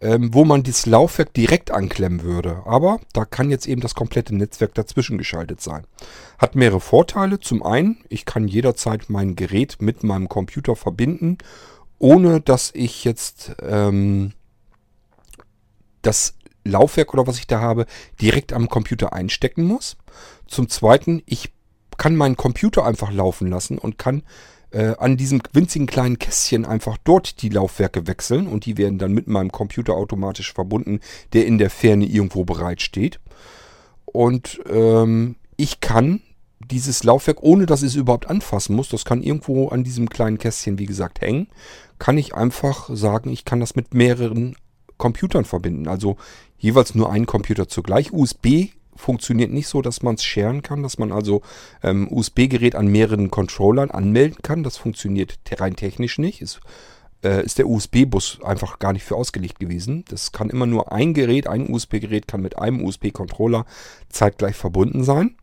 ähm, 0.00 0.34
wo 0.34 0.44
man 0.44 0.62
das 0.62 0.86
Laufwerk 0.86 1.32
direkt 1.32 1.70
anklemmen 1.70 2.22
würde. 2.22 2.62
Aber 2.66 3.00
da 3.12 3.24
kann 3.24 3.50
jetzt 3.50 3.66
eben 3.66 3.80
das 3.80 3.94
komplette 3.94 4.34
Netzwerk 4.34 4.74
dazwischen 4.74 5.18
geschaltet 5.18 5.60
sein. 5.60 5.86
Hat 6.38 6.54
mehrere 6.54 6.80
Vorteile. 6.80 7.40
Zum 7.40 7.62
einen, 7.62 8.04
ich 8.08 8.24
kann 8.26 8.46
jederzeit 8.46 9.08
mein 9.08 9.34
Gerät 9.34 9.76
mit 9.80 10.04
meinem 10.04 10.28
Computer 10.28 10.76
verbinden, 10.76 11.38
ohne 11.98 12.40
dass 12.40 12.70
ich 12.74 13.04
jetzt 13.04 13.56
ähm, 13.62 14.32
das 16.02 16.34
Laufwerk 16.64 17.14
oder 17.14 17.26
was 17.26 17.38
ich 17.38 17.46
da 17.46 17.60
habe 17.60 17.86
direkt 18.20 18.52
am 18.52 18.68
Computer 18.68 19.12
einstecken 19.12 19.64
muss. 19.64 19.96
Zum 20.46 20.68
Zweiten, 20.68 21.22
ich 21.26 21.52
kann 21.96 22.16
meinen 22.16 22.36
Computer 22.36 22.84
einfach 22.84 23.12
laufen 23.12 23.48
lassen 23.48 23.78
und 23.78 23.98
kann 23.98 24.22
äh, 24.74 24.96
an 24.98 25.16
diesem 25.16 25.40
winzigen 25.52 25.86
kleinen 25.86 26.18
Kästchen 26.18 26.64
einfach 26.64 26.98
dort 27.04 27.42
die 27.42 27.48
Laufwerke 27.48 28.06
wechseln 28.06 28.48
und 28.48 28.66
die 28.66 28.76
werden 28.76 28.98
dann 28.98 29.12
mit 29.12 29.28
meinem 29.28 29.52
Computer 29.52 29.94
automatisch 29.94 30.52
verbunden, 30.52 31.00
der 31.32 31.46
in 31.46 31.58
der 31.58 31.70
Ferne 31.70 32.06
irgendwo 32.06 32.44
bereitsteht. 32.44 33.20
Und 34.04 34.60
ähm, 34.68 35.36
ich 35.56 35.80
kann 35.80 36.20
dieses 36.70 37.04
Laufwerk, 37.04 37.42
ohne 37.42 37.66
dass 37.66 37.82
ich 37.82 37.88
es 37.88 37.94
überhaupt 37.94 38.28
anfassen 38.28 38.74
muss, 38.74 38.88
das 38.88 39.04
kann 39.04 39.22
irgendwo 39.22 39.68
an 39.68 39.84
diesem 39.84 40.08
kleinen 40.08 40.38
Kästchen, 40.38 40.78
wie 40.78 40.86
gesagt, 40.86 41.20
hängen, 41.20 41.48
kann 41.98 42.18
ich 42.18 42.34
einfach 42.34 42.90
sagen, 42.92 43.30
ich 43.30 43.44
kann 43.44 43.60
das 43.60 43.76
mit 43.76 43.94
mehreren 43.94 44.56
Computern 44.96 45.44
verbinden. 45.44 45.88
Also 45.88 46.16
jeweils 46.58 46.94
nur 46.94 47.12
einen 47.12 47.26
Computer 47.26 47.68
zugleich. 47.68 48.12
USB 48.12 48.70
funktioniert 48.96 49.50
nicht 49.50 49.68
so, 49.68 49.82
dass 49.82 50.02
man 50.02 50.14
es 50.16 50.24
sharen 50.24 50.62
kann, 50.62 50.82
dass 50.82 50.98
man 50.98 51.12
also 51.12 51.42
ähm, 51.82 52.08
USB-Gerät 52.10 52.74
an 52.74 52.86
mehreren 52.86 53.30
Controllern 53.30 53.90
anmelden 53.90 54.38
kann. 54.42 54.62
Das 54.62 54.76
funktioniert 54.76 55.38
rein 55.58 55.76
technisch 55.76 56.18
nicht. 56.18 56.42
Ist, 56.42 56.60
äh, 57.22 57.44
ist 57.44 57.58
der 57.58 57.68
USB-Bus 57.68 58.40
einfach 58.44 58.78
gar 58.78 58.92
nicht 58.92 59.04
für 59.04 59.16
ausgelegt 59.16 59.58
gewesen. 59.58 60.04
Das 60.08 60.32
kann 60.32 60.50
immer 60.50 60.66
nur 60.66 60.92
ein 60.92 61.14
Gerät, 61.14 61.46
ein 61.46 61.68
USB-Gerät 61.68 62.28
kann 62.28 62.42
mit 62.42 62.58
einem 62.58 62.84
USB-Controller 62.84 63.66
zeitgleich 64.08 64.56
verbunden 64.56 65.04
sein. 65.04 65.36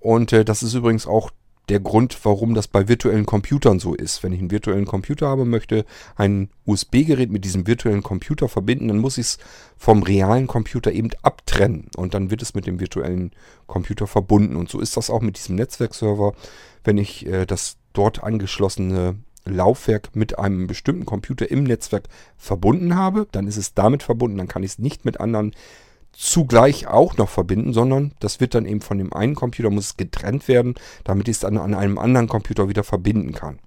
Und 0.00 0.32
äh, 0.32 0.44
das 0.44 0.62
ist 0.62 0.74
übrigens 0.74 1.06
auch 1.06 1.30
der 1.70 1.80
Grund, 1.80 2.18
warum 2.24 2.54
das 2.54 2.66
bei 2.66 2.88
virtuellen 2.88 3.26
Computern 3.26 3.78
so 3.78 3.94
ist. 3.94 4.22
Wenn 4.22 4.32
ich 4.32 4.40
einen 4.40 4.50
virtuellen 4.50 4.86
Computer 4.86 5.28
habe, 5.28 5.44
möchte 5.44 5.84
ein 6.16 6.50
USB-Gerät 6.66 7.30
mit 7.30 7.44
diesem 7.44 7.66
virtuellen 7.66 8.02
Computer 8.02 8.48
verbinden, 8.48 8.88
dann 8.88 8.98
muss 8.98 9.18
ich 9.18 9.26
es 9.26 9.38
vom 9.78 10.02
realen 10.02 10.48
Computer 10.48 10.90
eben 10.90 11.10
abtrennen 11.22 11.88
und 11.96 12.12
dann 12.12 12.30
wird 12.30 12.42
es 12.42 12.54
mit 12.54 12.66
dem 12.66 12.80
virtuellen 12.80 13.30
Computer 13.68 14.08
verbunden. 14.08 14.56
Und 14.56 14.68
so 14.68 14.80
ist 14.80 14.96
das 14.96 15.10
auch 15.10 15.20
mit 15.20 15.36
diesem 15.38 15.54
Netzwerkserver. 15.54 16.34
Wenn 16.82 16.98
ich 16.98 17.24
äh, 17.26 17.46
das 17.46 17.76
dort 17.92 18.22
angeschlossene 18.22 19.16
Laufwerk 19.44 20.14
mit 20.14 20.38
einem 20.38 20.66
bestimmten 20.66 21.06
Computer 21.06 21.50
im 21.50 21.62
Netzwerk 21.64 22.08
verbunden 22.36 22.96
habe, 22.96 23.26
dann 23.30 23.46
ist 23.46 23.56
es 23.56 23.74
damit 23.74 24.02
verbunden, 24.02 24.38
dann 24.38 24.48
kann 24.48 24.64
ich 24.64 24.72
es 24.72 24.78
nicht 24.78 25.04
mit 25.04 25.20
anderen 25.20 25.54
zugleich 26.12 26.86
auch 26.86 27.16
noch 27.16 27.28
verbinden, 27.28 27.72
sondern 27.72 28.12
das 28.20 28.40
wird 28.40 28.54
dann 28.54 28.66
eben 28.66 28.80
von 28.80 28.98
dem 28.98 29.12
einen 29.12 29.34
Computer, 29.34 29.70
muss 29.70 29.96
getrennt 29.96 30.48
werden, 30.48 30.74
damit 31.04 31.28
ich 31.28 31.36
es 31.36 31.40
dann 31.40 31.56
an 31.56 31.74
einem 31.74 31.98
anderen 31.98 32.28
Computer 32.28 32.68
wieder 32.68 32.84
verbinden 32.84 33.32
kann. 33.32 33.58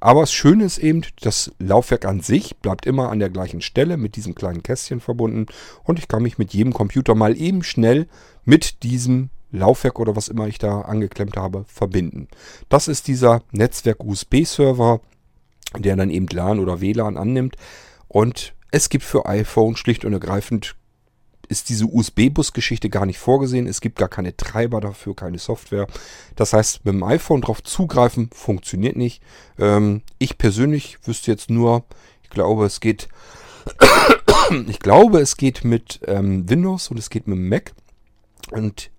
Aber 0.00 0.20
das 0.20 0.32
Schöne 0.32 0.64
ist 0.64 0.78
eben, 0.78 1.02
das 1.20 1.50
Laufwerk 1.58 2.04
an 2.04 2.20
sich 2.20 2.56
bleibt 2.58 2.86
immer 2.86 3.10
an 3.10 3.18
der 3.18 3.30
gleichen 3.30 3.60
Stelle 3.60 3.96
mit 3.96 4.14
diesem 4.14 4.34
kleinen 4.34 4.62
Kästchen 4.62 5.00
verbunden 5.00 5.46
und 5.82 5.98
ich 5.98 6.06
kann 6.06 6.22
mich 6.22 6.38
mit 6.38 6.54
jedem 6.54 6.72
Computer 6.72 7.14
mal 7.14 7.36
eben 7.36 7.64
schnell 7.64 8.06
mit 8.44 8.84
diesem 8.84 9.30
Laufwerk 9.50 9.98
oder 9.98 10.14
was 10.14 10.28
immer 10.28 10.46
ich 10.46 10.58
da 10.58 10.82
angeklemmt 10.82 11.36
habe, 11.36 11.64
verbinden. 11.66 12.28
Das 12.68 12.86
ist 12.86 13.08
dieser 13.08 13.42
Netzwerk-USB-Server, 13.50 15.00
der 15.76 15.96
dann 15.96 16.10
eben 16.10 16.28
LAN 16.28 16.60
oder 16.60 16.80
WLAN 16.80 17.16
annimmt 17.16 17.56
und 18.06 18.54
es 18.70 18.90
gibt 18.90 19.04
für 19.04 19.26
iPhone 19.26 19.76
schlicht 19.76 20.04
und 20.04 20.12
ergreifend 20.12 20.76
ist 21.48 21.68
diese 21.68 21.86
USB-Bus-Geschichte 21.86 22.90
gar 22.90 23.06
nicht 23.06 23.18
vorgesehen. 23.18 23.66
Es 23.66 23.80
gibt 23.80 23.98
gar 23.98 24.08
keine 24.08 24.36
Treiber 24.36 24.80
dafür, 24.80 25.16
keine 25.16 25.38
Software. 25.38 25.86
Das 26.36 26.52
heißt, 26.52 26.84
mit 26.84 26.94
dem 26.94 27.02
iPhone 27.02 27.40
drauf 27.40 27.62
zugreifen 27.62 28.30
funktioniert 28.32 28.96
nicht. 28.96 29.22
Ähm, 29.58 30.02
ich 30.18 30.38
persönlich 30.38 30.98
wüsste 31.04 31.30
jetzt 31.30 31.50
nur, 31.50 31.84
Ich 32.22 32.30
glaube, 32.30 32.66
es 32.66 32.80
geht. 32.80 33.08
ich 34.66 34.80
glaube, 34.80 35.20
es 35.20 35.36
geht 35.36 35.64
mit 35.64 36.00
ähm, 36.06 36.48
Windows 36.48 36.88
und 36.90 36.98
es 36.98 37.10
geht 37.10 37.26
mit 37.26 37.38
Mac. 37.38 37.72
Und 38.50 38.90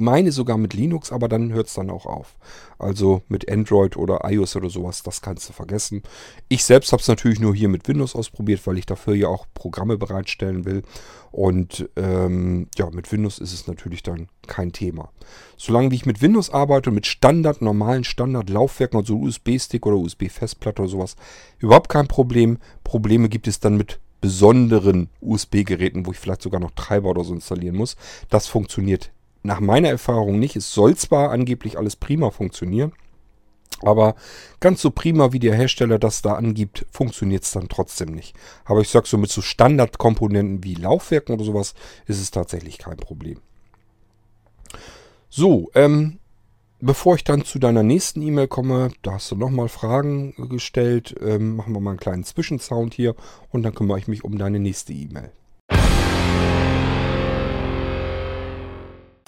meine 0.00 0.32
sogar 0.32 0.58
mit 0.58 0.74
Linux, 0.74 1.12
aber 1.12 1.28
dann 1.28 1.52
hört 1.52 1.68
es 1.68 1.74
dann 1.74 1.90
auch 1.90 2.06
auf. 2.06 2.36
Also 2.78 3.22
mit 3.28 3.50
Android 3.50 3.96
oder 3.96 4.20
iOS 4.24 4.56
oder 4.56 4.70
sowas, 4.70 5.02
das 5.02 5.20
kannst 5.20 5.48
du 5.48 5.52
vergessen. 5.52 6.02
Ich 6.48 6.64
selbst 6.64 6.92
habe 6.92 7.00
es 7.00 7.08
natürlich 7.08 7.40
nur 7.40 7.54
hier 7.54 7.68
mit 7.68 7.88
Windows 7.88 8.14
ausprobiert, 8.14 8.66
weil 8.66 8.78
ich 8.78 8.86
dafür 8.86 9.14
ja 9.14 9.28
auch 9.28 9.46
Programme 9.54 9.98
bereitstellen 9.98 10.64
will. 10.64 10.82
Und 11.30 11.88
ähm, 11.96 12.68
ja, 12.76 12.88
mit 12.90 13.10
Windows 13.12 13.38
ist 13.38 13.52
es 13.52 13.66
natürlich 13.66 14.02
dann 14.02 14.28
kein 14.46 14.72
Thema. 14.72 15.10
Solange 15.56 15.90
wie 15.90 15.96
ich 15.96 16.06
mit 16.06 16.22
Windows 16.22 16.50
arbeite, 16.50 16.90
mit 16.90 17.06
Standard, 17.06 17.60
normalen 17.60 18.04
Standard-Laufwerken, 18.04 18.98
also 18.98 19.18
USB-Stick 19.18 19.84
oder 19.86 19.96
USB-Festplatte 19.96 20.82
oder 20.82 20.90
sowas, 20.90 21.16
überhaupt 21.58 21.88
kein 21.88 22.08
Problem. 22.08 22.58
Probleme 22.84 23.28
gibt 23.28 23.48
es 23.48 23.60
dann 23.60 23.76
mit 23.76 24.00
besonderen 24.20 25.08
USB-Geräten, 25.20 26.06
wo 26.06 26.12
ich 26.12 26.18
vielleicht 26.18 26.42
sogar 26.42 26.60
noch 26.60 26.72
Treiber 26.72 27.10
oder 27.10 27.24
so 27.24 27.34
installieren 27.34 27.76
muss. 27.76 27.96
Das 28.30 28.46
funktioniert 28.46 29.10
nach 29.42 29.60
meiner 29.60 29.88
Erfahrung 29.88 30.38
nicht. 30.38 30.56
Es 30.56 30.72
soll 30.72 30.96
zwar 30.96 31.30
angeblich 31.30 31.78
alles 31.78 31.96
prima 31.96 32.30
funktionieren, 32.30 32.92
aber 33.80 34.16
ganz 34.60 34.82
so 34.82 34.90
prima, 34.90 35.32
wie 35.32 35.38
der 35.38 35.54
Hersteller 35.54 35.98
das 35.98 36.22
da 36.22 36.34
angibt, 36.34 36.86
funktioniert 36.90 37.44
es 37.44 37.52
dann 37.52 37.68
trotzdem 37.68 38.12
nicht. 38.12 38.34
Aber 38.64 38.80
ich 38.80 38.88
sag 38.88 39.06
so, 39.06 39.18
mit 39.18 39.30
so 39.30 39.40
Standardkomponenten 39.40 40.64
wie 40.64 40.74
Laufwerken 40.74 41.34
oder 41.34 41.44
sowas 41.44 41.74
ist 42.06 42.20
es 42.20 42.30
tatsächlich 42.30 42.78
kein 42.78 42.96
Problem. 42.96 43.40
So, 45.30 45.70
ähm, 45.74 46.18
bevor 46.80 47.14
ich 47.14 47.24
dann 47.24 47.44
zu 47.44 47.58
deiner 47.58 47.82
nächsten 47.82 48.22
E-Mail 48.22 48.48
komme, 48.48 48.90
da 49.02 49.12
hast 49.12 49.30
du 49.30 49.36
nochmal 49.36 49.68
Fragen 49.68 50.34
gestellt, 50.48 51.14
ähm, 51.20 51.56
machen 51.56 51.74
wir 51.74 51.80
mal 51.80 51.90
einen 51.90 52.00
kleinen 52.00 52.24
Zwischensound 52.24 52.94
hier 52.94 53.14
und 53.50 53.62
dann 53.62 53.74
kümmere 53.74 53.98
ich 53.98 54.08
mich 54.08 54.24
um 54.24 54.38
deine 54.38 54.58
nächste 54.58 54.92
E-Mail. 54.92 55.30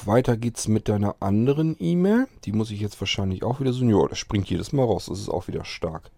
Weiter 0.06 0.36
geht's 0.36 0.68
mit 0.68 0.88
deiner 0.88 1.16
anderen 1.20 1.76
E-Mail. 1.78 2.28
Die 2.44 2.52
muss 2.52 2.70
ich 2.70 2.80
jetzt 2.80 3.00
wahrscheinlich 3.00 3.42
auch 3.42 3.60
wieder 3.60 3.72
so. 3.72 3.84
Ja, 3.84 4.08
das 4.08 4.18
springt 4.18 4.48
jedes 4.50 4.72
Mal 4.72 4.84
raus. 4.84 5.06
Das 5.06 5.18
ist 5.18 5.28
auch 5.28 5.48
wieder 5.48 5.64
stark. 5.64 6.10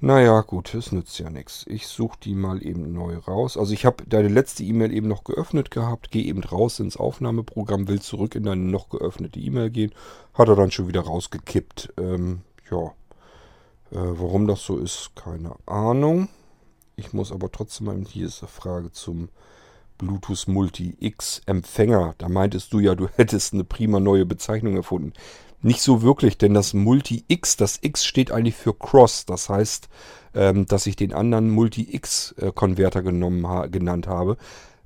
Naja, 0.00 0.42
gut, 0.42 0.74
das 0.74 0.92
nützt 0.92 1.18
ja 1.18 1.28
nichts. 1.28 1.64
Ich 1.66 1.88
suche 1.88 2.18
die 2.22 2.34
mal 2.34 2.64
eben 2.64 2.92
neu 2.92 3.16
raus. 3.16 3.56
Also 3.56 3.72
ich 3.72 3.84
habe 3.84 4.04
deine 4.06 4.28
letzte 4.28 4.62
E-Mail 4.62 4.92
eben 4.92 5.08
noch 5.08 5.24
geöffnet 5.24 5.72
gehabt. 5.72 6.12
Gehe 6.12 6.24
eben 6.24 6.44
raus 6.44 6.78
ins 6.78 6.96
Aufnahmeprogramm, 6.96 7.88
will 7.88 8.00
zurück 8.00 8.36
in 8.36 8.44
deine 8.44 8.62
noch 8.62 8.90
geöffnete 8.90 9.40
E-Mail 9.40 9.70
gehen. 9.70 9.92
Hat 10.34 10.48
er 10.48 10.54
dann 10.54 10.70
schon 10.70 10.86
wieder 10.86 11.00
rausgekippt. 11.00 11.94
Ähm, 11.96 12.42
ja, 12.70 12.92
äh, 13.90 14.12
warum 14.12 14.46
das 14.46 14.62
so 14.62 14.78
ist, 14.78 15.10
keine 15.16 15.56
Ahnung. 15.66 16.28
Ich 16.94 17.12
muss 17.12 17.32
aber 17.32 17.50
trotzdem 17.50 17.86
mal, 17.86 18.04
hier 18.06 18.26
ist 18.26 18.42
eine 18.42 18.48
Frage 18.48 18.92
zum 18.92 19.30
Bluetooth 19.98 20.48
Multi-X 20.48 21.42
Empfänger. 21.46 22.14
Da 22.18 22.28
meintest 22.28 22.72
du 22.72 22.78
ja, 22.78 22.94
du 22.94 23.08
hättest 23.16 23.52
eine 23.52 23.64
prima 23.64 24.00
neue 24.00 24.24
Bezeichnung 24.24 24.76
erfunden. 24.76 25.12
Nicht 25.60 25.82
so 25.82 26.02
wirklich, 26.02 26.38
denn 26.38 26.54
das 26.54 26.72
Multi-X, 26.72 27.56
das 27.56 27.80
X 27.82 28.04
steht 28.04 28.30
eigentlich 28.30 28.54
für 28.54 28.72
Cross. 28.72 29.26
Das 29.26 29.48
heißt, 29.48 29.88
ähm, 30.34 30.66
dass 30.66 30.86
ich 30.86 30.94
den 30.94 31.12
anderen 31.12 31.50
Multi-X-Konverter 31.50 33.02
genommen 33.02 33.46
ha 33.48 33.66
genannt 33.66 34.06
habe. 34.06 34.36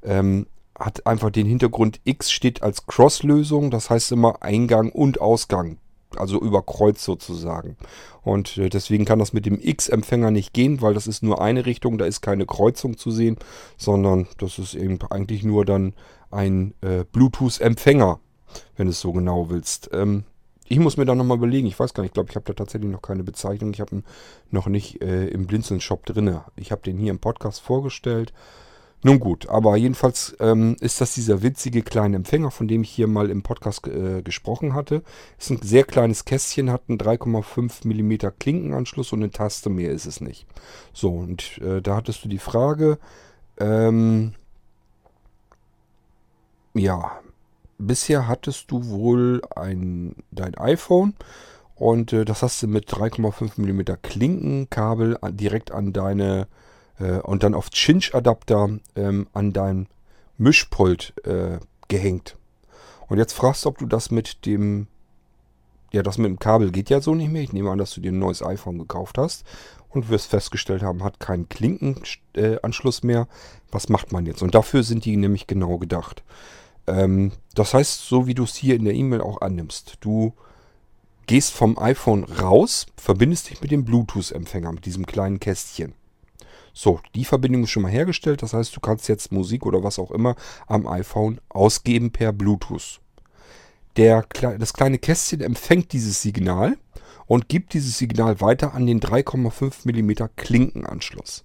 Ähm, 0.02 0.46
hat 0.78 1.06
einfach 1.06 1.30
den 1.30 1.46
Hintergrund 1.46 2.00
X 2.04 2.32
steht 2.32 2.62
als 2.62 2.86
Cross-Lösung. 2.86 3.70
Das 3.70 3.90
heißt 3.90 4.12
immer 4.12 4.42
Eingang 4.42 4.90
und 4.90 5.20
Ausgang 5.20 5.76
also 6.18 6.40
über 6.40 6.62
Kreuz 6.62 7.04
sozusagen. 7.04 7.76
Und 8.22 8.56
äh, 8.58 8.68
deswegen 8.68 9.04
kann 9.04 9.18
das 9.18 9.32
mit 9.32 9.46
dem 9.46 9.58
X-Empfänger 9.60 10.30
nicht 10.30 10.52
gehen, 10.52 10.80
weil 10.80 10.94
das 10.94 11.06
ist 11.06 11.22
nur 11.22 11.40
eine 11.40 11.66
Richtung, 11.66 11.98
da 11.98 12.04
ist 12.04 12.20
keine 12.20 12.46
Kreuzung 12.46 12.96
zu 12.96 13.10
sehen, 13.10 13.36
sondern 13.76 14.28
das 14.38 14.58
ist 14.58 14.74
eben 14.74 14.98
eigentlich 15.10 15.42
nur 15.42 15.64
dann 15.64 15.94
ein 16.30 16.74
äh, 16.80 17.04
Bluetooth-Empfänger, 17.10 18.20
wenn 18.76 18.86
du 18.86 18.90
es 18.90 19.00
so 19.00 19.12
genau 19.12 19.50
willst. 19.50 19.90
Ähm, 19.92 20.24
ich 20.68 20.78
muss 20.78 20.96
mir 20.96 21.04
da 21.04 21.14
nochmal 21.14 21.36
überlegen, 21.36 21.66
ich 21.66 21.78
weiß 21.78 21.92
gar 21.92 22.02
nicht, 22.02 22.10
ich 22.10 22.14
glaube, 22.14 22.30
ich 22.30 22.36
habe 22.36 22.46
da 22.46 22.54
tatsächlich 22.54 22.90
noch 22.90 23.02
keine 23.02 23.24
Bezeichnung, 23.24 23.72
ich 23.74 23.80
habe 23.80 23.96
ihn 23.96 24.04
noch 24.50 24.68
nicht 24.68 25.02
äh, 25.02 25.26
im 25.26 25.46
Blinzeln-Shop 25.46 26.06
drin. 26.06 26.40
Ich 26.56 26.72
habe 26.72 26.82
den 26.82 26.96
hier 26.96 27.10
im 27.10 27.18
Podcast 27.18 27.60
vorgestellt 27.60 28.32
nun 29.04 29.18
gut, 29.18 29.48
aber 29.48 29.76
jedenfalls 29.76 30.36
ähm, 30.38 30.76
ist 30.80 31.00
das 31.00 31.14
dieser 31.14 31.42
witzige 31.42 31.82
kleine 31.82 32.16
Empfänger, 32.16 32.52
von 32.52 32.68
dem 32.68 32.82
ich 32.82 32.90
hier 32.90 33.08
mal 33.08 33.30
im 33.30 33.42
Podcast 33.42 33.88
äh, 33.88 34.22
gesprochen 34.22 34.74
hatte. 34.74 35.02
Ist 35.38 35.50
ein 35.50 35.60
sehr 35.60 35.82
kleines 35.82 36.24
Kästchen, 36.24 36.70
hat 36.70 36.82
einen 36.88 36.98
3,5 36.98 37.84
mm 37.84 38.32
Klinkenanschluss 38.38 39.12
und 39.12 39.20
eine 39.20 39.32
Taste, 39.32 39.70
mehr 39.70 39.90
ist 39.90 40.06
es 40.06 40.20
nicht. 40.20 40.46
So, 40.92 41.10
und 41.10 41.58
äh, 41.58 41.82
da 41.82 41.96
hattest 41.96 42.24
du 42.24 42.28
die 42.28 42.38
Frage, 42.38 42.98
ähm, 43.58 44.34
ja, 46.74 47.10
bisher 47.78 48.28
hattest 48.28 48.70
du 48.70 48.86
wohl 48.88 49.42
ein, 49.56 50.14
dein 50.30 50.56
iPhone 50.56 51.14
und 51.74 52.12
äh, 52.12 52.24
das 52.24 52.42
hast 52.42 52.62
du 52.62 52.68
mit 52.68 52.88
3,5 52.88 53.60
mm 53.60 53.96
Klinkenkabel 54.00 55.18
direkt 55.32 55.72
an 55.72 55.92
deine 55.92 56.42
äh, 56.42 56.46
und 56.98 57.42
dann 57.42 57.54
auf 57.54 57.70
Cinch-Adapter 57.70 58.78
ähm, 58.96 59.26
an 59.32 59.52
dein 59.52 59.88
Mischpult 60.38 61.14
äh, 61.24 61.58
gehängt. 61.88 62.36
Und 63.08 63.18
jetzt 63.18 63.32
fragst 63.32 63.64
du, 63.64 63.68
ob 63.68 63.78
du 63.78 63.86
das 63.86 64.10
mit 64.10 64.46
dem, 64.46 64.86
ja, 65.92 66.02
das 66.02 66.18
mit 66.18 66.28
dem 66.28 66.38
Kabel 66.38 66.70
geht 66.70 66.90
ja 66.90 67.00
so 67.00 67.14
nicht 67.14 67.30
mehr. 67.30 67.42
Ich 67.42 67.52
nehme 67.52 67.70
an, 67.70 67.78
dass 67.78 67.94
du 67.94 68.00
dir 68.00 68.12
ein 68.12 68.18
neues 68.18 68.42
iPhone 68.42 68.78
gekauft 68.78 69.18
hast 69.18 69.44
und 69.90 70.08
wirst 70.08 70.28
festgestellt 70.28 70.82
haben, 70.82 71.04
hat 71.04 71.20
keinen 71.20 71.48
Klinkenanschluss 71.48 73.00
äh, 73.00 73.06
mehr. 73.06 73.28
Was 73.70 73.88
macht 73.88 74.12
man 74.12 74.26
jetzt? 74.26 74.42
Und 74.42 74.54
dafür 74.54 74.82
sind 74.82 75.04
die 75.04 75.16
nämlich 75.16 75.46
genau 75.46 75.78
gedacht. 75.78 76.22
Ähm, 76.86 77.32
das 77.54 77.74
heißt, 77.74 78.06
so 78.06 78.26
wie 78.26 78.34
du 78.34 78.44
es 78.44 78.54
hier 78.54 78.76
in 78.76 78.84
der 78.84 78.94
E-Mail 78.94 79.20
auch 79.20 79.40
annimmst, 79.40 79.98
du 80.00 80.32
gehst 81.26 81.52
vom 81.52 81.78
iPhone 81.78 82.24
raus, 82.24 82.86
verbindest 82.96 83.50
dich 83.50 83.60
mit 83.60 83.70
dem 83.70 83.84
Bluetooth-Empfänger, 83.84 84.72
mit 84.72 84.86
diesem 84.86 85.06
kleinen 85.06 85.38
Kästchen. 85.38 85.94
So, 86.72 87.00
die 87.14 87.24
Verbindung 87.24 87.64
ist 87.64 87.70
schon 87.70 87.82
mal 87.82 87.92
hergestellt. 87.92 88.42
Das 88.42 88.54
heißt, 88.54 88.74
du 88.74 88.80
kannst 88.80 89.08
jetzt 89.08 89.32
Musik 89.32 89.66
oder 89.66 89.82
was 89.82 89.98
auch 89.98 90.10
immer 90.10 90.36
am 90.66 90.86
iPhone 90.86 91.40
ausgeben 91.48 92.10
per 92.10 92.32
Bluetooth. 92.32 93.00
Der, 93.96 94.24
das 94.58 94.72
kleine 94.72 94.98
Kästchen 94.98 95.42
empfängt 95.42 95.92
dieses 95.92 96.22
Signal 96.22 96.78
und 97.26 97.48
gibt 97.48 97.74
dieses 97.74 97.98
Signal 97.98 98.40
weiter 98.40 98.74
an 98.74 98.86
den 98.86 99.00
3,5 99.00 99.86
mm 99.86 100.30
Klinkenanschluss. 100.36 101.44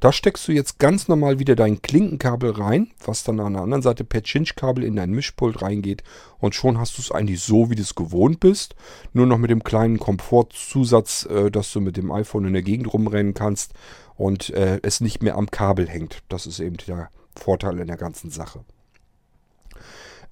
Da 0.00 0.12
steckst 0.12 0.46
du 0.48 0.52
jetzt 0.52 0.78
ganz 0.78 1.08
normal 1.08 1.38
wieder 1.38 1.56
dein 1.56 1.82
Klinkenkabel 1.82 2.50
rein, 2.50 2.90
was 3.04 3.24
dann 3.24 3.40
an 3.40 3.54
der 3.54 3.62
anderen 3.62 3.82
Seite 3.82 4.04
per 4.04 4.22
Cinch-Kabel 4.22 4.84
in 4.84 4.96
dein 4.96 5.10
Mischpult 5.10 5.62
reingeht. 5.62 6.02
Und 6.38 6.54
schon 6.54 6.78
hast 6.78 6.98
du 6.98 7.02
es 7.02 7.10
eigentlich 7.10 7.40
so, 7.40 7.70
wie 7.70 7.74
du 7.74 7.82
es 7.82 7.94
gewohnt 7.94 8.40
bist. 8.40 8.74
Nur 9.12 9.26
noch 9.26 9.38
mit 9.38 9.50
dem 9.50 9.64
kleinen 9.64 9.98
Komfortzusatz, 9.98 11.26
äh, 11.26 11.50
dass 11.50 11.72
du 11.72 11.80
mit 11.80 11.96
dem 11.96 12.10
iPhone 12.10 12.46
in 12.46 12.52
der 12.52 12.62
Gegend 12.62 12.92
rumrennen 12.92 13.34
kannst 13.34 13.72
und 14.16 14.50
äh, 14.50 14.80
es 14.82 15.00
nicht 15.00 15.22
mehr 15.22 15.36
am 15.36 15.50
Kabel 15.50 15.88
hängt. 15.88 16.22
Das 16.28 16.46
ist 16.46 16.60
eben 16.60 16.76
der 16.86 17.10
Vorteil 17.36 17.78
in 17.78 17.86
der 17.86 17.96
ganzen 17.96 18.30
Sache. 18.30 18.64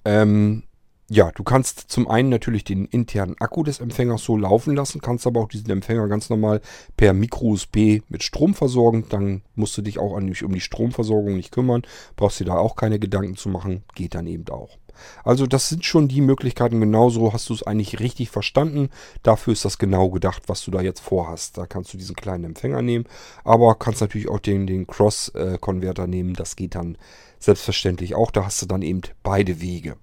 Ähm, 0.05 0.63
ja, 1.09 1.31
du 1.31 1.43
kannst 1.43 1.91
zum 1.91 2.07
einen 2.07 2.29
natürlich 2.29 2.63
den 2.63 2.85
internen 2.85 3.35
Akku 3.39 3.63
des 3.63 3.79
Empfängers 3.79 4.23
so 4.23 4.37
laufen 4.37 4.75
lassen, 4.75 5.01
kannst 5.01 5.27
aber 5.27 5.41
auch 5.41 5.49
diesen 5.49 5.69
Empfänger 5.69 6.07
ganz 6.07 6.29
normal 6.29 6.61
per 6.95 7.13
Micro-USB 7.13 8.01
mit 8.09 8.23
Strom 8.23 8.53
versorgen. 8.53 9.05
Dann 9.09 9.41
musst 9.55 9.77
du 9.77 9.81
dich 9.81 9.99
auch 9.99 10.11
um 10.13 10.53
die 10.53 10.61
Stromversorgung 10.61 11.35
nicht 11.35 11.51
kümmern, 11.51 11.83
brauchst 12.15 12.39
dir 12.39 12.45
da 12.45 12.55
auch 12.55 12.75
keine 12.75 12.99
Gedanken 12.99 13.35
zu 13.35 13.49
machen, 13.49 13.83
geht 13.95 14.15
dann 14.15 14.27
eben 14.27 14.47
auch. 14.49 14.77
Also 15.23 15.47
das 15.47 15.69
sind 15.69 15.85
schon 15.85 16.07
die 16.07 16.21
Möglichkeiten, 16.21 16.79
genauso 16.79 17.33
hast 17.33 17.49
du 17.49 17.53
es 17.53 17.63
eigentlich 17.63 17.99
richtig 17.99 18.29
verstanden. 18.29 18.89
Dafür 19.23 19.53
ist 19.53 19.65
das 19.65 19.77
genau 19.77 20.09
gedacht, 20.09 20.43
was 20.47 20.63
du 20.63 20.71
da 20.71 20.81
jetzt 20.81 21.01
vorhast. 21.01 21.57
Da 21.57 21.65
kannst 21.65 21.93
du 21.93 21.97
diesen 21.97 22.15
kleinen 22.15 22.45
Empfänger 22.45 22.81
nehmen, 22.81 23.05
aber 23.43 23.75
kannst 23.75 24.01
natürlich 24.01 24.29
auch 24.29 24.39
den, 24.39 24.67
den 24.67 24.87
Cross-Konverter 24.87 26.07
nehmen. 26.07 26.33
Das 26.33 26.55
geht 26.55 26.75
dann 26.75 26.97
selbstverständlich 27.39 28.15
auch. 28.15 28.31
Da 28.31 28.45
hast 28.45 28.61
du 28.61 28.65
dann 28.65 28.81
eben 28.81 29.01
beide 29.23 29.61
Wege. 29.61 29.97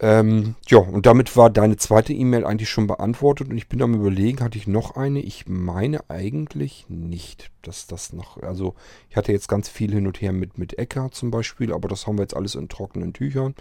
Ähm, 0.00 0.54
ja, 0.68 0.78
und 0.78 1.06
damit 1.06 1.36
war 1.36 1.50
deine 1.50 1.76
zweite 1.76 2.12
E-Mail 2.12 2.44
eigentlich 2.44 2.70
schon 2.70 2.86
beantwortet 2.86 3.48
und 3.48 3.56
ich 3.56 3.68
bin 3.68 3.82
am 3.82 3.94
überlegen, 3.94 4.40
hatte 4.40 4.56
ich 4.56 4.68
noch 4.68 4.94
eine? 4.94 5.20
Ich 5.20 5.48
meine 5.48 6.08
eigentlich 6.08 6.86
nicht, 6.88 7.50
dass 7.62 7.88
das 7.88 8.12
noch, 8.12 8.40
also 8.40 8.74
ich 9.10 9.16
hatte 9.16 9.32
jetzt 9.32 9.48
ganz 9.48 9.68
viel 9.68 9.92
hin 9.92 10.06
und 10.06 10.20
her 10.20 10.32
mit, 10.32 10.56
mit 10.56 10.78
Ecker 10.78 11.10
zum 11.10 11.32
Beispiel, 11.32 11.72
aber 11.72 11.88
das 11.88 12.06
haben 12.06 12.16
wir 12.16 12.22
jetzt 12.22 12.36
alles 12.36 12.54
in 12.54 12.68
trockenen 12.68 13.12
Tüchern. 13.12 13.56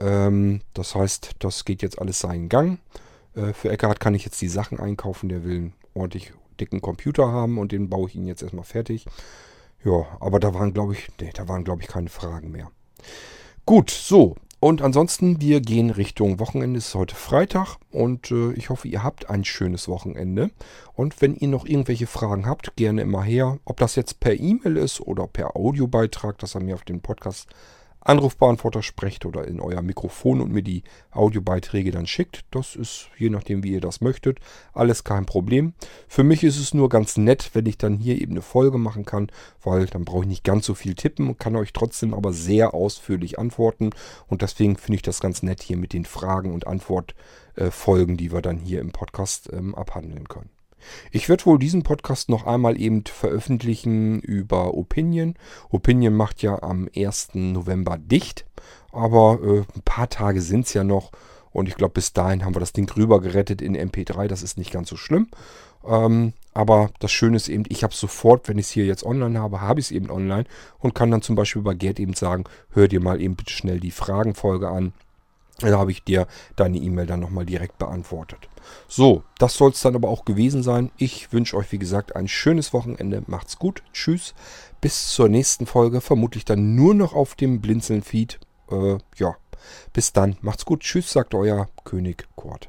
Ähm, 0.00 0.60
das 0.72 0.94
heißt, 0.94 1.32
das 1.40 1.64
geht 1.64 1.82
jetzt 1.82 1.98
alles 1.98 2.20
seinen 2.20 2.48
Gang. 2.48 2.78
Äh, 3.34 3.52
für 3.52 3.70
Eckhard 3.70 3.98
kann 3.98 4.14
ich 4.14 4.24
jetzt 4.24 4.40
die 4.40 4.48
Sachen 4.48 4.78
einkaufen, 4.78 5.28
der 5.28 5.42
will 5.42 5.56
einen 5.56 5.72
ordentlich 5.94 6.32
dicken 6.60 6.80
Computer 6.80 7.32
haben 7.32 7.58
und 7.58 7.72
den 7.72 7.88
baue 7.88 8.08
ich 8.08 8.14
ihn 8.14 8.26
jetzt 8.26 8.42
erstmal 8.42 8.64
fertig. 8.64 9.06
Ja, 9.84 10.06
aber 10.20 10.38
da 10.38 10.54
waren, 10.54 10.72
glaube 10.72 10.92
ich, 10.92 11.08
nee, 11.20 11.30
da 11.34 11.48
waren, 11.48 11.64
glaube 11.64 11.82
ich, 11.82 11.88
keine 11.88 12.08
Fragen 12.08 12.52
mehr. 12.52 12.70
Gut, 13.66 13.90
so, 13.90 14.36
Und 14.64 14.80
ansonsten, 14.80 15.40
wir 15.40 15.60
gehen 15.60 15.90
Richtung 15.90 16.38
Wochenende. 16.38 16.78
Es 16.78 16.86
ist 16.86 16.94
heute 16.94 17.16
Freitag 17.16 17.78
und 17.90 18.30
äh, 18.30 18.52
ich 18.52 18.70
hoffe, 18.70 18.86
ihr 18.86 19.02
habt 19.02 19.28
ein 19.28 19.44
schönes 19.44 19.88
Wochenende. 19.88 20.52
Und 20.94 21.20
wenn 21.20 21.34
ihr 21.34 21.48
noch 21.48 21.66
irgendwelche 21.66 22.06
Fragen 22.06 22.46
habt, 22.46 22.76
gerne 22.76 23.02
immer 23.02 23.24
her. 23.24 23.58
Ob 23.64 23.78
das 23.78 23.96
jetzt 23.96 24.20
per 24.20 24.38
E-Mail 24.38 24.76
ist 24.76 25.00
oder 25.00 25.26
per 25.26 25.56
Audiobeitrag, 25.56 26.38
dass 26.38 26.54
ihr 26.54 26.60
mir 26.60 26.76
auf 26.76 26.84
den 26.84 27.00
Podcast 27.00 27.48
Anrufbeantworter 28.04 28.82
sprecht 28.82 29.24
oder 29.24 29.46
in 29.46 29.60
euer 29.60 29.82
Mikrofon 29.82 30.40
und 30.40 30.52
mir 30.52 30.62
die 30.62 30.82
Audiobeiträge 31.10 31.90
dann 31.90 32.06
schickt. 32.06 32.44
Das 32.50 32.76
ist 32.76 33.08
je 33.16 33.30
nachdem, 33.30 33.62
wie 33.62 33.72
ihr 33.72 33.80
das 33.80 34.00
möchtet, 34.00 34.40
alles 34.72 35.04
kein 35.04 35.26
Problem. 35.26 35.74
Für 36.08 36.24
mich 36.24 36.42
ist 36.44 36.58
es 36.58 36.74
nur 36.74 36.88
ganz 36.88 37.16
nett, 37.16 37.50
wenn 37.54 37.66
ich 37.66 37.78
dann 37.78 37.96
hier 37.96 38.20
eben 38.20 38.32
eine 38.32 38.42
Folge 38.42 38.78
machen 38.78 39.04
kann, 39.04 39.30
weil 39.62 39.86
dann 39.86 40.04
brauche 40.04 40.22
ich 40.22 40.28
nicht 40.28 40.44
ganz 40.44 40.66
so 40.66 40.74
viel 40.74 40.94
tippen 40.94 41.28
und 41.28 41.38
kann 41.38 41.56
euch 41.56 41.72
trotzdem 41.72 42.14
aber 42.14 42.32
sehr 42.32 42.74
ausführlich 42.74 43.38
antworten. 43.38 43.90
Und 44.26 44.42
deswegen 44.42 44.76
finde 44.76 44.96
ich 44.96 45.02
das 45.02 45.20
ganz 45.20 45.42
nett 45.42 45.62
hier 45.62 45.76
mit 45.76 45.92
den 45.92 46.04
Fragen 46.04 46.52
und 46.52 46.66
Antwortfolgen, 46.66 48.16
die 48.16 48.32
wir 48.32 48.42
dann 48.42 48.58
hier 48.58 48.80
im 48.80 48.92
Podcast 48.92 49.50
ähm, 49.52 49.74
abhandeln 49.74 50.28
können. 50.28 50.50
Ich 51.10 51.28
werde 51.28 51.46
wohl 51.46 51.58
diesen 51.58 51.82
Podcast 51.82 52.28
noch 52.28 52.46
einmal 52.46 52.80
eben 52.80 53.04
veröffentlichen 53.04 54.20
über 54.20 54.74
Opinion. 54.74 55.34
Opinion 55.70 56.14
macht 56.14 56.42
ja 56.42 56.62
am 56.62 56.88
1. 56.94 57.30
November 57.34 57.98
dicht, 57.98 58.44
aber 58.92 59.38
äh, 59.42 59.58
ein 59.74 59.82
paar 59.84 60.08
Tage 60.08 60.40
sind 60.40 60.66
es 60.66 60.74
ja 60.74 60.84
noch. 60.84 61.12
Und 61.52 61.68
ich 61.68 61.74
glaube, 61.74 61.94
bis 61.94 62.12
dahin 62.12 62.44
haben 62.44 62.54
wir 62.54 62.60
das 62.60 62.72
Ding 62.72 62.90
rüber 62.90 63.20
gerettet 63.20 63.60
in 63.60 63.76
MP3. 63.76 64.26
Das 64.26 64.42
ist 64.42 64.56
nicht 64.56 64.72
ganz 64.72 64.88
so 64.88 64.96
schlimm. 64.96 65.28
Ähm, 65.86 66.32
aber 66.54 66.90
das 67.00 67.12
Schöne 67.12 67.36
ist 67.36 67.48
eben, 67.48 67.64
ich 67.68 67.82
habe 67.82 67.94
sofort, 67.94 68.48
wenn 68.48 68.58
ich 68.58 68.66
es 68.66 68.72
hier 68.72 68.86
jetzt 68.86 69.04
online 69.04 69.38
habe, 69.38 69.60
habe 69.60 69.80
ich 69.80 69.86
es 69.86 69.90
eben 69.90 70.10
online 70.10 70.44
und 70.78 70.94
kann 70.94 71.10
dann 71.10 71.22
zum 71.22 71.34
Beispiel 71.34 71.62
bei 71.62 71.74
Gerd 71.74 71.98
eben 71.98 72.14
sagen, 72.14 72.44
hör 72.70 72.88
dir 72.88 73.00
mal 73.00 73.20
eben 73.20 73.36
bitte 73.36 73.52
schnell 73.52 73.80
die 73.80 73.90
Fragenfolge 73.90 74.68
an. 74.68 74.92
Da 75.60 75.78
habe 75.78 75.90
ich 75.90 76.02
dir 76.02 76.26
deine 76.56 76.78
E-Mail 76.78 77.06
dann 77.06 77.20
nochmal 77.20 77.46
direkt 77.46 77.78
beantwortet. 77.78 78.48
So, 78.88 79.22
das 79.38 79.54
soll 79.54 79.70
es 79.70 79.80
dann 79.80 79.94
aber 79.94 80.08
auch 80.08 80.24
gewesen 80.24 80.62
sein. 80.62 80.90
Ich 80.96 81.32
wünsche 81.32 81.56
euch, 81.56 81.72
wie 81.72 81.78
gesagt, 81.78 82.16
ein 82.16 82.28
schönes 82.28 82.72
Wochenende. 82.72 83.22
Macht's 83.26 83.58
gut. 83.58 83.82
Tschüss. 83.92 84.34
Bis 84.80 85.08
zur 85.12 85.28
nächsten 85.28 85.66
Folge. 85.66 86.00
Vermutlich 86.00 86.44
dann 86.44 86.74
nur 86.74 86.94
noch 86.94 87.14
auf 87.14 87.34
dem 87.34 87.60
Blinzeln-Feed. 87.60 88.40
Äh, 88.70 88.98
ja, 89.16 89.36
bis 89.92 90.12
dann. 90.12 90.36
Macht's 90.40 90.64
gut. 90.64 90.80
Tschüss, 90.80 91.12
sagt 91.12 91.34
euer 91.34 91.68
König 91.84 92.26
Kurt. 92.36 92.68